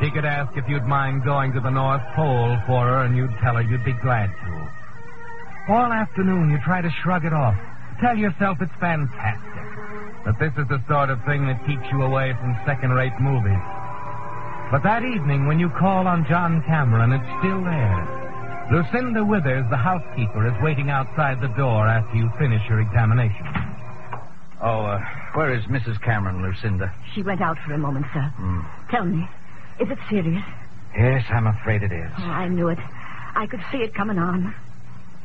she 0.00 0.10
could 0.10 0.24
ask 0.24 0.56
if 0.56 0.66
you'd 0.68 0.86
mind 0.86 1.22
going 1.22 1.52
to 1.52 1.60
the 1.60 1.70
North 1.70 2.00
Pole 2.16 2.56
for 2.66 2.86
her, 2.86 3.02
and 3.04 3.14
you'd 3.14 3.36
tell 3.42 3.56
her 3.56 3.62
you'd 3.62 3.84
be 3.84 3.92
glad 3.92 4.30
to. 4.30 5.72
All 5.72 5.92
afternoon, 5.92 6.50
you 6.50 6.58
try 6.64 6.80
to 6.80 6.90
shrug 7.02 7.26
it 7.26 7.34
off. 7.34 7.56
Tell 8.00 8.16
yourself 8.16 8.56
it's 8.62 8.72
fantastic. 8.80 10.24
That 10.24 10.38
this 10.40 10.52
is 10.56 10.66
the 10.68 10.80
sort 10.88 11.10
of 11.10 11.22
thing 11.26 11.46
that 11.46 11.60
keeps 11.66 11.84
you 11.92 12.02
away 12.02 12.32
from 12.40 12.56
second-rate 12.64 13.20
movies. 13.20 13.60
But 14.70 14.82
that 14.82 15.04
evening, 15.04 15.46
when 15.46 15.60
you 15.60 15.68
call 15.68 16.06
on 16.08 16.24
John 16.26 16.62
Cameron, 16.62 17.12
it's 17.12 17.38
still 17.40 17.62
there. 17.64 18.68
Lucinda 18.72 19.24
Withers, 19.24 19.68
the 19.68 19.76
housekeeper, 19.76 20.46
is 20.46 20.62
waiting 20.62 20.88
outside 20.88 21.40
the 21.40 21.48
door 21.48 21.86
after 21.86 22.16
you 22.16 22.30
finish 22.38 22.62
your 22.68 22.80
examination. 22.80 23.67
Oh, 24.60 24.80
uh, 24.86 25.00
where 25.34 25.52
is 25.54 25.64
Mrs. 25.66 26.00
Cameron, 26.02 26.42
Lucinda? 26.42 26.92
She 27.14 27.22
went 27.22 27.40
out 27.40 27.58
for 27.60 27.72
a 27.72 27.78
moment, 27.78 28.06
sir. 28.12 28.22
Hmm. 28.36 28.60
Tell 28.90 29.04
me, 29.04 29.28
is 29.78 29.88
it 29.90 29.98
serious? 30.10 30.42
Yes, 30.96 31.24
I'm 31.30 31.46
afraid 31.46 31.82
it 31.82 31.92
is. 31.92 32.10
Oh, 32.18 32.22
I 32.24 32.48
knew 32.48 32.68
it. 32.68 32.78
I 33.36 33.46
could 33.46 33.62
see 33.70 33.78
it 33.78 33.94
coming 33.94 34.18
on. 34.18 34.54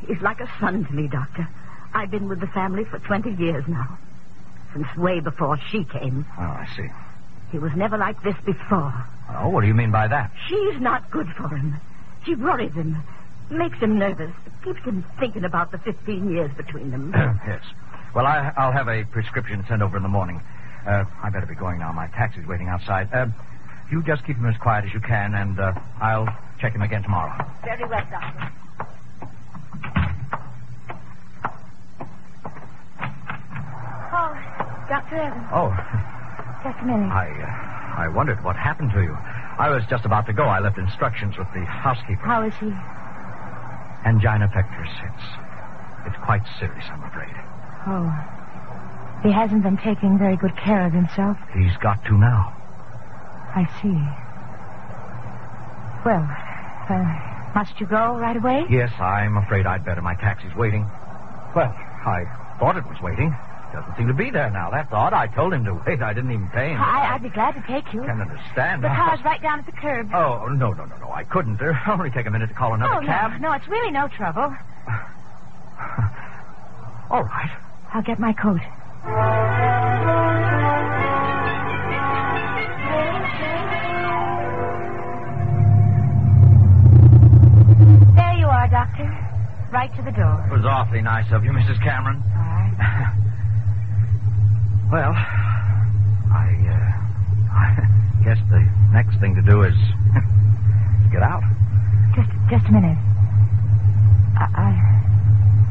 He's 0.08 0.22
like 0.22 0.40
a 0.40 0.50
son 0.60 0.86
to 0.86 0.94
me, 0.94 1.08
Doctor. 1.08 1.48
I've 1.94 2.12
been 2.12 2.28
with 2.28 2.42
the 2.42 2.48
family 2.48 2.84
for 2.84 3.00
20 3.00 3.32
years 3.36 3.64
now. 3.68 3.98
Since 4.74 4.88
way 4.98 5.20
before 5.20 5.58
she 5.72 5.84
came. 5.86 6.26
Oh, 6.38 6.42
I 6.42 6.68
see. 6.76 6.88
He 7.52 7.60
was 7.60 7.72
never 7.76 7.98
like 7.98 8.22
this 8.24 8.36
before. 8.46 8.94
Oh, 9.36 9.50
what 9.50 9.62
do 9.62 9.68
you 9.68 9.74
mean 9.74 9.92
by 9.92 10.08
that? 10.08 10.32
She's 10.48 10.80
not 10.80 11.10
good 11.12 11.28
for 11.38 11.48
him. 11.48 11.76
She 12.26 12.36
worries 12.36 12.74
him, 12.74 12.98
makes 13.50 13.78
him 13.80 13.98
nervous, 13.98 14.32
keeps 14.64 14.82
him 14.84 15.06
thinking 15.20 15.44
about 15.44 15.72
the 15.72 15.78
15 15.80 16.32
years 16.32 16.52
between 16.56 16.92
them. 16.92 17.12
yes. 17.48 17.62
Well, 18.14 18.26
I, 18.28 18.52
I'll 18.58 18.72
have 18.72 18.88
a 18.88 19.04
prescription 19.06 19.64
sent 19.68 19.82
over 19.82 19.98
in 19.98 20.04
the 20.04 20.10
morning. 20.10 20.40
Uh, 20.86 21.06
I 21.24 21.30
better 21.30 21.46
be 21.48 21.56
going 21.56 21.80
now. 21.80 21.92
My 21.92 22.08
taxi's 22.08 22.46
waiting 22.46 22.68
outside. 22.68 23.12
Uh, 23.14 23.28
you 23.92 24.04
just 24.04 24.26
keep 24.26 24.38
him 24.38 24.46
as 24.46 24.58
quiet 24.58 24.86
as 24.86 24.94
you 24.94 25.00
can, 25.00 25.34
and 25.34 25.60
uh, 25.60 25.74
I'll 26.02 26.28
check 26.60 26.74
him 26.74 26.82
again 26.82 27.04
tomorrow. 27.04 27.34
Very 27.64 27.86
well, 27.88 28.06
Doctor. 28.12 28.52
Oh, 34.16 34.34
Dr. 34.90 35.16
Evans, 35.16 35.48
Oh, 35.52 35.74
just 36.64 36.80
a 36.82 36.86
minute. 36.86 37.10
I, 37.12 37.28
uh, 37.30 38.02
I 38.06 38.08
wondered 38.10 38.44
what 38.44 38.56
happened 38.56 38.92
to 38.94 39.02
you. 39.02 39.16
I 39.58 39.70
was 39.70 39.84
just 39.90 40.06
about 40.06 40.26
to 40.28 40.34
go. 40.34 40.44
I 40.44 40.60
left 40.60 40.78
instructions 40.78 41.38
with 41.38 41.48
the 41.54 41.66
housekeeper. 41.66 42.22
How 42.26 42.44
is 42.44 42.54
he? 42.60 42.70
Angina 44.06 44.48
pectoris. 44.50 44.90
It's, 45.04 45.26
it's 46.08 46.18
quite 46.24 46.42
serious, 46.60 46.86
I'm 46.92 47.04
afraid. 47.04 47.34
Oh. 47.88 48.12
He 49.24 49.32
hasn't 49.32 49.64
been 49.64 49.78
taking 49.78 50.18
very 50.18 50.36
good 50.36 50.56
care 50.58 50.86
of 50.86 50.92
himself. 50.94 51.38
He's 51.54 51.76
got 51.78 52.04
to 52.06 52.18
now. 52.18 52.52
I 53.56 53.66
see. 53.82 53.98
Well, 56.06 56.28
uh, 56.90 57.54
must 57.56 57.80
you 57.80 57.88
go 57.88 58.18
right 58.18 58.36
away? 58.36 58.66
Yes, 58.70 58.92
I'm 59.00 59.38
afraid 59.38 59.66
I'd 59.66 59.86
better. 59.86 60.02
My 60.02 60.16
taxi's 60.16 60.54
waiting. 60.56 60.84
Well, 61.56 61.74
I 62.06 62.26
thought 62.60 62.76
it 62.76 62.86
was 62.86 63.00
waiting. 63.02 63.34
Doesn't 63.72 63.96
seem 63.98 64.08
to 64.08 64.14
be 64.14 64.30
there 64.30 64.50
now. 64.52 64.70
That's 64.70 64.92
odd. 64.92 65.14
I 65.14 65.28
told 65.28 65.54
him 65.54 65.64
to 65.66 65.74
wait. 65.74 66.02
I 66.02 66.14
didn't 66.14 66.32
even 66.32 66.50
pay 66.50 66.72
him. 66.72 66.82
I, 66.82 67.14
I'd 67.14 67.24
be 67.24 67.30
glad 67.30 67.54
to 67.54 67.62
take 67.66 67.94
you. 67.94 68.04
can't 68.04 68.22
understand. 68.22 68.84
The 68.84 68.90
car's 68.90 69.24
right 69.24 69.42
down 69.42 69.60
at 69.60 69.66
the 69.66 69.72
curb. 69.72 70.14
Oh, 70.14 70.48
no, 70.48 70.74
no, 70.74 70.86
no, 70.86 70.98
no. 70.98 71.10
I 71.12 71.24
couldn't. 71.24 71.62
It'll 71.62 71.74
only 71.88 72.12
take 72.12 72.26
a 72.28 72.32
minute 72.32 72.48
to 72.50 72.54
call 72.54 72.74
another 72.74 73.00
oh, 73.02 73.06
cab. 73.06 73.32
no, 73.40 73.50
no, 73.50 73.52
it's 73.54 73.68
really 73.68 73.92
no 73.92 74.08
trouble. 74.10 74.54
All 77.10 77.24
right. 77.24 77.50
I'll 77.94 78.02
get 78.02 78.20
my 78.20 78.34
coat. 78.34 78.60
There 88.16 88.34
you 88.38 88.48
are, 88.48 88.68
Doctor. 88.70 89.06
Right 89.72 89.90
to 89.96 90.02
the 90.04 90.12
door. 90.12 90.46
It 90.50 90.54
was 90.54 90.66
awfully 90.66 91.02
nice 91.02 91.32
of 91.32 91.44
you, 91.44 91.52
Mrs. 91.52 91.82
Cameron. 91.84 92.22
All 92.36 92.42
right. 92.42 93.10
Well, 94.92 95.10
I, 95.10 96.54
uh, 96.70 96.92
I 97.50 98.22
guess 98.24 98.38
the 98.52 98.62
next 98.92 99.18
thing 99.20 99.34
to 99.34 99.42
do 99.42 99.64
is 99.64 99.74
get 101.12 101.24
out. 101.24 101.42
Just, 102.14 102.30
just 102.48 102.66
a 102.70 102.72
minute. 102.72 102.98
I, 104.38 104.46
I, 104.54 104.70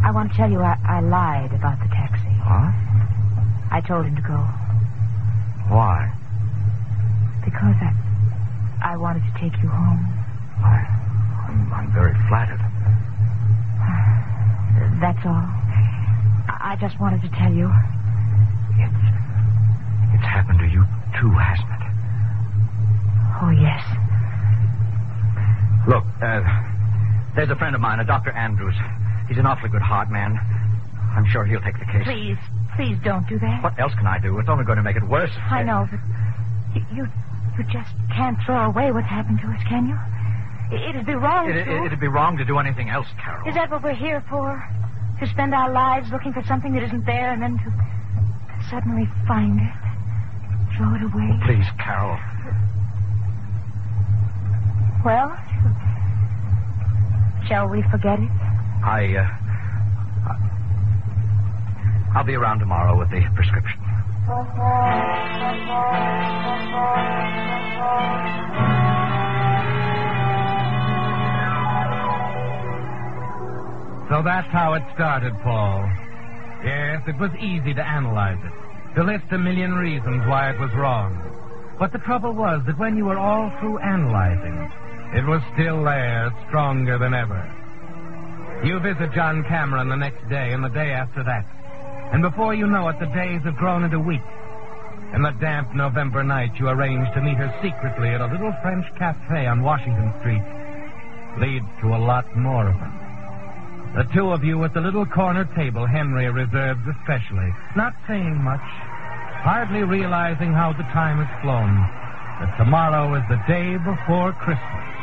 I 0.04 0.10
want 0.10 0.30
to 0.32 0.36
tell 0.36 0.50
you 0.50 0.60
I, 0.60 0.76
I 0.84 1.00
lied 1.00 1.52
about 1.54 1.78
the 1.80 1.88
taxi. 1.88 2.34
Huh? 2.42 2.70
I 3.70 3.80
told 3.80 4.04
him 4.06 4.16
to 4.16 4.22
go 4.22 4.36
Why? 5.72 6.12
because 7.44 7.74
I, 7.82 7.90
I 8.82 8.96
wanted 8.96 9.22
to 9.24 9.32
take 9.40 9.54
you 9.62 9.68
home. 9.68 10.02
I, 10.62 10.78
I'm, 11.48 11.72
I'm 11.72 11.92
very 11.92 12.14
flattered. 12.28 12.60
That's 15.00 15.24
all. 15.26 15.42
I 16.48 16.72
I 16.72 16.76
just 16.80 16.98
wanted 17.00 17.20
to 17.22 17.28
tell 17.30 17.52
you. 17.52 17.66
It's, 18.78 19.02
it's 20.14 20.24
happened 20.24 20.60
to 20.60 20.66
you 20.66 20.84
too, 21.18 21.30
hasn't 21.30 21.68
it? 21.68 21.81
Friend 27.62 27.76
of 27.76 27.80
mine, 27.80 28.00
a 28.00 28.04
Dr. 28.04 28.32
Andrews. 28.32 28.74
He's 29.28 29.38
an 29.38 29.46
awfully 29.46 29.70
good 29.70 29.82
heart 29.82 30.10
man. 30.10 30.34
I'm 31.14 31.24
sure 31.30 31.44
he'll 31.44 31.60
take 31.60 31.78
the 31.78 31.84
case. 31.84 32.02
Please, 32.02 32.36
please 32.74 32.98
don't 33.04 33.24
do 33.28 33.38
that. 33.38 33.62
What 33.62 33.78
else 33.78 33.94
can 33.94 34.04
I 34.04 34.18
do? 34.18 34.36
It's 34.40 34.48
only 34.48 34.64
going 34.64 34.78
to 34.78 34.82
make 34.82 34.96
it 34.96 35.04
worse. 35.06 35.30
I 35.48 35.62
know, 35.62 35.86
but 35.88 36.00
you, 36.74 36.82
you, 36.92 37.06
you 37.56 37.62
just 37.70 37.94
can't 38.12 38.36
throw 38.44 38.66
away 38.66 38.90
what's 38.90 39.06
happened 39.06 39.38
to 39.42 39.46
us, 39.46 39.62
can 39.68 39.86
you? 39.86 39.94
It- 40.76 40.88
It'd 40.90 41.06
be 41.06 41.14
wrong 41.14 41.48
It, 41.48 41.52
to. 41.52 41.70
it, 41.70 41.86
it'd 41.86 42.00
be 42.00 42.08
wrong 42.08 42.36
to 42.38 42.44
do 42.44 42.58
anything 42.58 42.88
else, 42.90 43.06
Carol. 43.22 43.46
Is 43.48 43.54
that 43.54 43.70
what 43.70 43.84
we're 43.84 43.94
here 43.94 44.24
for? 44.28 44.58
To 45.20 45.26
spend 45.28 45.54
our 45.54 45.70
lives 45.70 46.10
looking 46.10 46.32
for 46.32 46.42
something 46.42 46.72
that 46.72 46.82
isn't 46.82 47.06
there 47.06 47.30
and 47.32 47.40
then 47.40 47.58
to 47.58 47.70
suddenly 48.70 49.06
find 49.28 49.60
it? 49.60 49.72
Throw 50.76 50.96
it 50.96 51.02
away? 51.04 51.38
Please, 51.46 51.66
Carol. 51.78 52.18
Well, 55.04 55.30
shall 57.52 57.68
we 57.68 57.82
forget 57.90 58.18
it? 58.18 58.30
I, 58.82 59.14
uh. 59.14 59.28
I'll 62.16 62.24
be 62.24 62.34
around 62.34 62.60
tomorrow 62.60 62.98
with 62.98 63.10
the 63.10 63.20
prescription. 63.34 63.78
So 74.08 74.22
that's 74.22 74.48
how 74.48 74.72
it 74.72 74.82
started, 74.94 75.34
Paul. 75.42 75.84
Yes, 76.64 77.02
it 77.06 77.18
was 77.18 77.30
easy 77.38 77.74
to 77.74 77.86
analyze 77.86 78.38
it, 78.42 78.94
to 78.94 79.04
list 79.04 79.24
a 79.30 79.36
million 79.38 79.74
reasons 79.74 80.26
why 80.26 80.50
it 80.52 80.58
was 80.58 80.70
wrong. 80.72 81.18
But 81.78 81.92
the 81.92 81.98
trouble 81.98 82.32
was 82.32 82.62
that 82.66 82.78
when 82.78 82.96
you 82.96 83.04
were 83.04 83.18
all 83.18 83.52
through 83.60 83.78
analyzing, 83.80 84.72
it 85.12 85.24
was 85.24 85.42
still 85.54 85.84
there, 85.84 86.32
stronger 86.48 86.98
than 86.98 87.14
ever. 87.14 87.40
You 88.64 88.78
visit 88.78 89.12
John 89.12 89.44
Cameron 89.44 89.88
the 89.88 89.96
next 89.96 90.28
day 90.28 90.52
and 90.52 90.62
the 90.64 90.68
day 90.68 90.92
after 90.92 91.22
that. 91.24 91.44
And 92.12 92.22
before 92.22 92.54
you 92.54 92.66
know 92.66 92.88
it, 92.88 93.00
the 93.00 93.06
days 93.06 93.42
have 93.42 93.56
grown 93.56 93.84
into 93.84 93.98
weeks. 93.98 94.24
In 95.12 95.22
the 95.22 95.32
damp 95.40 95.74
November 95.74 96.22
night, 96.22 96.52
you 96.58 96.68
arrange 96.68 97.12
to 97.14 97.20
meet 97.20 97.36
her 97.36 97.52
secretly 97.60 98.08
at 98.08 98.20
a 98.20 98.26
little 98.26 98.54
French 98.62 98.86
cafe 98.96 99.46
on 99.46 99.62
Washington 99.62 100.14
Street. 100.20 100.42
Leads 101.38 101.66
to 101.80 101.94
a 101.94 102.00
lot 102.00 102.24
more 102.36 102.68
of 102.68 102.74
them. 102.78 102.92
The 103.94 104.08
two 104.14 104.30
of 104.30 104.42
you 104.42 104.64
at 104.64 104.72
the 104.72 104.80
little 104.80 105.04
corner 105.04 105.44
table 105.54 105.84
Henry 105.84 106.30
reserves 106.30 106.80
especially, 106.88 107.52
not 107.76 107.92
saying 108.08 108.40
much, 108.40 108.64
hardly 109.44 109.82
realizing 109.82 110.52
how 110.52 110.72
the 110.72 110.88
time 110.96 111.18
has 111.20 111.42
flown, 111.42 111.76
that 112.40 112.56
tomorrow 112.56 113.12
is 113.16 113.24
the 113.28 113.42
day 113.46 113.76
before 113.76 114.32
Christmas. 114.32 115.01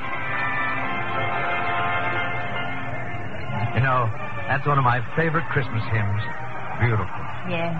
Know, 3.89 4.05
that's 4.45 4.65
one 4.67 4.77
of 4.77 4.85
my 4.85 5.01
favorite 5.17 5.45
Christmas 5.49 5.81
hymns. 5.89 6.21
Beautiful. 6.77 7.09
Yes. 7.49 7.73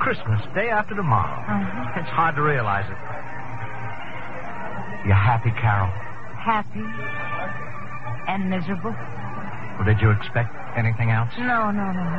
Christmas, 0.00 0.44
day 0.54 0.68
after 0.68 0.94
tomorrow. 0.94 1.40
Uh-huh. 1.48 2.00
It's 2.00 2.10
hard 2.10 2.36
to 2.36 2.42
realize 2.42 2.84
it. 2.84 3.00
You 5.08 5.14
happy, 5.16 5.50
Carol? 5.56 5.88
Happy 6.36 6.84
and 8.28 8.50
miserable. 8.50 8.94
Or 9.78 9.84
did 9.84 10.00
you 10.00 10.10
expect 10.10 10.54
anything 10.76 11.10
else? 11.10 11.30
No, 11.38 11.70
no, 11.70 11.86
no. 11.90 12.10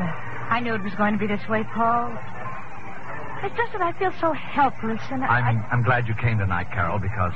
I 0.49 0.59
knew 0.59 0.73
it 0.73 0.83
was 0.83 0.95
going 0.95 1.13
to 1.13 1.19
be 1.19 1.27
this 1.27 1.47
way, 1.47 1.63
Paul. 1.63 2.11
It's 3.43 3.55
just 3.55 3.73
that 3.73 3.81
I 3.81 3.91
feel 3.93 4.11
so 4.19 4.31
helpless, 4.31 5.01
and 5.11 5.23
I, 5.23 5.51
I'm, 5.51 5.65
I'm 5.71 5.83
glad 5.83 6.07
you 6.07 6.15
came 6.15 6.39
tonight, 6.39 6.71
Carol, 6.71 6.99
because. 6.99 7.33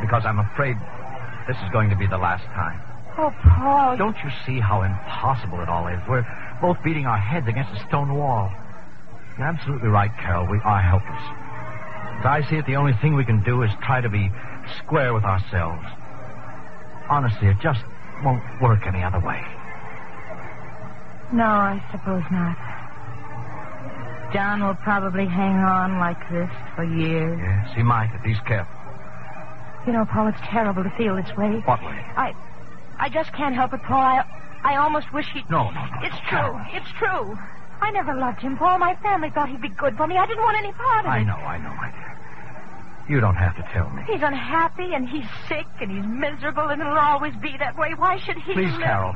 Because 0.00 0.24
I'm 0.24 0.38
afraid 0.38 0.76
this 1.46 1.56
is 1.56 1.70
going 1.70 1.90
to 1.90 1.96
be 1.96 2.06
the 2.06 2.18
last 2.18 2.44
time. 2.52 2.80
Oh, 3.18 3.32
Paul. 3.42 3.96
Don't 3.96 4.16
you 4.22 4.30
see 4.44 4.60
how 4.60 4.82
impossible 4.82 5.60
it 5.60 5.68
all 5.68 5.86
is? 5.88 6.00
We're 6.08 6.26
both 6.60 6.76
beating 6.84 7.06
our 7.06 7.18
heads 7.18 7.48
against 7.48 7.72
a 7.72 7.86
stone 7.88 8.14
wall. 8.14 8.52
You're 9.38 9.46
absolutely 9.46 9.88
right, 9.88 10.10
Carol. 10.20 10.46
We 10.46 10.60
are 10.64 10.80
helpless. 10.80 11.22
As 12.20 12.26
I 12.26 12.50
see 12.50 12.56
it, 12.56 12.66
the 12.66 12.76
only 12.76 12.92
thing 13.00 13.14
we 13.14 13.24
can 13.24 13.42
do 13.42 13.62
is 13.62 13.70
try 13.82 14.00
to 14.00 14.08
be 14.08 14.30
square 14.78 15.14
with 15.14 15.24
ourselves. 15.24 15.84
Honestly, 17.08 17.48
it 17.48 17.56
just 17.60 17.80
won't 18.24 18.42
work 18.60 18.86
any 18.86 19.02
other 19.02 19.20
way. 19.20 19.40
No, 21.32 21.44
I 21.44 21.82
suppose 21.90 22.22
not. 22.30 22.56
John 24.32 24.62
will 24.62 24.74
probably 24.74 25.26
hang 25.26 25.56
on 25.56 25.98
like 25.98 26.18
this 26.30 26.50
for 26.74 26.84
years. 26.84 27.38
Yes, 27.40 27.74
he 27.76 27.82
might 27.82 28.12
if 28.14 28.22
he's 28.22 28.40
careful. 28.40 28.74
You 29.86 29.92
know, 29.92 30.04
Paul, 30.04 30.28
it's 30.28 30.40
terrible 30.50 30.82
to 30.82 30.90
feel 30.90 31.14
this 31.16 31.30
way. 31.36 31.62
What 31.64 31.82
way? 31.82 32.04
I, 32.16 32.34
I 32.98 33.08
just 33.08 33.32
can't 33.32 33.54
help 33.54 33.72
it, 33.72 33.82
Paul. 33.82 34.00
I, 34.00 34.24
I 34.62 34.76
almost 34.76 35.12
wish 35.12 35.26
he'd. 35.32 35.48
No, 35.50 35.70
no, 35.70 35.84
no. 35.86 35.96
It's 36.02 36.16
true. 36.28 36.58
It's 36.72 36.90
true. 36.98 37.38
I 37.80 37.90
never 37.90 38.14
loved 38.14 38.40
him, 38.40 38.56
Paul. 38.56 38.78
My 38.78 38.94
family 38.96 39.30
thought 39.30 39.48
he'd 39.48 39.60
be 39.60 39.68
good 39.68 39.96
for 39.96 40.06
me. 40.06 40.16
I 40.16 40.26
didn't 40.26 40.42
want 40.42 40.56
any 40.58 40.72
part 40.72 41.04
of 41.04 41.12
it. 41.12 41.14
I 41.14 41.22
know, 41.24 41.36
I 41.36 41.58
know, 41.58 41.74
my 41.74 41.90
dear. 41.90 42.06
You 43.08 43.20
don't 43.20 43.36
have 43.36 43.54
to 43.56 43.62
tell 43.72 43.88
me. 43.90 44.02
He's 44.06 44.22
unhappy 44.22 44.94
and 44.94 45.08
he's 45.08 45.26
sick 45.48 45.66
and 45.80 45.90
he's 45.90 46.04
miserable 46.04 46.68
and 46.68 46.80
it'll 46.80 46.98
always 46.98 47.34
be 47.36 47.56
that 47.58 47.76
way. 47.78 47.92
Why 47.94 48.18
should 48.18 48.36
he 48.38 48.54
Please, 48.54 48.72
live? 48.72 48.80
Carol. 48.80 49.14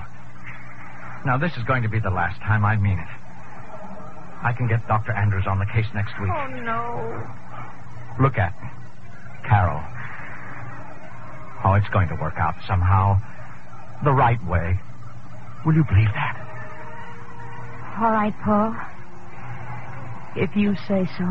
Now, 1.25 1.39
this 1.39 1.57
is 1.57 1.65
going 1.65 1.83
to 1.83 1.89
be 1.89 1.99
the 1.99 2.11
last 2.11 2.41
time. 2.41 2.65
I 2.65 2.77
mean 2.77 2.99
it. 2.99 3.09
I 4.43 4.53
can 4.53 4.69
get 4.69 4.87
Dr. 4.87 5.13
Andrews 5.13 5.47
on 5.47 5.59
the 5.59 5.67
case 5.67 5.87
next 5.93 6.19
week. 6.21 6.31
Oh, 6.33 6.47
no. 6.47 7.27
Look 8.23 8.39
at 8.39 8.53
me. 8.63 8.69
Carol. 9.45 9.83
Oh, 11.65 11.75
it's 11.75 11.89
going 11.89 12.09
to 12.09 12.15
work 12.15 12.39
out 12.39 12.55
somehow. 12.67 13.21
The 14.05 14.13
right 14.13 14.43
way. 14.47 14.81
Will 15.65 15.75
you 15.75 15.85
believe 15.85 16.09
that? 16.15 16.37
All 18.01 18.11
right, 18.11 18.35
Paul. 18.43 18.75
If 20.37 20.57
you 20.57 20.75
say 20.89 21.07
so. 21.19 21.27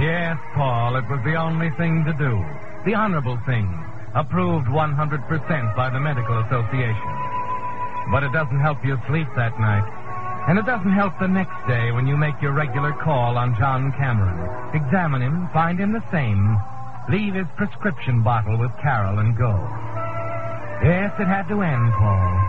Yes, 0.00 0.38
Paul, 0.54 0.96
it 0.96 1.04
was 1.10 1.20
the 1.24 1.36
only 1.36 1.70
thing 1.76 2.04
to 2.06 2.12
do. 2.14 2.42
The 2.86 2.94
honorable 2.94 3.38
thing. 3.46 3.68
Approved 4.14 4.66
100% 4.66 5.76
by 5.76 5.90
the 5.90 6.00
Medical 6.00 6.40
Association. 6.40 7.12
But 8.10 8.24
it 8.24 8.32
doesn't 8.32 8.60
help 8.60 8.82
you 8.84 8.98
sleep 9.06 9.28
that 9.36 9.60
night. 9.60 9.99
And 10.48 10.58
it 10.58 10.66
doesn't 10.66 10.92
help 10.92 11.12
the 11.20 11.28
next 11.28 11.54
day 11.68 11.92
when 11.92 12.06
you 12.06 12.16
make 12.16 12.40
your 12.42 12.52
regular 12.52 12.92
call 12.92 13.36
on 13.38 13.56
John 13.56 13.92
Cameron. 13.92 14.74
Examine 14.74 15.22
him, 15.22 15.48
find 15.52 15.78
him 15.78 15.92
the 15.92 16.02
same, 16.10 16.56
leave 17.08 17.34
his 17.34 17.46
prescription 17.56 18.22
bottle 18.22 18.56
with 18.58 18.70
Carol 18.82 19.18
and 19.18 19.36
go. 19.36 19.52
Yes, 20.82 21.12
it 21.20 21.26
had 21.26 21.46
to 21.48 21.62
end, 21.62 21.92
Paul. 21.92 22.40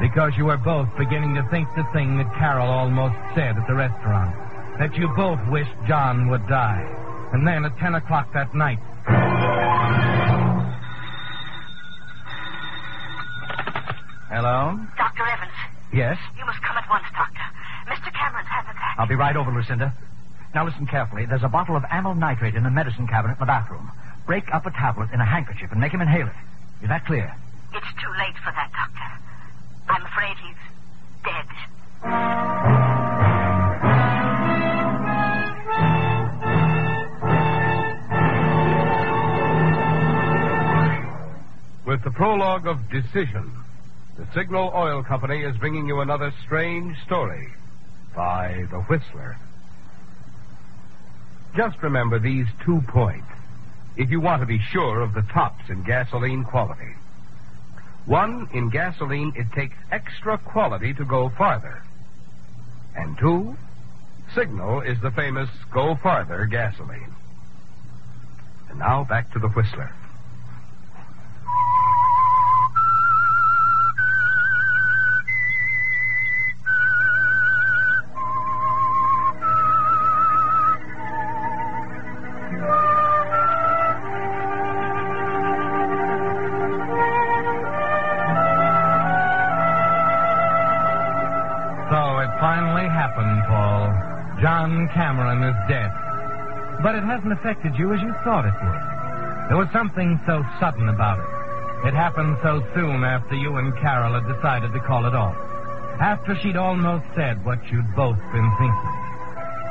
Because 0.00 0.32
you 0.36 0.44
were 0.46 0.56
both 0.56 0.88
beginning 0.96 1.34
to 1.34 1.42
think 1.50 1.68
the 1.74 1.84
thing 1.92 2.16
that 2.18 2.32
Carol 2.38 2.68
almost 2.68 3.16
said 3.34 3.56
at 3.58 3.66
the 3.66 3.74
restaurant. 3.74 4.34
That 4.78 4.94
you 4.94 5.08
both 5.16 5.40
wished 5.48 5.74
John 5.88 6.28
would 6.28 6.46
die. 6.48 6.84
And 7.32 7.46
then 7.46 7.64
at 7.64 7.76
10 7.78 7.94
o'clock 7.96 8.32
that 8.34 8.54
night. 8.54 8.78
Hello? 14.28 14.78
Dr. 14.98 15.22
Evans, 15.24 15.52
Yes? 15.92 16.18
you 16.36 16.44
must 16.44 16.60
come 16.62 16.75
once, 16.96 17.12
Doctor. 17.12 17.44
Mr. 17.92 18.10
Cameron's 18.12 18.48
had 18.48 18.64
an 18.64 18.70
attack. 18.70 18.96
I'll 18.98 19.06
be 19.06 19.14
right 19.14 19.36
over, 19.36 19.52
Lucinda. 19.52 19.92
Now 20.54 20.64
listen 20.64 20.86
carefully. 20.86 21.26
There's 21.26 21.42
a 21.42 21.48
bottle 21.48 21.76
of 21.76 21.84
amyl 21.90 22.14
nitrate 22.14 22.54
in 22.54 22.62
the 22.62 22.70
medicine 22.70 23.06
cabinet 23.06 23.34
in 23.34 23.40
the 23.40 23.46
bathroom. 23.46 23.90
Break 24.24 24.44
up 24.54 24.64
a 24.64 24.70
tablet 24.70 25.10
in 25.12 25.20
a 25.20 25.26
handkerchief 25.26 25.70
and 25.70 25.80
make 25.80 25.92
him 25.92 26.00
inhale 26.00 26.26
it. 26.26 26.32
Is 26.82 26.88
that 26.88 27.04
clear? 27.04 27.34
It's 27.74 27.92
too 28.00 28.10
late 28.18 28.36
for 28.42 28.50
that, 28.52 28.72
Doctor. 28.72 29.12
I'm 29.88 30.06
afraid 30.06 30.36
he's 30.40 30.56
dead. 31.22 31.46
With 41.84 42.02
the 42.02 42.10
prologue 42.10 42.66
of 42.66 42.90
Decision, 42.90 43.52
the 44.18 44.26
Signal 44.34 44.72
Oil 44.74 45.02
Company 45.02 45.42
is 45.42 45.56
bringing 45.58 45.86
you 45.86 46.00
another 46.00 46.32
strange 46.44 46.96
story 47.04 47.48
by 48.14 48.66
The 48.70 48.80
Whistler. 48.80 49.36
Just 51.54 51.82
remember 51.82 52.18
these 52.18 52.46
two 52.64 52.80
points 52.88 53.28
if 53.96 54.10
you 54.10 54.20
want 54.20 54.40
to 54.40 54.46
be 54.46 54.60
sure 54.70 55.00
of 55.02 55.12
the 55.12 55.22
tops 55.22 55.68
in 55.68 55.82
gasoline 55.82 56.44
quality. 56.44 56.94
One, 58.06 58.48
in 58.54 58.70
gasoline, 58.70 59.32
it 59.36 59.52
takes 59.52 59.76
extra 59.90 60.38
quality 60.38 60.94
to 60.94 61.04
go 61.04 61.28
farther. 61.30 61.82
And 62.94 63.18
two, 63.18 63.56
Signal 64.34 64.80
is 64.80 65.00
the 65.02 65.10
famous 65.10 65.50
Go 65.72 65.94
Farther 65.94 66.46
gasoline. 66.46 67.14
And 68.70 68.78
now 68.78 69.04
back 69.04 69.32
to 69.32 69.38
The 69.38 69.48
Whistler. 69.48 69.92
Finally 92.40 92.88
happened, 92.88 93.42
Paul. 93.48 93.92
John 94.40 94.88
Cameron 94.92 95.42
is 95.42 95.56
dead. 95.68 95.90
But 96.82 96.94
it 96.94 97.04
hasn't 97.04 97.32
affected 97.32 97.76
you 97.76 97.92
as 97.94 98.00
you 98.02 98.12
thought 98.24 98.44
it 98.44 98.52
would. 98.52 98.82
There 99.48 99.56
was 99.56 99.68
something 99.72 100.20
so 100.26 100.44
sudden 100.60 100.88
about 100.88 101.18
it. 101.18 101.88
It 101.88 101.94
happened 101.94 102.36
so 102.42 102.62
soon 102.74 103.04
after 103.04 103.34
you 103.34 103.56
and 103.56 103.74
Carol 103.78 104.14
had 104.20 104.26
decided 104.34 104.72
to 104.72 104.80
call 104.80 105.06
it 105.06 105.14
off. 105.14 105.36
After 106.00 106.36
she'd 106.42 106.56
almost 106.56 107.04
said 107.14 107.42
what 107.44 107.58
you'd 107.70 107.94
both 107.94 108.18
been 108.32 108.50
thinking. 108.58 108.92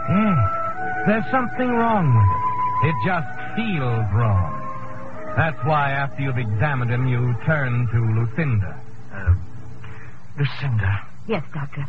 Yes, 0.09 1.05
there's 1.07 1.32
something 1.32 1.70
wrong 1.70 2.07
with 2.16 2.26
it. 2.26 2.89
It 2.89 2.95
just 3.05 3.28
feels 3.55 4.05
wrong. 4.13 4.51
That's 5.36 5.57
why 5.66 5.91
after 5.91 6.22
you've 6.24 6.38
examined 6.38 6.91
him, 6.91 7.07
you 7.07 7.36
turn 7.45 7.88
to 7.91 7.99
Lucinda. 7.99 8.80
Uh, 9.13 9.34
Lucinda, 10.38 11.01
Yes, 11.28 11.43
Doctor. 11.53 11.86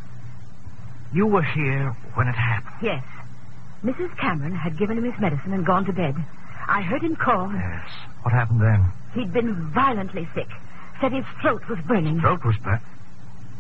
You 1.17 1.27
were 1.27 1.43
here 1.43 1.97
when 2.15 2.29
it 2.29 2.35
happened. 2.35 2.75
Yes. 2.83 3.03
Mrs. 3.83 4.15
Cameron 4.19 4.55
had 4.55 4.79
given 4.79 4.99
him 4.99 5.05
his 5.11 5.19
medicine 5.19 5.55
and 5.55 5.65
gone 5.65 5.87
to 5.87 5.93
bed. 5.93 6.15
I 6.69 6.83
heard 6.83 7.03
him 7.03 7.17
call. 7.17 7.51
Yes. 7.53 7.89
What 8.23 8.35
happened 8.35 8.61
then? 8.61 8.85
He'd 9.15 9.33
been 9.33 9.55
violently 9.71 10.29
sick. 10.35 10.49
Said 11.01 11.13
his 11.13 11.25
throat 11.41 11.63
was 11.69 11.79
burning. 11.87 12.21
Throat 12.21 12.45
was 12.45 12.57
burnt. 12.59 12.83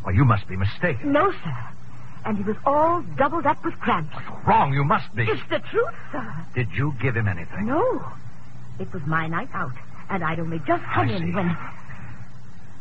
Well, 0.05 0.15
you 0.15 0.25
must 0.25 0.47
be 0.49 0.57
mistaken. 0.57 1.13
No, 1.13 1.33
sir. 1.33 1.57
And 2.27 2.37
he 2.37 2.43
was 2.43 2.57
all 2.67 3.03
doubled 3.17 3.47
up 3.47 3.65
with 3.65 3.75
cramps. 3.81 4.15
Wrong, 4.47 4.75
you 4.75 4.85
must 4.85 5.15
be. 5.15 5.23
It's 5.23 5.49
the 5.49 5.61
truth, 5.61 5.95
sir. 6.13 6.35
Did 6.55 6.69
you 6.73 6.95
give 7.01 7.17
him 7.17 7.29
anything? 7.29 7.67
No. 7.67 8.05
It 8.79 8.93
was 8.93 9.03
my 9.07 9.29
night 9.29 9.49
out, 9.55 9.73
and 10.11 10.23
I'd 10.25 10.41
only 10.41 10.59
just 10.67 10.83
come 10.85 11.09
I 11.09 11.13
in 11.13 11.23
see. 11.23 11.33
when. 11.33 11.57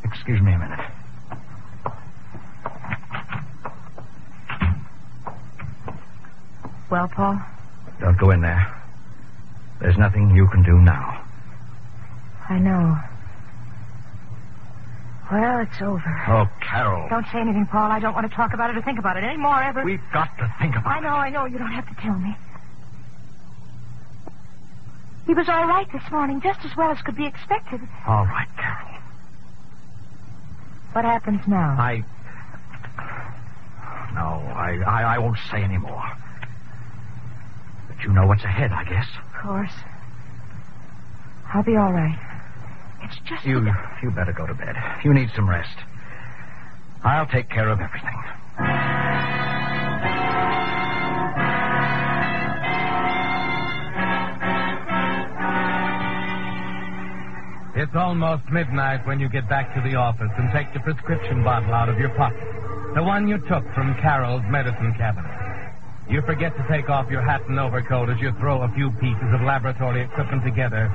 Excuse 0.04 0.42
me 0.42 0.52
a 0.54 0.58
minute. 0.60 0.80
Well, 6.90 7.08
Paul? 7.08 7.40
Don't 8.00 8.18
go 8.18 8.32
in 8.32 8.42
there. 8.42 8.72
There's 9.80 9.98
nothing 9.98 10.36
you 10.36 10.48
can 10.48 10.64
do 10.64 10.80
now. 10.80 11.22
I 12.50 12.60
know. 12.60 12.98
Well, 15.32 15.60
it's 15.60 15.82
over. 15.82 16.24
Oh, 16.28 16.48
Carol. 16.62 17.10
Don't 17.10 17.26
say 17.32 17.40
anything, 17.40 17.66
Paul. 17.66 17.92
I 17.92 18.00
don't 18.00 18.14
want 18.14 18.30
to 18.30 18.36
talk 18.36 18.54
about 18.54 18.70
it 18.70 18.78
or 18.78 18.82
think 18.84 19.00
about 19.00 19.18
it 19.18 19.24
anymore 19.24 19.62
ever. 19.62 19.84
We've 19.84 20.00
got 20.14 20.38
to 20.38 20.54
think 20.60 20.76
about 20.76 20.98
it. 20.98 20.98
I 20.98 21.00
know, 21.00 21.16
I 21.16 21.30
know. 21.30 21.46
You 21.46 21.58
don't 21.58 21.72
have 21.72 21.88
to 21.90 21.96
tell 22.02 22.14
me. 22.20 22.36
He 25.26 25.34
was 25.34 25.50
all 25.50 25.66
right 25.68 25.92
this 25.92 26.04
morning, 26.12 26.40
just 26.42 26.64
as 26.64 26.78
well 26.78 26.92
as 26.92 27.02
could 27.02 27.16
be 27.16 27.26
expected. 27.26 27.82
it. 27.82 27.90
All 28.06 28.26
right, 28.28 28.48
Carol. 28.58 29.02
What 30.94 31.06
happens 31.06 31.42
now? 31.48 31.76
I. 31.80 32.04
No, 34.14 34.22
I, 34.56 34.80
I, 34.86 35.16
I 35.16 35.18
won't 35.18 35.40
say 35.52 35.62
any 35.64 35.78
more. 35.78 36.04
But 38.06 38.10
you 38.12 38.16
know 38.22 38.28
what's 38.28 38.44
ahead, 38.44 38.72
I 38.72 38.84
guess. 38.84 39.08
Of 39.18 39.42
course. 39.42 39.72
I'll 41.54 41.64
be 41.64 41.76
all 41.76 41.92
right. 41.92 42.18
It's 43.04 43.16
just. 43.28 43.44
You, 43.46 43.64
that- 43.66 43.98
you 44.04 44.12
better 44.12 44.32
go 44.34 44.46
to 44.46 44.54
bed. 44.54 44.76
You 45.04 45.12
need 45.14 45.30
some 45.36 45.50
rest. 45.50 45.76
I'll 47.04 47.26
take 47.28 47.50
care 47.50 47.70
of 47.70 47.80
everything. 47.82 49.26
It's 57.76 57.94
almost 57.94 58.44
midnight 58.50 59.06
when 59.06 59.20
you 59.20 59.28
get 59.28 59.50
back 59.50 59.76
to 59.76 59.82
the 59.82 59.96
office 59.96 60.32
and 60.38 60.50
take 60.54 60.72
the 60.74 60.80
prescription 60.80 61.44
bottle 61.44 61.74
out 61.74 61.90
of 61.90 62.00
your 62.00 62.10
pocket. 62.16 62.40
The 62.96 63.04
one 63.04 63.28
you 63.28 63.38
took 63.50 63.66
from 63.74 63.94
Carol's 64.00 64.44
medicine 64.50 64.94
cabinet. 64.98 65.45
You 66.10 66.22
forget 66.22 66.56
to 66.56 66.66
take 66.70 66.90
off 66.90 67.10
your 67.10 67.22
hat 67.22 67.42
and 67.50 67.60
overcoat 67.60 68.10
as 68.10 68.20
you 68.22 68.32
throw 68.40 68.62
a 68.62 68.70
few 68.76 68.92
pieces 68.92 69.34
of 69.34 69.42
laboratory 69.42 70.02
equipment 70.04 70.44
together. 70.44 70.92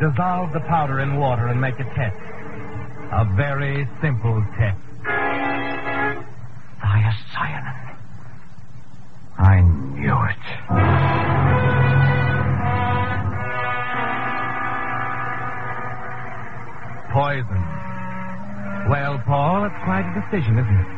Dissolve 0.00 0.52
the 0.52 0.60
powder 0.60 1.00
in 1.00 1.18
water 1.18 1.48
and 1.48 1.60
make 1.60 1.78
a 1.78 1.84
test. 1.94 2.16
A 3.12 3.24
very 3.36 3.86
simple 4.00 4.42
test. 4.56 4.78
Thiocyanate. 6.80 7.96
I 9.38 9.60
knew 9.60 10.16
it. 10.32 10.44
Poison. 17.12 17.64
Well, 18.88 19.18
Paul, 19.26 19.64
it's 19.64 19.74
quite 19.84 20.06
a 20.08 20.20
decision, 20.22 20.58
isn't 20.58 20.76
it? 20.76 20.97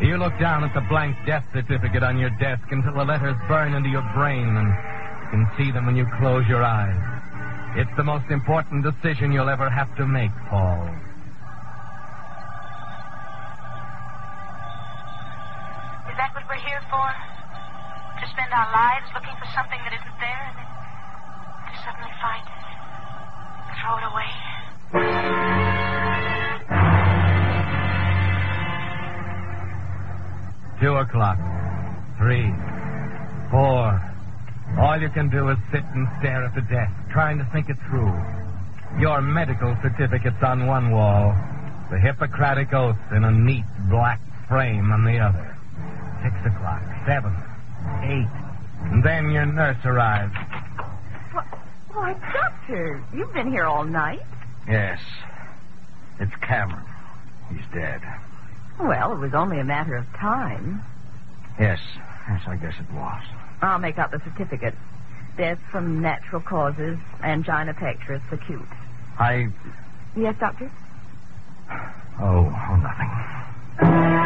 You 0.00 0.18
look 0.18 0.38
down 0.38 0.62
at 0.62 0.74
the 0.74 0.82
blank 0.82 1.16
death 1.24 1.44
certificate 1.54 2.02
on 2.02 2.18
your 2.18 2.30
desk 2.38 2.62
until 2.70 2.92
the 2.92 3.04
letters 3.04 3.36
burn 3.48 3.72
into 3.72 3.88
your 3.88 4.04
brain 4.14 4.46
and 4.46 4.68
you 4.68 5.30
can 5.30 5.50
see 5.56 5.72
them 5.72 5.86
when 5.86 5.96
you 5.96 6.06
close 6.18 6.46
your 6.46 6.62
eyes. 6.62 7.00
It's 7.76 7.90
the 7.96 8.04
most 8.04 8.30
important 8.30 8.84
decision 8.84 9.32
you'll 9.32 9.48
ever 9.48 9.70
have 9.70 9.96
to 9.96 10.06
make, 10.06 10.30
Paul. 10.50 10.88
Can 35.16 35.30
do 35.30 35.48
is 35.48 35.56
sit 35.72 35.82
and 35.94 36.06
stare 36.18 36.44
at 36.44 36.54
the 36.54 36.60
desk, 36.60 36.92
trying 37.10 37.38
to 37.38 37.44
think 37.46 37.70
it 37.70 37.76
through. 37.88 38.12
Your 39.00 39.22
medical 39.22 39.74
certificate's 39.80 40.42
on 40.42 40.66
one 40.66 40.90
wall, 40.90 41.34
the 41.90 41.98
Hippocratic 41.98 42.74
Oath 42.74 42.98
in 43.12 43.24
a 43.24 43.30
neat 43.30 43.64
black 43.88 44.20
frame 44.46 44.92
on 44.92 45.06
the 45.06 45.18
other. 45.18 45.56
Six 46.22 46.36
o'clock. 46.44 46.82
Seven. 47.06 47.34
Eight. 48.02 48.28
And 48.92 49.02
then 49.02 49.30
your 49.30 49.46
nurse 49.46 49.78
arrives. 49.86 50.34
Why, 51.94 52.12
Doctor, 52.12 53.02
you've 53.14 53.32
been 53.32 53.50
here 53.50 53.64
all 53.64 53.84
night. 53.84 54.20
Yes. 54.68 55.00
It's 56.20 56.36
Cameron. 56.42 56.84
He's 57.50 57.64
dead. 57.72 58.02
Well, 58.78 59.12
it 59.12 59.18
was 59.18 59.32
only 59.32 59.60
a 59.60 59.64
matter 59.64 59.96
of 59.96 60.04
time. 60.18 60.82
Yes. 61.58 61.80
Yes, 62.28 62.42
I 62.46 62.56
guess 62.56 62.74
it 62.78 62.94
was. 62.94 63.22
I'll 63.62 63.78
make 63.78 63.96
out 63.96 64.10
the 64.10 64.20
certificate. 64.20 64.74
Death 65.36 65.58
from 65.70 66.00
natural 66.00 66.40
causes, 66.40 66.98
angina 67.22 67.74
pectoris 67.74 68.22
acute. 68.32 68.60
I. 69.18 69.48
Yes, 70.16 70.34
Doctor? 70.40 70.70
Oh, 72.18 72.46
oh, 72.70 72.76
nothing. 72.76 74.16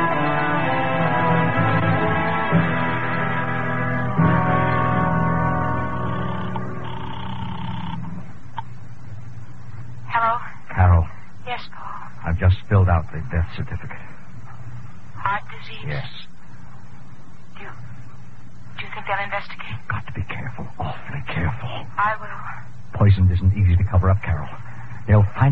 Hello? 10.11 10.39
Carol, 10.75 11.07
Yes, 11.47 11.61
Paul. 11.73 12.11
I've 12.27 12.39
just 12.39 12.57
filled 12.69 12.89
out 12.89 13.07
the 13.13 13.21
death 13.33 13.49
certificate. 13.57 13.97
Heart 15.17 15.43
disease? 15.51 15.87
Yes. 15.87 16.09
Do 17.57 17.63
you, 17.65 17.71
do 18.79 18.85
you 18.87 18.91
think 18.95 19.07
they'll 19.07 19.25
investigate? 19.25 19.79
Got 19.89 20.07
to 20.07 20.13
be 20.13 20.23
careful, 20.23 20.67
awfully 20.79 21.23
careful. 21.27 21.69
I 21.97 22.17
will. 22.21 22.99
Poison 22.99 23.31
isn't 23.31 23.55
easy 23.57 23.77
to 23.77 23.85
cover 23.85 24.11
up, 24.11 24.23
Carol. 24.23 24.49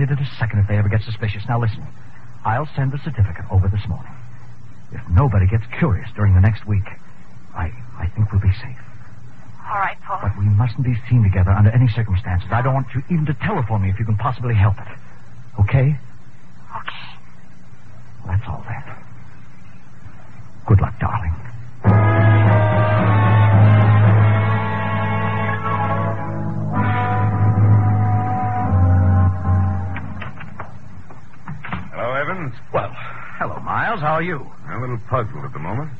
It 0.02 0.10
in 0.10 0.18
a 0.18 0.30
second 0.38 0.60
if 0.60 0.68
they 0.68 0.76
ever 0.76 0.88
get 0.88 1.02
suspicious. 1.02 1.42
Now 1.48 1.60
listen, 1.60 1.84
I'll 2.44 2.68
send 2.76 2.92
the 2.92 2.98
certificate 2.98 3.44
over 3.50 3.68
this 3.68 3.86
morning. 3.88 4.12
If 4.92 5.02
nobody 5.10 5.46
gets 5.46 5.64
curious 5.78 6.08
during 6.14 6.34
the 6.34 6.40
next 6.40 6.66
week, 6.66 6.86
I 7.54 7.72
I 7.98 8.06
think 8.14 8.30
we'll 8.32 8.40
be 8.40 8.52
safe. 8.52 8.78
All 9.68 9.78
right, 9.78 9.96
Paul. 10.06 10.20
But 10.22 10.38
we 10.38 10.46
mustn't 10.46 10.82
be 10.84 10.96
seen 11.10 11.22
together 11.22 11.50
under 11.50 11.70
any 11.70 11.88
circumstances. 11.88 12.48
I 12.50 12.62
don't 12.62 12.74
want 12.74 12.86
you 12.94 13.02
even 13.10 13.26
to 13.26 13.34
telephone 13.34 13.82
me 13.82 13.90
if 13.90 13.98
you 13.98 14.06
can 14.06 14.16
possibly 14.16 14.54
help 14.54 14.78
it. 14.78 14.88
Okay? 15.60 15.98
Okay. 16.76 17.04
Well, 18.24 18.36
that's 18.36 18.48
all 18.48 18.64
then. 18.66 18.82
Good 20.66 20.80
luck, 20.80 20.98
darling. 21.00 21.34
Well, 32.72 32.94
hello, 32.94 33.58
Miles. 33.58 33.98
How 34.00 34.12
are 34.14 34.22
you? 34.22 34.48
I'm 34.64 34.78
a 34.78 34.80
little 34.82 35.00
puzzled 35.08 35.44
at 35.44 35.52
the 35.52 35.58
moment. 35.58 35.90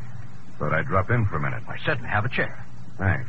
Thought 0.61 0.72
I'd 0.72 0.86
drop 0.86 1.11
in 1.11 1.26
for 1.26 1.34
a 1.34 1.41
minute. 1.41 1.64
I 1.66 1.76
certainly 1.78 2.09
have 2.09 2.24
a 2.24 2.28
chair. 2.28 2.64
Thanks. 2.97 3.28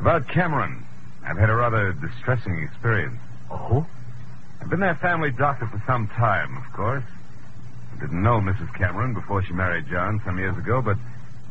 About 0.00 0.26
Cameron. 0.26 0.84
I've 1.24 1.36
had 1.38 1.48
a 1.48 1.54
rather 1.54 1.92
distressing 1.92 2.58
experience. 2.58 3.20
Oh? 3.52 3.86
I've 4.60 4.68
been 4.68 4.80
their 4.80 4.96
family 4.96 5.30
doctor 5.30 5.68
for 5.68 5.80
some 5.86 6.08
time, 6.08 6.56
of 6.56 6.64
course. 6.72 7.04
I 7.96 8.00
didn't 8.00 8.20
know 8.20 8.40
Mrs. 8.40 8.74
Cameron 8.74 9.14
before 9.14 9.44
she 9.44 9.52
married 9.52 9.86
John 9.88 10.20
some 10.24 10.38
years 10.38 10.56
ago, 10.58 10.82
but 10.82 10.96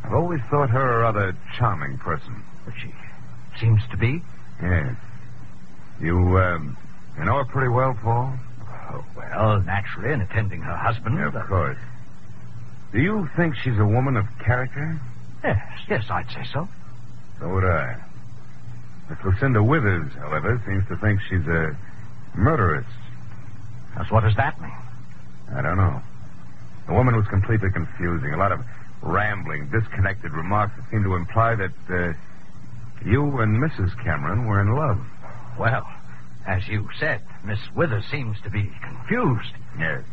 I've 0.03 0.13
always 0.13 0.41
thought 0.51 0.69
her 0.69 0.99
a 0.99 1.01
rather 1.03 1.33
charming 1.57 1.97
person. 1.97 2.43
But 2.65 2.73
she 2.77 2.93
seems 3.57 3.81
to 3.89 3.95
be. 3.95 4.21
Yes. 4.61 4.97
You, 6.01 6.17
um, 6.39 6.77
you 7.17 7.23
know 7.23 7.37
her 7.37 7.45
pretty 7.45 7.69
well, 7.69 7.97
Paul? 8.03 8.37
Oh, 8.91 9.03
well, 9.15 9.61
naturally, 9.61 10.13
in 10.13 10.21
attending 10.21 10.61
her 10.61 10.75
husband. 10.75 11.19
Of 11.19 11.33
course. 11.47 11.77
Do 12.91 12.99
you 12.99 13.29
think 13.35 13.55
she's 13.55 13.77
a 13.77 13.85
woman 13.85 14.15
of 14.17 14.25
character? 14.43 14.99
Yes, 15.43 15.59
yes, 15.89 16.05
I'd 16.09 16.29
say 16.31 16.45
so. 16.51 16.67
So 17.39 17.49
would 17.49 17.65
I. 17.65 17.95
Miss 19.09 19.19
Lucinda 19.23 19.61
Withers, 19.61 20.11
however, 20.13 20.61
seems 20.65 20.87
to 20.87 20.95
think 20.97 21.19
she's 21.29 21.45
a 21.47 21.75
murderess. 22.35 22.85
Just 23.97 24.11
what 24.11 24.23
does 24.23 24.35
that 24.35 24.59
mean? 24.61 24.71
I 25.53 25.61
don't 25.61 25.77
know. 25.77 26.01
The 26.87 26.93
woman 26.93 27.15
was 27.15 27.27
completely 27.27 27.69
confusing. 27.71 28.33
A 28.33 28.37
lot 28.37 28.51
of 28.51 28.61
rambling, 29.01 29.69
disconnected 29.69 30.31
remarks 30.31 30.73
that 30.77 30.89
seemed 30.89 31.03
to 31.03 31.15
imply 31.15 31.55
that 31.55 31.71
uh, 31.89 32.13
you 33.05 33.39
and 33.39 33.61
Mrs. 33.61 33.95
Cameron 34.03 34.47
were 34.47 34.61
in 34.61 34.75
love. 34.75 34.99
Well, 35.59 35.87
as 36.45 36.67
you 36.67 36.87
said, 36.99 37.21
Miss 37.43 37.59
Withers 37.75 38.05
seems 38.11 38.39
to 38.41 38.49
be 38.49 38.71
confused. 38.83 39.53
Yes. 39.79 40.03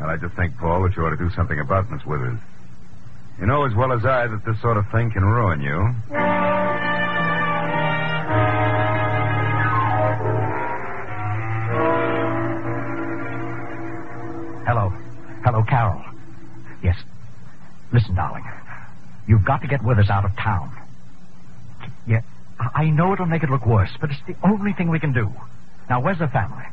Well, 0.00 0.10
I 0.10 0.16
just 0.16 0.34
think, 0.34 0.56
Paul, 0.58 0.82
that 0.82 0.96
you 0.96 1.04
ought 1.04 1.10
to 1.10 1.16
do 1.16 1.30
something 1.30 1.58
about 1.58 1.90
Miss 1.90 2.04
Withers. 2.04 2.38
You 3.40 3.46
know 3.46 3.64
as 3.64 3.74
well 3.74 3.92
as 3.92 4.04
I 4.04 4.26
that 4.26 4.44
this 4.44 4.60
sort 4.60 4.76
of 4.76 4.88
thing 4.90 5.10
can 5.10 5.24
ruin 5.24 5.60
you. 5.60 5.94
Hello. 14.66 14.92
Hello, 15.44 15.62
Carol. 15.68 16.02
Yes. 16.82 16.96
Listen, 17.92 18.14
darling. 18.14 18.44
You've 19.26 19.44
got 19.44 19.60
to 19.62 19.66
get 19.66 19.82
Withers 19.82 20.10
out 20.10 20.24
of 20.24 20.36
town. 20.36 20.70
Yeah, 22.06 22.22
I 22.74 22.90
know 22.90 23.12
it'll 23.12 23.26
make 23.26 23.42
it 23.42 23.50
look 23.50 23.66
worse, 23.66 23.90
but 24.00 24.10
it's 24.10 24.20
the 24.26 24.36
only 24.44 24.72
thing 24.72 24.88
we 24.88 25.00
can 25.00 25.12
do. 25.12 25.32
Now, 25.88 26.00
where's 26.00 26.18
the 26.18 26.28
family? 26.28 26.64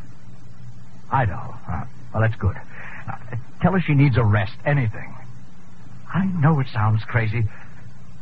Idaho. 1.12 1.56
Uh, 1.68 1.86
well, 2.14 2.22
that's 2.22 2.36
good. 2.36 2.56
Uh, 3.08 3.36
tell 3.62 3.74
her 3.74 3.82
she 3.82 3.94
needs 3.94 4.18
a 4.18 4.24
rest, 4.24 4.54
anything. 4.66 5.16
I 6.14 6.26
know 6.26 6.60
it 6.60 6.68
sounds 6.74 7.04
crazy, 7.06 7.44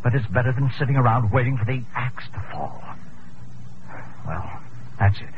but 0.03 0.13
it's 0.13 0.27
better 0.27 0.51
than 0.51 0.71
sitting 0.77 0.95
around 0.95 1.31
waiting 1.31 1.57
for 1.57 1.65
the 1.65 1.83
axe 1.95 2.25
to 2.33 2.43
fall. 2.51 2.81
Well, 4.25 4.59
that's 4.99 5.19
it. 5.19 5.29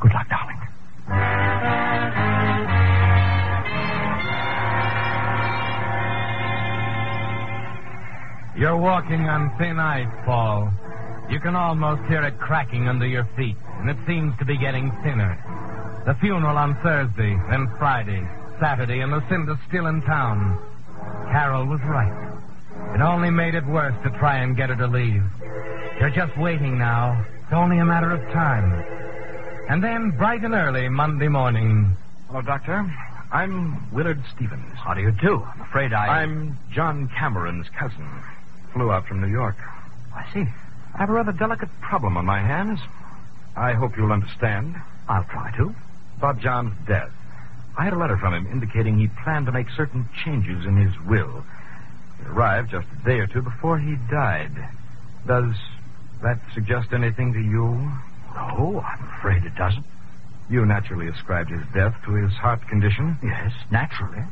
Good 0.00 0.12
luck, 0.12 0.28
darling. 0.28 0.58
You're 8.56 8.76
walking 8.76 9.28
on 9.28 9.56
thin 9.58 9.78
ice, 9.78 10.06
Paul. 10.24 10.72
You 11.28 11.40
can 11.40 11.56
almost 11.56 12.02
hear 12.08 12.22
it 12.24 12.38
cracking 12.38 12.88
under 12.88 13.06
your 13.06 13.24
feet, 13.36 13.56
and 13.78 13.88
it 13.88 13.96
seems 14.06 14.36
to 14.38 14.44
be 14.44 14.58
getting 14.58 14.90
thinner. 15.02 15.38
The 16.06 16.14
funeral 16.14 16.58
on 16.58 16.74
Thursday, 16.82 17.38
then 17.48 17.68
Friday, 17.78 18.22
Saturday, 18.60 19.00
and 19.00 19.12
Lucinda's 19.12 19.58
still 19.68 19.86
in 19.86 20.02
town. 20.02 20.58
Carol 21.30 21.66
was 21.66 21.80
right. 21.82 22.12
It 22.94 23.00
only 23.00 23.30
made 23.30 23.54
it 23.54 23.64
worse 23.66 23.94
to 24.04 24.10
try 24.18 24.38
and 24.38 24.56
get 24.56 24.68
her 24.68 24.76
to 24.76 24.86
leave. 24.86 25.22
You're 26.00 26.10
just 26.10 26.36
waiting 26.36 26.78
now. 26.78 27.24
It's 27.44 27.52
only 27.52 27.78
a 27.78 27.84
matter 27.84 28.10
of 28.10 28.20
time. 28.32 28.72
And 29.68 29.82
then, 29.82 30.10
bright 30.10 30.42
and 30.42 30.54
early, 30.54 30.88
Monday 30.88 31.28
morning. 31.28 31.96
Hello, 32.26 32.42
Doctor. 32.42 32.92
I'm 33.30 33.90
Willard 33.92 34.20
Stevens. 34.34 34.76
How 34.76 34.92
do 34.92 35.00
you 35.00 35.12
do? 35.12 35.42
I'm 35.42 35.60
afraid 35.62 35.92
I. 35.94 36.22
I'm 36.22 36.58
John 36.70 37.08
Cameron's 37.08 37.68
cousin. 37.70 38.06
Flew 38.74 38.92
out 38.92 39.06
from 39.06 39.22
New 39.22 39.28
York. 39.28 39.56
I 40.14 40.26
see. 40.34 40.44
I 40.94 40.98
have 40.98 41.10
a 41.10 41.12
rather 41.12 41.32
delicate 41.32 41.68
problem 41.80 42.16
on 42.16 42.26
my 42.26 42.40
hands. 42.40 42.80
I 43.56 43.72
hope 43.72 43.96
you'll 43.96 44.12
understand. 44.12 44.76
I'll 45.08 45.24
try 45.24 45.54
to. 45.56 45.74
About 46.18 46.38
John's 46.38 46.74
death. 46.86 47.10
I 47.76 47.84
had 47.84 47.92
a 47.94 47.98
letter 47.98 48.18
from 48.18 48.34
him 48.34 48.46
indicating 48.46 48.98
he 48.98 49.08
planned 49.08 49.46
to 49.46 49.52
make 49.52 49.70
certain 49.70 50.08
changes 50.24 50.66
in 50.66 50.76
his 50.76 50.92
will. 51.06 51.44
It 52.20 52.28
arrived 52.28 52.70
just 52.70 52.86
a 52.92 53.04
day 53.04 53.18
or 53.18 53.26
two 53.26 53.42
before 53.42 53.78
he 53.78 53.96
died. 54.10 54.52
Does 55.26 55.54
that 56.22 56.38
suggest 56.54 56.92
anything 56.92 57.32
to 57.32 57.40
you? 57.40 57.92
No, 58.34 58.84
I'm 58.86 59.08
afraid 59.18 59.44
it 59.44 59.54
doesn't. 59.54 59.84
You 60.50 60.66
naturally 60.66 61.08
ascribed 61.08 61.50
his 61.50 61.62
death 61.72 61.94
to 62.04 62.12
his 62.12 62.32
heart 62.32 62.66
condition. 62.68 63.16
Yes, 63.22 63.52
naturally. 63.70 64.22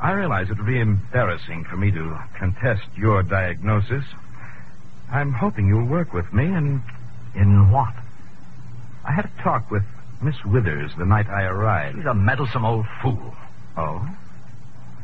I 0.00 0.12
realize 0.12 0.48
it 0.48 0.56
would 0.58 0.66
be 0.66 0.78
embarrassing 0.78 1.64
for 1.64 1.76
me 1.76 1.90
to 1.90 2.16
contest 2.38 2.84
your 2.96 3.22
diagnosis. 3.24 4.04
I'm 5.10 5.32
hoping 5.32 5.66
you'll 5.68 5.86
work 5.86 6.12
with 6.12 6.32
me 6.32 6.44
and. 6.44 6.82
In 7.34 7.70
what? 7.70 7.92
I 9.06 9.12
had 9.12 9.26
a 9.26 9.42
talk 9.42 9.70
with 9.70 9.84
Miss 10.22 10.34
Withers 10.44 10.90
the 10.98 11.04
night 11.04 11.28
I 11.28 11.42
arrived. 11.44 11.98
She's 11.98 12.06
a 12.06 12.14
meddlesome 12.14 12.64
old 12.64 12.86
fool. 13.00 13.34
Oh? 13.76 14.08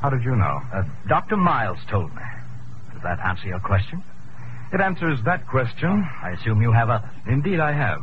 How 0.00 0.10
did 0.10 0.24
you 0.24 0.34
know? 0.34 0.60
Uh, 0.72 0.82
Dr. 1.06 1.36
Miles 1.36 1.78
told 1.88 2.12
me. 2.16 2.22
Does 2.92 3.02
that 3.02 3.20
answer 3.20 3.46
your 3.46 3.60
question? 3.60 4.02
It 4.72 4.80
answers 4.80 5.22
that 5.26 5.46
question. 5.46 6.08
I 6.22 6.30
assume 6.30 6.60
you 6.60 6.72
have 6.72 6.90
others. 6.90 7.10
Indeed, 7.26 7.60
I 7.60 7.72
have. 7.72 8.02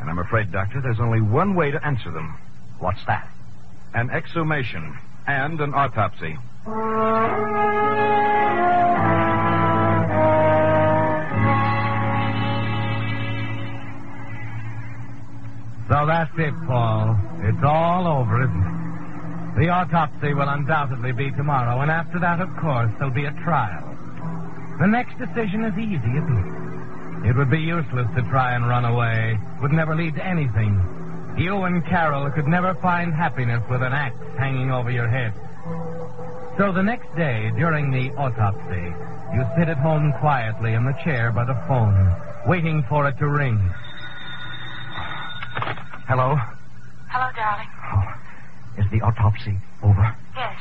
And 0.00 0.08
I'm 0.08 0.18
afraid, 0.18 0.50
Doctor, 0.52 0.80
there's 0.80 1.00
only 1.00 1.20
one 1.20 1.54
way 1.54 1.70
to 1.72 1.84
answer 1.86 2.10
them 2.10 2.36
What's 2.78 3.04
that? 3.06 3.28
an 3.92 4.08
exhumation 4.10 4.96
and 5.26 5.60
an 5.60 5.74
autopsy. 5.74 6.38
So 15.90 16.06
that's 16.06 16.30
it, 16.38 16.54
Paul. 16.68 17.18
It's 17.42 17.64
all 17.64 18.06
over, 18.06 18.44
isn't 18.44 18.62
it? 18.62 19.58
The 19.58 19.68
autopsy 19.70 20.32
will 20.34 20.48
undoubtedly 20.48 21.10
be 21.10 21.32
tomorrow, 21.32 21.80
and 21.80 21.90
after 21.90 22.20
that, 22.20 22.40
of 22.40 22.48
course, 22.58 22.92
there'll 22.96 23.12
be 23.12 23.24
a 23.24 23.32
trial. 23.42 23.82
The 24.78 24.86
next 24.86 25.18
decision 25.18 25.64
is 25.64 25.76
easy, 25.76 26.14
isn't 26.14 26.38
it? 26.38 27.28
It 27.30 27.36
would 27.36 27.50
be 27.50 27.58
useless 27.58 28.06
to 28.14 28.22
try 28.30 28.54
and 28.54 28.68
run 28.68 28.84
away. 28.84 29.36
It 29.56 29.62
would 29.62 29.72
never 29.72 29.96
lead 29.96 30.14
to 30.14 30.24
anything. 30.24 30.78
You 31.36 31.64
and 31.64 31.84
Carol 31.84 32.30
could 32.30 32.46
never 32.46 32.74
find 32.74 33.12
happiness 33.12 33.62
with 33.68 33.82
an 33.82 33.92
axe 33.92 34.16
hanging 34.38 34.70
over 34.70 34.92
your 34.92 35.08
head. 35.08 35.34
So 36.56 36.70
the 36.70 36.84
next 36.84 37.12
day, 37.16 37.50
during 37.58 37.90
the 37.90 38.12
autopsy, 38.12 38.94
you 39.34 39.44
sit 39.58 39.68
at 39.68 39.78
home 39.78 40.12
quietly 40.20 40.74
in 40.74 40.84
the 40.84 40.94
chair 41.02 41.32
by 41.32 41.44
the 41.44 41.60
phone, 41.66 42.14
waiting 42.46 42.84
for 42.84 43.08
it 43.08 43.18
to 43.18 43.28
ring. 43.28 43.58
Hello? 46.06 46.36
Hello, 47.10 47.28
darling. 47.34 47.70
Oh, 47.90 48.06
Is 48.78 48.86
the 48.90 49.02
autopsy 49.02 49.58
over? 49.82 50.06
Yes. 50.36 50.58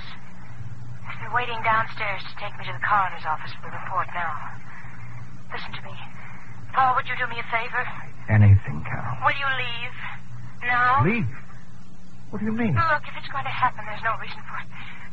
They're 1.21 1.33
waiting 1.35 1.57
downstairs 1.63 2.21
to 2.25 2.33
take 2.41 2.53
me 2.57 2.65
to 2.65 2.73
the 2.73 2.81
coroner's 2.85 3.25
office 3.25 3.53
for 3.61 3.69
the 3.69 3.77
report 3.77 4.07
now. 4.13 4.33
Listen 5.53 5.73
to 5.77 5.81
me. 5.85 5.93
Paul, 6.73 6.95
would 6.95 7.05
you 7.09 7.17
do 7.17 7.25
me 7.29 7.37
a 7.41 7.47
favor? 7.53 7.83
Anything, 8.29 8.81
Carol. 8.85 9.17
Will 9.25 9.37
you 9.37 9.49
leave? 9.57 9.95
Now? 10.65 11.03
Leave? 11.05 11.29
What 12.29 12.39
do 12.39 12.45
you 12.45 12.53
mean? 12.53 12.73
Look, 12.77 13.03
if 13.09 13.13
it's 13.17 13.29
going 13.33 13.45
to 13.45 13.53
happen, 13.53 13.85
there's 13.89 14.05
no 14.05 14.13
reason 14.21 14.37
for 14.45 14.57
it, 14.61 14.67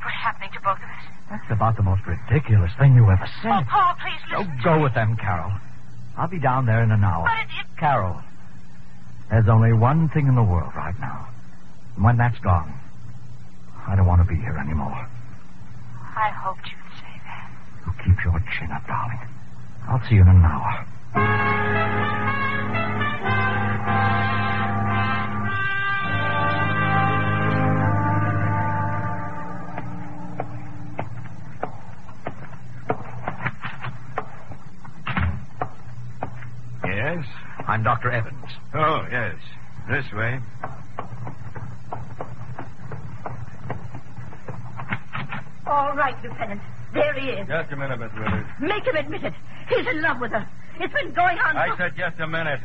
for 0.05 0.09
it 0.12 0.18
happening 0.20 0.51
to 0.53 0.61
both 0.61 0.77
of 0.77 0.89
us. 0.89 1.05
That's 1.33 1.49
about 1.51 1.77
the 1.77 1.83
most 1.83 2.05
ridiculous 2.07 2.70
thing 2.79 2.95
you 2.95 3.09
ever 3.09 3.29
said. 3.43 3.51
Oh, 3.51 3.64
Paul, 3.68 3.97
please 4.01 4.20
listen. 4.31 4.47
Don't 4.53 4.62
go 4.62 4.83
with 4.85 4.93
them, 4.95 5.16
Carol. 5.16 5.53
I'll 6.16 6.29
be 6.29 6.39
down 6.39 6.66
there 6.66 6.83
in 6.85 6.93
an 6.93 7.03
hour. 7.05 7.24
But 7.24 7.41
it, 7.41 7.49
it, 7.61 7.66
Carol, 7.81 8.20
there's 9.31 9.49
only 9.49 9.72
one 9.72 10.09
thing 10.09 10.27
in 10.27 10.35
the 10.35 10.43
world 10.43 10.72
right 10.77 10.99
now. 11.01 11.29
And 11.97 12.05
when 12.05 12.16
that's 12.16 12.39
gone, 12.39 12.72
I 13.87 13.97
don't 13.97 14.07
want 14.07 14.20
to 14.22 14.29
be 14.29 14.41
here 14.41 14.57
anymore. 14.57 15.09
I 16.16 16.31
hoped 16.31 16.66
you'd 16.66 16.99
say 16.99 17.20
that. 17.24 17.51
You 17.87 17.93
keep 18.05 18.24
your 18.24 18.43
chin 18.59 18.70
up, 18.72 18.87
darling. 18.87 19.18
I'll 19.89 20.03
see 20.09 20.16
you 20.16 20.22
in 20.22 20.29
an 20.29 20.45
hour. 20.45 20.87
I'm 37.77 37.83
Dr. 37.83 38.11
Evans. 38.11 38.47
Oh, 38.72 39.07
yes. 39.11 39.35
This 39.87 40.11
way. 40.14 40.41
All 45.66 45.95
right, 45.95 46.16
Lieutenant. 46.24 46.62
There 46.95 47.12
he 47.12 47.29
is. 47.33 47.47
Just 47.47 47.72
a 47.72 47.77
minute, 47.77 48.01
Miss 48.01 48.11
Withers. 48.14 48.47
Make 48.61 48.87
him 48.87 48.97
admit 48.97 49.24
it. 49.24 49.35
He's 49.68 49.87
in 49.87 50.01
love 50.01 50.22
with 50.22 50.31
her. 50.31 50.49
It's 50.81 50.95
been 50.95 51.12
going 51.12 51.39
on. 51.39 51.55
I 51.59 51.68
for- 51.68 51.77
said 51.77 51.97
just 51.99 52.18
a 52.18 52.27
minute. 52.27 52.61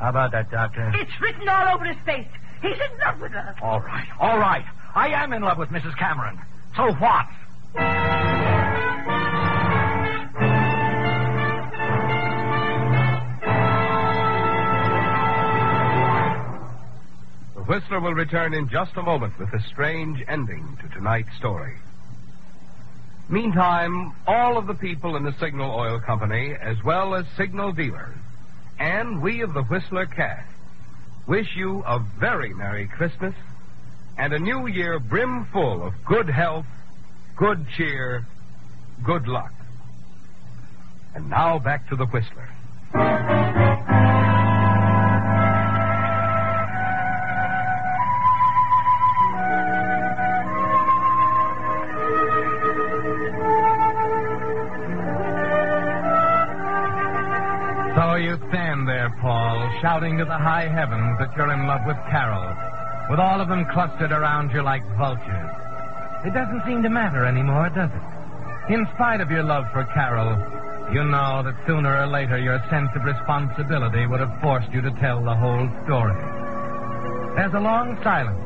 How 0.00 0.08
about 0.08 0.32
that, 0.32 0.50
Doctor? 0.50 0.90
It's 0.96 1.20
written 1.20 1.48
all 1.48 1.72
over 1.72 1.84
his 1.84 1.98
face. 2.04 2.26
He's 2.62 2.72
in 2.74 2.98
love 3.06 3.20
with 3.20 3.30
her. 3.30 3.54
All 3.62 3.78
right, 3.78 4.08
all 4.18 4.40
right. 4.40 4.64
I 4.96 5.10
am 5.22 5.32
in 5.32 5.42
love 5.42 5.58
with 5.58 5.68
Mrs. 5.68 5.96
Cameron. 5.96 6.36
So 6.74 6.90
what? 6.94 7.26
Whistler 17.66 18.00
will 18.00 18.14
return 18.14 18.54
in 18.54 18.68
just 18.68 18.96
a 18.96 19.02
moment 19.02 19.38
with 19.38 19.52
a 19.52 19.60
strange 19.68 20.22
ending 20.28 20.78
to 20.82 20.88
tonight's 20.88 21.34
story. 21.36 21.74
Meantime, 23.28 24.14
all 24.26 24.56
of 24.56 24.68
the 24.68 24.74
people 24.74 25.16
in 25.16 25.24
the 25.24 25.34
Signal 25.40 25.72
Oil 25.72 25.98
Company, 25.98 26.54
as 26.60 26.76
well 26.84 27.16
as 27.16 27.26
signal 27.36 27.72
dealers, 27.72 28.16
and 28.78 29.20
we 29.20 29.40
of 29.40 29.52
the 29.52 29.64
Whistler 29.64 30.06
cast, 30.06 30.48
wish 31.26 31.56
you 31.56 31.82
a 31.84 31.98
very 32.20 32.54
Merry 32.54 32.86
Christmas 32.86 33.34
and 34.16 34.32
a 34.32 34.38
new 34.38 34.68
year 34.68 35.00
brimful 35.00 35.84
of 35.84 35.92
good 36.04 36.28
health, 36.30 36.66
good 37.36 37.66
cheer, 37.76 38.24
good 39.02 39.26
luck. 39.26 39.52
And 41.16 41.28
now 41.28 41.58
back 41.58 41.88
to 41.88 41.96
the 41.96 42.06
Whistler. 42.06 43.65
There, 59.06 59.18
Paul, 59.20 59.70
shouting 59.80 60.18
to 60.18 60.24
the 60.24 60.38
high 60.38 60.68
heavens 60.68 61.18
that 61.18 61.36
you're 61.36 61.52
in 61.52 61.66
love 61.66 61.82
with 61.86 61.96
Carol, 62.10 62.54
with 63.10 63.20
all 63.20 63.40
of 63.40 63.48
them 63.48 63.66
clustered 63.72 64.10
around 64.10 64.50
you 64.52 64.62
like 64.62 64.82
vultures. 64.96 65.50
It 66.24 66.34
doesn't 66.34 66.64
seem 66.66 66.82
to 66.82 66.90
matter 66.90 67.24
anymore, 67.24 67.70
does 67.70 67.90
it? 67.90 68.72
In 68.72 68.86
spite 68.94 69.20
of 69.20 69.30
your 69.30 69.44
love 69.44 69.64
for 69.72 69.84
Carol, 69.94 70.34
you 70.92 71.04
know 71.04 71.42
that 71.44 71.54
sooner 71.66 72.02
or 72.02 72.06
later 72.06 72.38
your 72.38 72.58
sense 72.70 72.90
of 72.96 73.04
responsibility 73.04 74.06
would 74.06 74.20
have 74.20 74.40
forced 74.40 74.72
you 74.72 74.80
to 74.82 74.90
tell 74.98 75.22
the 75.22 75.34
whole 75.34 75.68
story. 75.84 76.18
There's 77.36 77.54
a 77.54 77.60
long 77.60 77.98
silence, 78.02 78.42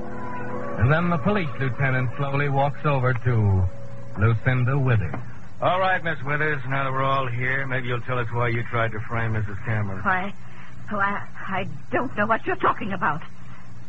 and 0.80 0.92
then 0.92 1.08
the 1.08 1.18
police 1.18 1.50
lieutenant 1.58 2.10
slowly 2.16 2.48
walks 2.48 2.84
over 2.84 3.14
to 3.14 3.64
Lucinda 4.18 4.78
Withers. 4.78 5.14
All 5.62 5.78
right, 5.78 6.02
Miss 6.02 6.16
Withers. 6.24 6.60
Now 6.68 6.84
that 6.84 6.92
we're 6.92 7.04
all 7.04 7.28
here, 7.28 7.66
maybe 7.66 7.88
you'll 7.88 8.00
tell 8.02 8.18
us 8.18 8.26
why 8.32 8.48
you 8.48 8.62
tried 8.70 8.92
to 8.92 9.00
frame 9.00 9.34
Mrs. 9.34 9.62
Cameron. 9.66 10.02
Why, 10.02 10.32
oh, 10.92 10.98
I, 10.98 11.26
I 11.48 11.68
don't 11.90 12.16
know 12.16 12.26
what 12.26 12.46
you're 12.46 12.56
talking 12.56 12.92
about. 12.92 13.22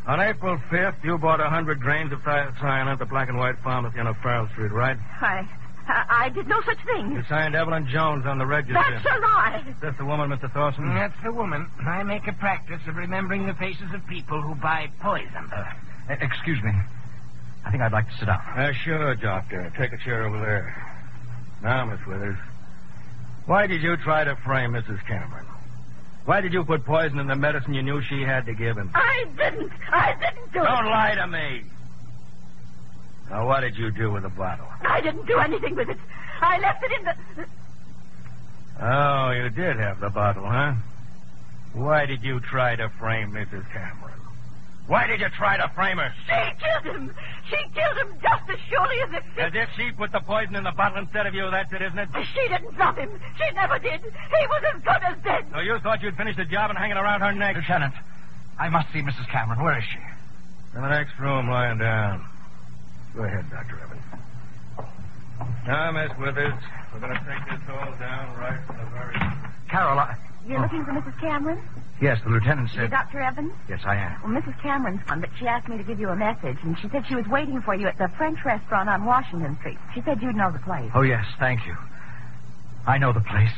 On 0.07 0.19
April 0.19 0.57
5th, 0.71 1.03
you 1.03 1.17
bought 1.17 1.39
a 1.39 1.49
hundred 1.49 1.79
grains 1.79 2.11
of 2.11 2.19
thiocyanate 2.21 2.93
at 2.93 2.99
the 2.99 3.05
Black 3.05 3.29
and 3.29 3.37
White 3.37 3.59
Pharmacy 3.63 3.99
on 3.99 4.13
Farrell 4.15 4.47
Street, 4.49 4.71
right? 4.71 4.97
I, 5.21 5.47
I, 5.87 6.25
I 6.25 6.29
did 6.29 6.47
no 6.47 6.59
such 6.61 6.79
thing. 6.85 7.11
You 7.11 7.23
signed 7.29 7.55
Evelyn 7.55 7.87
Jones 7.87 8.25
on 8.25 8.39
the 8.39 8.45
register. 8.45 8.73
That's 8.73 9.05
a 9.05 9.19
lie. 9.19 9.63
Is 9.69 9.75
this 9.79 9.95
the 9.97 10.05
woman, 10.05 10.29
Mr. 10.29 10.51
Thorson? 10.51 10.87
That's 10.95 11.13
the 11.23 11.31
woman. 11.31 11.67
I 11.85 12.01
make 12.03 12.27
a 12.27 12.33
practice 12.33 12.81
of 12.87 12.95
remembering 12.95 13.45
the 13.45 13.53
faces 13.53 13.93
of 13.93 14.05
people 14.07 14.41
who 14.41 14.55
buy 14.55 14.89
poison. 15.01 15.49
Uh, 15.53 15.65
excuse 16.19 16.61
me. 16.63 16.71
I 17.63 17.69
think 17.69 17.83
I'd 17.83 17.91
like 17.91 18.09
to 18.09 18.17
sit 18.17 18.25
down. 18.25 18.41
Uh, 18.55 18.73
sure, 18.73 19.13
Doctor. 19.15 19.71
Take 19.77 19.93
a 19.93 19.97
chair 19.97 20.25
over 20.25 20.39
there. 20.39 20.75
Now, 21.61 21.85
Miss 21.85 21.99
Withers, 22.07 22.37
why 23.45 23.67
did 23.67 23.83
you 23.83 23.97
try 23.97 24.23
to 24.23 24.35
frame 24.37 24.71
Mrs. 24.71 25.05
Cameron? 25.05 25.45
Why 26.25 26.41
did 26.41 26.53
you 26.53 26.63
put 26.63 26.85
poison 26.85 27.19
in 27.19 27.27
the 27.27 27.35
medicine 27.35 27.73
you 27.73 27.81
knew 27.81 28.01
she 28.01 28.21
had 28.21 28.45
to 28.45 28.53
give 28.53 28.77
him? 28.77 28.91
I 28.93 29.25
didn't. 29.35 29.71
I 29.91 30.13
didn't 30.13 30.53
do 30.53 30.61
it. 30.61 30.65
Don't 30.65 30.85
lie 30.85 31.15
to 31.15 31.27
me. 31.27 31.63
Now, 33.29 33.47
what 33.47 33.61
did 33.61 33.77
you 33.77 33.91
do 33.91 34.11
with 34.11 34.23
the 34.23 34.29
bottle? 34.29 34.67
I 34.81 35.01
didn't 35.01 35.25
do 35.25 35.37
anything 35.39 35.75
with 35.75 35.89
it. 35.89 35.97
I 36.41 36.59
left 36.59 36.83
it 36.83 36.91
in 36.99 37.05
the. 37.05 37.45
Oh, 38.83 39.31
you 39.31 39.49
did 39.49 39.77
have 39.77 39.99
the 39.99 40.09
bottle, 40.09 40.45
huh? 40.45 40.73
Why 41.73 42.05
did 42.05 42.23
you 42.23 42.39
try 42.39 42.75
to 42.75 42.89
frame 42.89 43.31
Mrs. 43.31 43.69
Cameron? 43.71 44.20
Why 44.87 45.07
did 45.07 45.21
you 45.21 45.29
try 45.29 45.55
to 45.57 45.69
frame 45.73 45.97
her? 45.97 46.11
She 46.25 46.33
killed 46.59 46.95
him. 46.95 47.15
She 47.49 47.55
killed 47.73 47.97
him 47.97 48.17
just 48.21 48.49
as 48.49 48.59
surely 48.69 48.95
as 49.07 49.09
if. 49.13 49.37
As 49.39 49.53
if 49.55 49.69
she 49.77 49.91
put 49.91 50.11
the 50.11 50.19
poison 50.19 50.55
in 50.55 50.63
the 50.63 50.71
bottle 50.71 50.97
instead 50.99 51.27
of 51.27 51.33
you, 51.33 51.49
that's 51.49 51.71
it, 51.71 51.81
isn't 51.81 51.97
it? 51.99 52.09
She 52.33 52.47
didn't 52.49 52.75
drop 52.75 52.97
him. 52.97 53.09
She 53.37 53.53
never 53.55 53.79
did. 53.79 54.01
He 54.01 54.47
was 54.47 54.63
as 54.75 54.81
good 54.81 55.01
as 55.03 55.17
dead. 55.23 55.45
So 55.53 55.59
you 55.59 55.79
thought 55.79 56.01
you'd 56.01 56.17
finish 56.17 56.35
the 56.35 56.45
job 56.45 56.69
and 56.71 56.77
hang 56.79 56.91
it 56.91 56.97
around 56.97 57.21
her 57.21 57.31
neck? 57.31 57.55
Lieutenant, 57.55 57.93
I 58.59 58.67
must 58.69 58.91
see 58.91 58.99
Mrs. 59.01 59.27
Cameron. 59.29 59.61
Where 59.63 59.77
is 59.77 59.83
she? 59.85 59.99
In 60.75 60.81
the 60.81 60.89
next 60.89 61.17
room, 61.19 61.49
lying 61.49 61.77
down. 61.77 62.25
Go 63.15 63.23
ahead, 63.23 63.45
Dr. 63.49 63.79
Evans. 63.83 64.01
Now, 65.67 65.91
Miss 65.91 66.11
Withers, 66.17 66.53
we're 66.93 66.99
going 66.99 67.13
to 67.13 67.19
take 67.25 67.45
this 67.59 67.69
all 67.69 67.91
down 67.99 68.37
right 68.37 68.59
from 68.65 68.77
the 68.77 68.85
very... 68.91 69.15
Carol, 69.69 69.99
I... 69.99 70.15
You're 70.47 70.59
Oh. 70.59 70.61
looking 70.63 70.83
for 70.85 70.91
Mrs. 70.91 71.19
Cameron? 71.19 71.59
Yes, 72.01 72.17
the 72.23 72.31
lieutenant 72.31 72.73
You're 72.73 72.85
said... 72.85 72.91
Dr. 72.91 73.19
Evans? 73.21 73.51
Yes, 73.69 73.81
I 73.85 73.95
am. 73.95 74.19
Well, 74.23 74.41
Mrs. 74.41 74.59
Cameron's 74.61 75.01
come, 75.07 75.21
but 75.21 75.29
she 75.37 75.45
asked 75.47 75.67
me 75.69 75.77
to 75.77 75.83
give 75.83 75.99
you 75.99 76.09
a 76.09 76.15
message, 76.15 76.57
and 76.63 76.77
she 76.79 76.89
said 76.89 77.05
she 77.07 77.13
was 77.15 77.27
waiting 77.27 77.61
for 77.61 77.75
you 77.75 77.87
at 77.87 77.97
the 77.99 78.09
French 78.17 78.39
restaurant 78.43 78.89
on 78.89 79.05
Washington 79.05 79.55
Street. 79.59 79.77
She 79.93 80.01
said 80.01 80.19
you'd 80.21 80.35
know 80.35 80.51
the 80.51 80.59
place. 80.59 80.89
Oh, 80.95 81.03
yes, 81.03 81.25
thank 81.39 81.65
you. 81.67 81.75
I 82.87 82.97
know 82.97 83.13
the 83.13 83.21
place. 83.21 83.51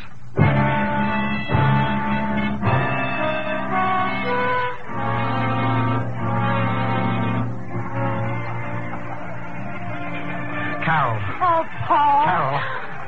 Carol, 10.84 11.16
Oh, 11.40 11.64
Paul. 11.88 12.26
Carol. 12.28 12.60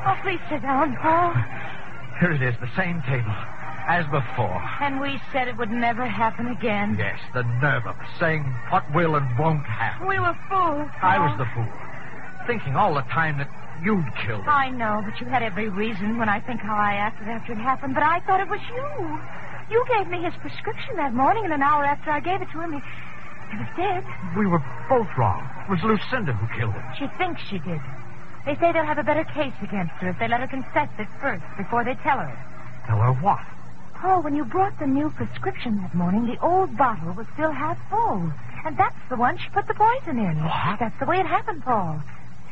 Oh, 0.08 0.16
please 0.22 0.40
sit 0.48 0.62
down, 0.62 0.96
Paul. 0.96 1.34
here 2.20 2.32
it 2.32 2.40
is, 2.42 2.54
the 2.60 2.70
same 2.76 3.02
table 3.02 3.34
as 3.86 4.04
before. 4.06 4.62
And 4.80 5.00
we 5.00 5.20
said 5.32 5.48
it 5.48 5.56
would 5.56 5.70
never 5.70 6.06
happen 6.06 6.48
again. 6.48 6.96
Yes, 6.98 7.18
the 7.32 7.42
nerve 7.62 7.86
of 7.86 7.96
saying 8.18 8.42
what 8.70 8.82
will 8.92 9.14
and 9.14 9.38
won't 9.38 9.64
happen. 9.64 10.06
We 10.06 10.18
were 10.18 10.36
fools. 10.50 10.90
I 11.00 11.18
was 11.18 11.38
the 11.38 11.46
fool, 11.54 11.70
thinking 12.46 12.74
all 12.74 12.94
the 12.94 13.02
time 13.02 13.38
that 13.38 13.48
you'd 13.82 14.06
killed 14.26 14.42
him. 14.42 14.48
I 14.48 14.70
know, 14.70 15.02
but 15.04 15.20
you 15.20 15.26
had 15.26 15.42
every 15.42 15.68
reason 15.68 16.18
when 16.18 16.28
I 16.28 16.40
think 16.40 16.60
how 16.60 16.74
I 16.74 16.94
acted 16.94 17.28
after 17.28 17.52
it 17.52 17.58
happened. 17.58 17.94
But 17.94 18.02
I 18.02 18.20
thought 18.20 18.40
it 18.40 18.48
was 18.48 18.60
you. 18.68 19.20
You 19.70 19.84
gave 19.88 20.08
me 20.08 20.22
his 20.22 20.34
prescription 20.40 20.96
that 20.96 21.14
morning, 21.14 21.44
and 21.44 21.52
an 21.52 21.62
hour 21.62 21.84
after 21.84 22.10
I 22.10 22.20
gave 22.20 22.42
it 22.42 22.50
to 22.52 22.60
him, 22.60 22.72
he, 22.72 22.80
he 23.50 23.56
was 23.56 23.68
dead. 23.76 24.04
We 24.36 24.46
were 24.46 24.62
both 24.88 25.08
wrong. 25.16 25.48
It 25.66 25.70
was 25.70 25.82
Lucinda 25.82 26.32
who 26.32 26.46
killed 26.58 26.74
him. 26.74 26.84
She 26.98 27.06
thinks 27.18 27.42
she 27.42 27.58
did. 27.58 27.80
They 28.44 28.54
say 28.56 28.72
they'll 28.72 28.84
have 28.84 28.98
a 28.98 29.02
better 29.02 29.24
case 29.24 29.54
against 29.62 29.94
her 29.98 30.10
if 30.10 30.18
they 30.18 30.28
let 30.28 30.40
her 30.40 30.46
confess 30.46 30.88
it 30.98 31.08
first 31.20 31.44
before 31.56 31.84
they 31.84 31.94
tell 31.94 32.18
her. 32.18 32.38
Tell 32.86 32.98
her 32.98 33.12
what? 33.14 33.42
Paul, 34.00 34.22
when 34.22 34.36
you 34.36 34.44
brought 34.44 34.78
the 34.78 34.86
new 34.86 35.10
prescription 35.10 35.78
that 35.78 35.94
morning, 35.94 36.26
the 36.26 36.38
old 36.44 36.76
bottle 36.76 37.12
was 37.14 37.26
still 37.34 37.50
half 37.50 37.78
full. 37.90 38.30
And 38.64 38.76
that's 38.76 38.98
the 39.08 39.16
one 39.16 39.38
she 39.38 39.48
put 39.50 39.66
the 39.66 39.74
poison 39.74 40.18
in. 40.18 40.42
What? 40.42 40.78
That's 40.78 40.98
the 40.98 41.06
way 41.06 41.18
it 41.20 41.26
happened, 41.26 41.62
Paul. 41.64 42.00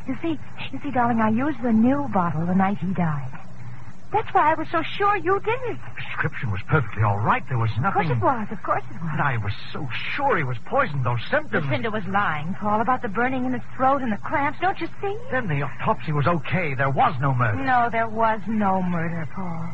You 0.06 0.16
see, 0.22 0.38
you 0.72 0.80
see, 0.82 0.90
darling, 0.90 1.20
I 1.20 1.30
used 1.30 1.62
the 1.62 1.72
new 1.72 2.08
bottle 2.12 2.46
the 2.46 2.54
night 2.54 2.78
he 2.78 2.92
died. 2.94 3.30
That's 4.12 4.32
why 4.32 4.52
I 4.52 4.54
was 4.54 4.68
so 4.70 4.80
sure 4.82 5.16
you 5.16 5.40
did 5.40 5.58
it. 5.64 5.76
The 5.76 5.90
prescription 5.96 6.52
was 6.52 6.60
perfectly 6.68 7.02
all 7.02 7.18
right. 7.18 7.42
There 7.48 7.58
was 7.58 7.70
nothing. 7.80 8.12
Of 8.12 8.20
course 8.20 8.46
it 8.46 8.52
was. 8.52 8.52
Of 8.52 8.62
course 8.62 8.84
it 8.88 9.02
was. 9.02 9.10
And 9.12 9.20
I 9.20 9.36
was 9.38 9.52
so 9.72 9.88
sure 10.14 10.36
he 10.36 10.44
was 10.44 10.56
poisoned. 10.66 11.04
Those 11.04 11.18
symptoms. 11.30 11.66
Lucinda 11.66 11.90
was 11.90 12.06
lying, 12.06 12.54
Paul, 12.54 12.80
about 12.80 13.02
the 13.02 13.08
burning 13.08 13.44
in 13.44 13.52
his 13.54 13.62
throat 13.76 14.02
and 14.02 14.12
the 14.12 14.16
cramps. 14.18 14.60
Don't 14.60 14.80
you 14.80 14.86
see? 15.02 15.16
Then 15.32 15.48
the 15.48 15.62
autopsy 15.62 16.12
was 16.12 16.28
okay. 16.28 16.74
There 16.74 16.90
was 16.90 17.14
no 17.20 17.34
murder. 17.34 17.64
No, 17.64 17.88
there 17.90 18.08
was 18.08 18.40
no 18.46 18.82
murder, 18.82 19.26
Paul. 19.34 19.68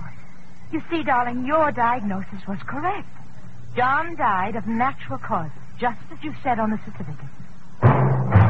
You 0.72 0.80
see, 0.88 1.02
darling, 1.02 1.44
your 1.46 1.72
diagnosis 1.72 2.46
was 2.46 2.58
correct. 2.66 3.08
John 3.76 4.16
died 4.16 4.56
of 4.56 4.66
natural 4.66 5.18
causes, 5.18 5.52
just 5.78 5.98
as 6.12 6.18
you 6.22 6.32
said 6.42 6.58
on 6.58 6.70
the 6.70 6.78
certificate. 6.84 8.49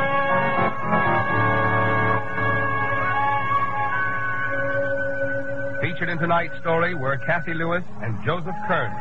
Featured 6.01 6.17
in 6.17 6.17
tonight's 6.17 6.57
story 6.61 6.95
were 6.95 7.15
Cathy 7.29 7.53
Lewis 7.53 7.83
and 8.01 8.17
Joseph 8.25 8.57
Kearns. 8.65 8.97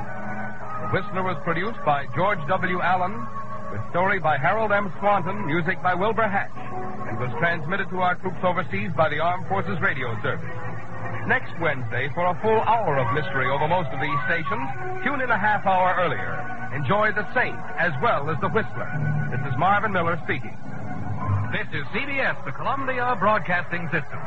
The 0.84 0.88
Whistler 0.92 1.24
was 1.24 1.40
produced 1.44 1.80
by 1.80 2.04
George 2.14 2.36
W. 2.46 2.76
Allen, 2.82 3.16
with 3.72 3.80
story 3.88 4.20
by 4.20 4.36
Harold 4.36 4.70
M. 4.70 4.92
Swanton, 5.00 5.46
music 5.46 5.80
by 5.82 5.94
Wilbur 5.94 6.28
Hatch, 6.28 6.52
and 7.08 7.16
was 7.16 7.32
transmitted 7.40 7.88
to 7.88 8.04
our 8.04 8.16
troops 8.16 8.44
overseas 8.44 8.92
by 8.92 9.08
the 9.08 9.18
Armed 9.18 9.48
Forces 9.48 9.80
Radio 9.80 10.12
Service. 10.20 10.44
Next 11.24 11.56
Wednesday, 11.56 12.12
for 12.12 12.28
a 12.28 12.36
full 12.44 12.60
hour 12.68 13.00
of 13.00 13.08
mystery 13.16 13.48
over 13.48 13.64
most 13.64 13.88
of 13.96 14.00
these 14.04 14.20
stations, 14.28 14.68
tune 15.00 15.24
in 15.24 15.32
a 15.32 15.40
half 15.40 15.64
hour 15.64 15.96
earlier. 16.04 16.36
Enjoy 16.76 17.16
The 17.16 17.24
Saint 17.32 17.56
as 17.80 17.96
well 18.04 18.28
as 18.28 18.36
The 18.44 18.52
Whistler. 18.52 18.92
This 19.32 19.40
is 19.48 19.56
Marvin 19.56 19.96
Miller 19.96 20.20
speaking. 20.28 20.52
This 21.48 21.64
is 21.72 21.88
CBS, 21.96 22.36
the 22.44 22.52
Columbia 22.52 23.16
Broadcasting 23.16 23.88
System. 23.88 24.20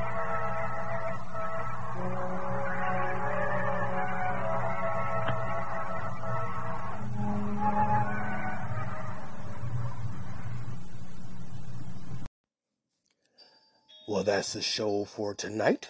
Well, 14.14 14.24
that's 14.24 14.54
the 14.54 14.62
show 14.62 15.06
for 15.06 15.34
tonight. 15.34 15.90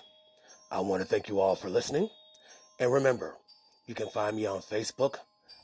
I 0.72 0.80
want 0.80 1.02
to 1.02 1.06
thank 1.06 1.28
you 1.28 1.42
all 1.42 1.56
for 1.56 1.70
listening. 1.70 2.08
And 2.80 2.90
remember, 2.90 3.36
you 3.86 3.94
can 3.94 4.08
find 4.08 4.38
me 4.38 4.46
on 4.46 4.62
Facebook 4.62 5.18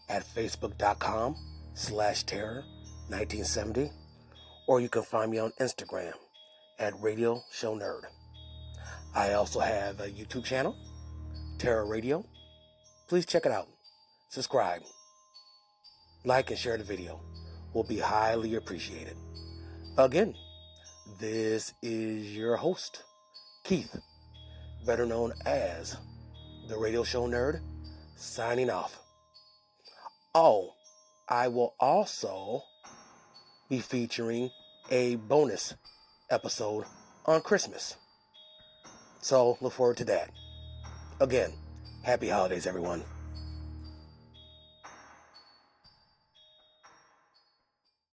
at 0.09 0.25
facebook.com 0.25 1.37
slash 1.73 2.23
terror 2.23 2.65
1970, 3.07 3.89
or 4.67 4.81
you 4.81 4.89
can 4.89 5.03
find 5.03 5.31
me 5.31 5.39
on 5.39 5.53
Instagram 5.61 6.11
at 6.79 7.01
Radio 7.01 7.41
Show 7.49 7.77
Nerd. 7.77 8.01
I 9.15 9.35
also 9.35 9.61
have 9.61 10.01
a 10.01 10.09
YouTube 10.09 10.43
channel, 10.43 10.75
Terror 11.59 11.85
Radio. 11.85 12.25
Please 13.07 13.25
check 13.25 13.45
it 13.45 13.53
out. 13.53 13.69
Subscribe. 14.27 14.81
Like 16.25 16.49
and 16.49 16.59
share 16.59 16.77
the 16.77 16.83
video. 16.83 17.21
Will 17.73 17.85
be 17.85 17.99
highly 17.99 18.55
appreciated. 18.55 19.15
Again, 19.97 20.35
this 21.17 21.73
is 21.81 22.35
your 22.35 22.57
host, 22.57 23.03
Keith, 23.63 23.95
better 24.85 25.05
known 25.05 25.33
as 25.45 25.97
the 26.67 26.77
Radio 26.77 27.03
Show 27.03 27.27
Nerd, 27.27 27.61
signing 28.15 28.69
off. 28.69 28.99
Oh, 30.35 30.73
I 31.27 31.47
will 31.47 31.73
also 31.79 32.61
be 33.69 33.79
featuring 33.79 34.51
a 34.91 35.15
bonus 35.15 35.73
episode 36.29 36.85
on 37.25 37.41
Christmas. 37.41 37.95
So 39.21 39.57
look 39.61 39.73
forward 39.73 39.97
to 39.97 40.05
that. 40.05 40.29
Again, 41.19 41.53
happy 42.03 42.29
holidays, 42.29 42.67
everyone. 42.67 43.03